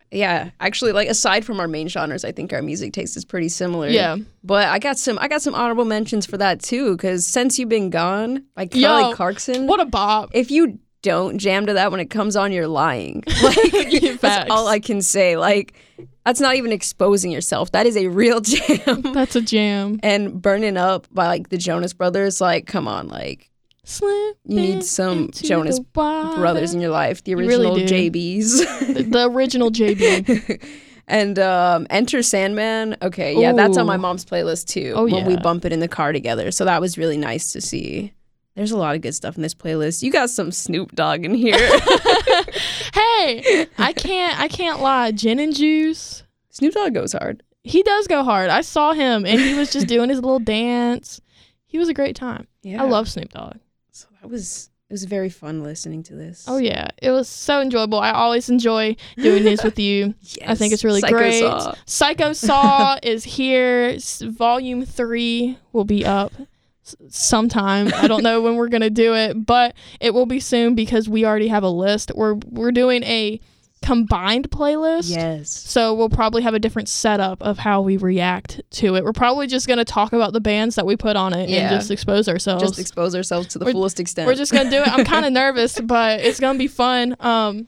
Yeah. 0.09 0.51
Actually, 0.59 0.91
like 0.93 1.09
aside 1.09 1.43
from 1.43 1.59
our 1.59 1.67
main 1.67 1.87
genres, 1.87 2.23
I 2.23 2.31
think 2.31 2.53
our 2.53 2.61
music 2.61 2.93
taste 2.93 3.17
is 3.17 3.25
pretty 3.25 3.49
similar. 3.49 3.89
Yeah. 3.89 4.17
But 4.43 4.67
I 4.69 4.79
got 4.79 4.97
some 4.97 5.19
I 5.19 5.27
got 5.27 5.41
some 5.41 5.55
honorable 5.55 5.85
mentions 5.85 6.25
for 6.25 6.37
that 6.37 6.61
too, 6.61 6.95
because 6.95 7.27
since 7.27 7.59
you've 7.59 7.69
been 7.69 7.89
gone, 7.89 8.45
like 8.55 8.73
Yo, 8.75 8.87
Kelly 8.87 9.13
Clarkson. 9.15 9.67
What 9.67 9.79
a 9.79 9.85
bop. 9.85 10.29
if 10.33 10.49
you 10.51 10.79
don't 11.01 11.37
jam 11.37 11.65
to 11.65 11.73
that 11.73 11.91
when 11.91 11.99
it 11.99 12.09
comes 12.09 12.35
on, 12.35 12.51
you're 12.51 12.67
lying. 12.67 13.23
Like 13.43 14.21
that's 14.21 14.49
all 14.49 14.67
I 14.67 14.79
can 14.79 15.01
say. 15.01 15.35
Like 15.35 15.73
that's 16.25 16.39
not 16.39 16.55
even 16.55 16.71
exposing 16.71 17.31
yourself. 17.31 17.71
That 17.71 17.85
is 17.85 17.97
a 17.97 18.07
real 18.07 18.41
jam. 18.41 19.01
That's 19.13 19.35
a 19.35 19.41
jam. 19.41 19.99
and 20.03 20.41
burning 20.41 20.77
up 20.77 21.07
by 21.11 21.27
like 21.27 21.49
the 21.49 21.57
Jonas 21.57 21.93
Brothers, 21.93 22.39
like 22.41 22.67
come 22.67 22.87
on, 22.87 23.07
like 23.07 23.49
Slip 23.85 24.37
You 24.45 24.55
need 24.55 24.83
some 24.85 25.29
Jonas 25.31 25.79
brothers 25.79 26.73
in 26.73 26.79
your 26.79 26.91
life, 26.91 27.23
the 27.23 27.31
You 27.31 27.37
really 27.37 27.67
original. 27.67 27.75
JBs. 27.99 29.11
the 29.11 29.29
original 29.29 29.71
JB. 29.71 30.63
and 31.07 31.37
um, 31.37 31.85
Enter 31.89 32.23
Sandman. 32.23 32.95
Okay, 33.01 33.37
yeah, 33.39 33.51
that's 33.51 33.77
on 33.77 33.85
my 33.85 33.97
mom's 33.97 34.23
playlist 34.23 34.67
too. 34.67 34.93
Oh, 34.95 35.05
when 35.05 35.25
we 35.25 35.35
bump 35.37 35.65
it 35.65 35.73
in 35.73 35.81
the 35.81 35.89
car 35.89 36.13
together. 36.13 36.49
So 36.51 36.63
that 36.63 36.79
was 36.79 36.97
really 36.97 37.17
nice 37.17 37.51
to 37.51 37.61
see. 37.61 38.13
There's 38.55 38.71
a 38.71 38.77
lot 38.77 38.95
of 38.95 39.01
good 39.01 39.15
stuff 39.15 39.35
in 39.35 39.41
this 39.41 39.55
playlist. 39.55 40.03
You 40.03 40.11
got 40.11 40.29
some 40.29 40.51
Snoop 40.51 40.93
Dogg 40.93 41.25
in 41.25 41.33
here. 41.33 41.57
hey, 42.93 43.67
I 43.77 43.93
can't 43.93 44.39
I 44.39 44.47
can't 44.47 44.81
lie. 44.81 45.11
Gin 45.11 45.39
and 45.39 45.55
juice. 45.55 46.23
Snoop 46.49 46.73
Dogg 46.73 46.93
goes 46.93 47.13
hard. 47.13 47.43
He 47.63 47.81
does 47.83 48.07
go 48.07 48.23
hard. 48.23 48.49
I 48.49 48.61
saw 48.61 48.93
him 48.93 49.25
and 49.25 49.39
he 49.39 49.55
was 49.55 49.71
just 49.71 49.87
doing 49.87 50.09
his 50.09 50.19
little 50.19 50.39
dance. 50.39 51.21
He 51.65 51.77
was 51.79 51.89
a 51.89 51.93
great 51.93 52.15
time. 52.15 52.47
Yeah, 52.61 52.83
I 52.83 52.85
love 52.85 53.09
Snoop 53.09 53.31
Dogg. 53.31 53.57
So 53.91 54.07
that 54.21 54.29
was 54.29 54.69
it 54.89 54.93
was 54.93 55.05
very 55.05 55.29
fun 55.29 55.63
listening 55.63 56.03
to 56.03 56.15
this. 56.15 56.45
Oh 56.47 56.57
yeah, 56.57 56.89
it 57.01 57.09
was 57.09 57.27
so 57.27 57.61
enjoyable. 57.61 57.99
I 57.99 58.11
always 58.11 58.49
enjoy 58.49 58.95
doing 59.17 59.43
these 59.43 59.63
with 59.63 59.79
you. 59.79 60.13
I 60.45 60.53
think 60.55 60.73
it's 60.73 60.83
really 60.83 61.01
Psycho 61.01 61.17
great. 61.17 61.39
Saw. 61.39 61.73
Psycho 61.85 62.33
Saw 62.33 62.99
is 63.01 63.23
here. 63.23 63.97
Volume 64.21 64.85
three 64.85 65.57
will 65.71 65.85
be 65.85 66.05
up 66.05 66.31
sometime. 67.09 67.91
I 67.95 68.07
don't 68.07 68.23
know 68.23 68.41
when 68.41 68.55
we're 68.55 68.67
gonna 68.69 68.89
do 68.89 69.13
it, 69.15 69.45
but 69.45 69.75
it 69.99 70.13
will 70.13 70.25
be 70.25 70.39
soon 70.39 70.75
because 70.75 71.07
we 71.09 71.25
already 71.25 71.47
have 71.47 71.63
a 71.63 71.69
list. 71.69 72.11
We're 72.15 72.35
we're 72.49 72.71
doing 72.71 73.03
a 73.03 73.39
combined 73.81 74.49
playlist. 74.49 75.09
Yes. 75.13 75.49
So 75.49 75.93
we'll 75.93 76.07
probably 76.09 76.41
have 76.43 76.53
a 76.53 76.59
different 76.59 76.87
setup 76.87 77.41
of 77.43 77.57
how 77.57 77.81
we 77.81 77.97
react 77.97 78.61
to 78.71 78.95
it. 78.95 79.03
We're 79.03 79.11
probably 79.11 79.45
just 79.45 79.67
gonna 79.67 79.83
talk 79.83 80.13
about 80.13 80.31
the 80.31 80.39
bands 80.39 80.75
that 80.75 80.85
we 80.85 80.95
put 80.95 81.15
on 81.17 81.33
it 81.33 81.49
Yeah. 81.49 81.67
and 81.67 81.69
just 81.75 81.91
expose 81.91 82.29
ourselves. 82.29 82.63
Just 82.63 82.79
expose 82.79 83.13
ourselves 83.13 83.47
to 83.47 83.59
the 83.59 83.65
We're- 83.65 83.73
fullest 83.73 83.99
extent. 83.99 84.27
We're 84.27 84.35
just 84.35 84.53
gonna 84.53 84.69
do 84.69 84.77
it. 84.81 84.87
I'm 84.87 85.03
kind 85.03 85.25
of 85.25 85.33
nervous, 85.43 85.79
but 85.81 86.21
it's 86.21 86.39
gonna 86.39 86.57
be 86.59 86.67
fun. 86.67 87.15
Um, 87.19 87.67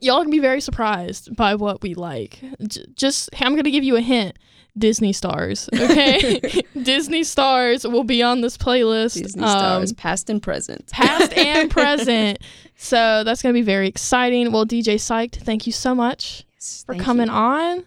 y'all 0.00 0.22
can 0.22 0.30
be 0.30 0.38
very 0.38 0.60
surprised 0.60 1.34
by 1.36 1.54
what 1.54 1.82
we 1.82 1.94
like. 1.94 2.40
J- 2.66 2.84
just 2.94 3.30
I'm 3.40 3.56
gonna 3.56 3.70
give 3.70 3.84
you 3.84 3.96
a 3.96 4.00
hint. 4.00 4.38
Disney 4.76 5.12
stars, 5.12 5.68
okay? 5.72 6.40
Disney 6.82 7.22
stars 7.22 7.86
will 7.86 8.02
be 8.02 8.24
on 8.24 8.40
this 8.40 8.58
playlist. 8.58 9.22
Disney 9.22 9.44
um, 9.44 9.48
stars, 9.48 9.92
past 9.92 10.28
and 10.28 10.42
present. 10.42 10.90
past 10.90 11.32
and 11.34 11.70
present. 11.70 12.38
So 12.74 13.22
that's 13.22 13.40
gonna 13.40 13.52
be 13.52 13.62
very 13.62 13.86
exciting. 13.86 14.50
Well, 14.50 14.66
DJ 14.66 14.94
Psyched, 14.96 15.36
thank 15.36 15.66
you 15.68 15.72
so 15.72 15.94
much 15.94 16.44
Yes, 16.56 16.82
for 16.86 16.96
coming 16.96 17.28
you. 17.28 17.32
on. 17.32 17.84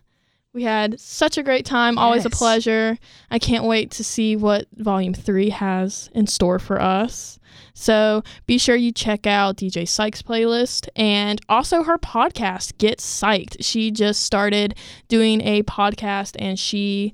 We 0.57 0.63
had 0.63 0.99
such 0.99 1.37
a 1.37 1.43
great 1.43 1.67
time. 1.67 1.99
Always 1.99 2.25
a 2.25 2.31
pleasure. 2.31 2.97
I 3.29 3.37
can't 3.37 3.65
wait 3.65 3.91
to 3.91 4.03
see 4.03 4.35
what 4.35 4.65
Volume 4.75 5.13
3 5.13 5.51
has 5.51 6.09
in 6.15 6.25
store 6.25 6.57
for 6.57 6.81
us. 6.81 7.37
So 7.75 8.23
be 8.47 8.57
sure 8.57 8.75
you 8.75 8.91
check 8.91 9.27
out 9.27 9.57
DJ 9.57 9.87
Psyched's 9.87 10.23
playlist 10.23 10.89
and 10.95 11.39
also 11.47 11.83
her 11.83 11.99
podcast, 11.99 12.75
Get 12.79 12.97
Psyched. 12.97 13.57
She 13.59 13.91
just 13.91 14.23
started 14.23 14.73
doing 15.07 15.41
a 15.41 15.61
podcast 15.61 16.35
and 16.39 16.57
she 16.57 17.13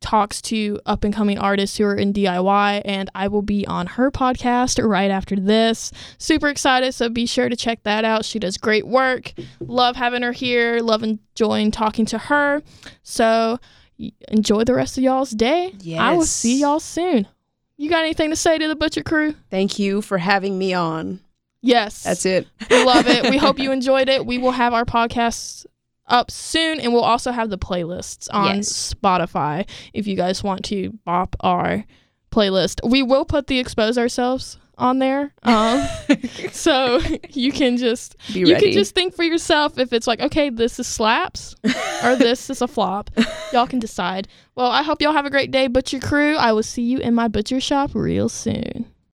talks 0.00 0.40
to 0.42 0.80
up 0.86 1.04
and 1.04 1.12
coming 1.12 1.38
artists 1.38 1.76
who 1.76 1.84
are 1.84 1.94
in 1.94 2.12
DIY, 2.12 2.82
and 2.84 3.10
I 3.14 3.28
will 3.28 3.42
be 3.42 3.66
on 3.66 3.86
her 3.86 4.10
podcast 4.10 4.82
right 4.82 5.10
after 5.10 5.36
this. 5.36 5.92
Super 6.18 6.48
excited, 6.48 6.92
so 6.94 7.08
be 7.08 7.26
sure 7.26 7.48
to 7.48 7.56
check 7.56 7.82
that 7.82 8.04
out. 8.04 8.24
She 8.24 8.38
does 8.38 8.56
great 8.56 8.86
work. 8.86 9.32
Love 9.60 9.96
having 9.96 10.22
her 10.22 10.32
here, 10.32 10.80
love 10.80 11.02
enjoying 11.02 11.70
talking 11.70 12.06
to 12.06 12.18
her. 12.18 12.62
So 13.02 13.58
enjoy 14.28 14.64
the 14.64 14.74
rest 14.74 14.96
of 14.96 15.04
y'all's 15.04 15.30
day. 15.30 15.74
I 15.98 16.12
will 16.14 16.24
see 16.24 16.60
y'all 16.60 16.80
soon. 16.80 17.26
You 17.76 17.88
got 17.88 18.00
anything 18.00 18.30
to 18.30 18.36
say 18.36 18.58
to 18.58 18.68
the 18.68 18.76
Butcher 18.76 19.02
Crew? 19.02 19.34
Thank 19.50 19.78
you 19.78 20.02
for 20.02 20.18
having 20.18 20.58
me 20.58 20.74
on. 20.74 21.20
Yes. 21.60 22.02
That's 22.04 22.24
it. 22.26 22.46
We 22.70 22.84
love 22.84 23.06
it. 23.08 23.30
We 23.30 23.36
hope 23.38 23.58
you 23.58 23.72
enjoyed 23.72 24.08
it. 24.08 24.24
We 24.26 24.38
will 24.38 24.52
have 24.52 24.74
our 24.74 24.84
podcasts 24.84 25.66
up 26.08 26.30
soon 26.30 26.80
and 26.80 26.92
we'll 26.92 27.02
also 27.04 27.30
have 27.32 27.50
the 27.50 27.58
playlists 27.58 28.28
on 28.32 28.56
Yes. 28.56 28.94
Spotify 28.94 29.68
if 29.92 30.06
you 30.06 30.16
guys 30.16 30.42
want 30.42 30.64
to 30.66 30.90
bop 31.04 31.36
our 31.40 31.84
playlist. 32.30 32.80
We 32.88 33.02
will 33.02 33.24
put 33.24 33.46
the 33.46 33.58
expose 33.58 33.96
ourselves 33.98 34.58
on 34.76 35.00
there. 35.00 35.32
Um, 35.42 35.84
so 36.52 37.00
you 37.30 37.50
can 37.52 37.76
just 37.78 38.16
Be 38.32 38.40
you 38.40 38.52
ready. 38.52 38.66
can 38.66 38.72
just 38.74 38.94
think 38.94 39.14
for 39.14 39.24
yourself 39.24 39.76
if 39.78 39.92
it's 39.92 40.06
like, 40.06 40.20
okay, 40.20 40.50
this 40.50 40.78
is 40.78 40.86
slaps 40.86 41.56
or 42.04 42.14
this 42.16 42.48
is 42.48 42.62
a 42.62 42.68
flop. 42.68 43.10
Y'all 43.52 43.66
can 43.66 43.78
decide. 43.80 44.28
Well, 44.54 44.70
I 44.70 44.82
hope 44.82 45.02
y'all 45.02 45.12
have 45.12 45.26
a 45.26 45.30
great 45.30 45.50
day, 45.50 45.66
Butcher 45.66 45.98
Crew. 45.98 46.36
I 46.36 46.52
will 46.52 46.62
see 46.62 46.82
you 46.82 46.98
in 46.98 47.14
my 47.14 47.26
butcher 47.28 47.60
shop 47.60 47.90
real 47.94 48.28
soon. 48.28 48.86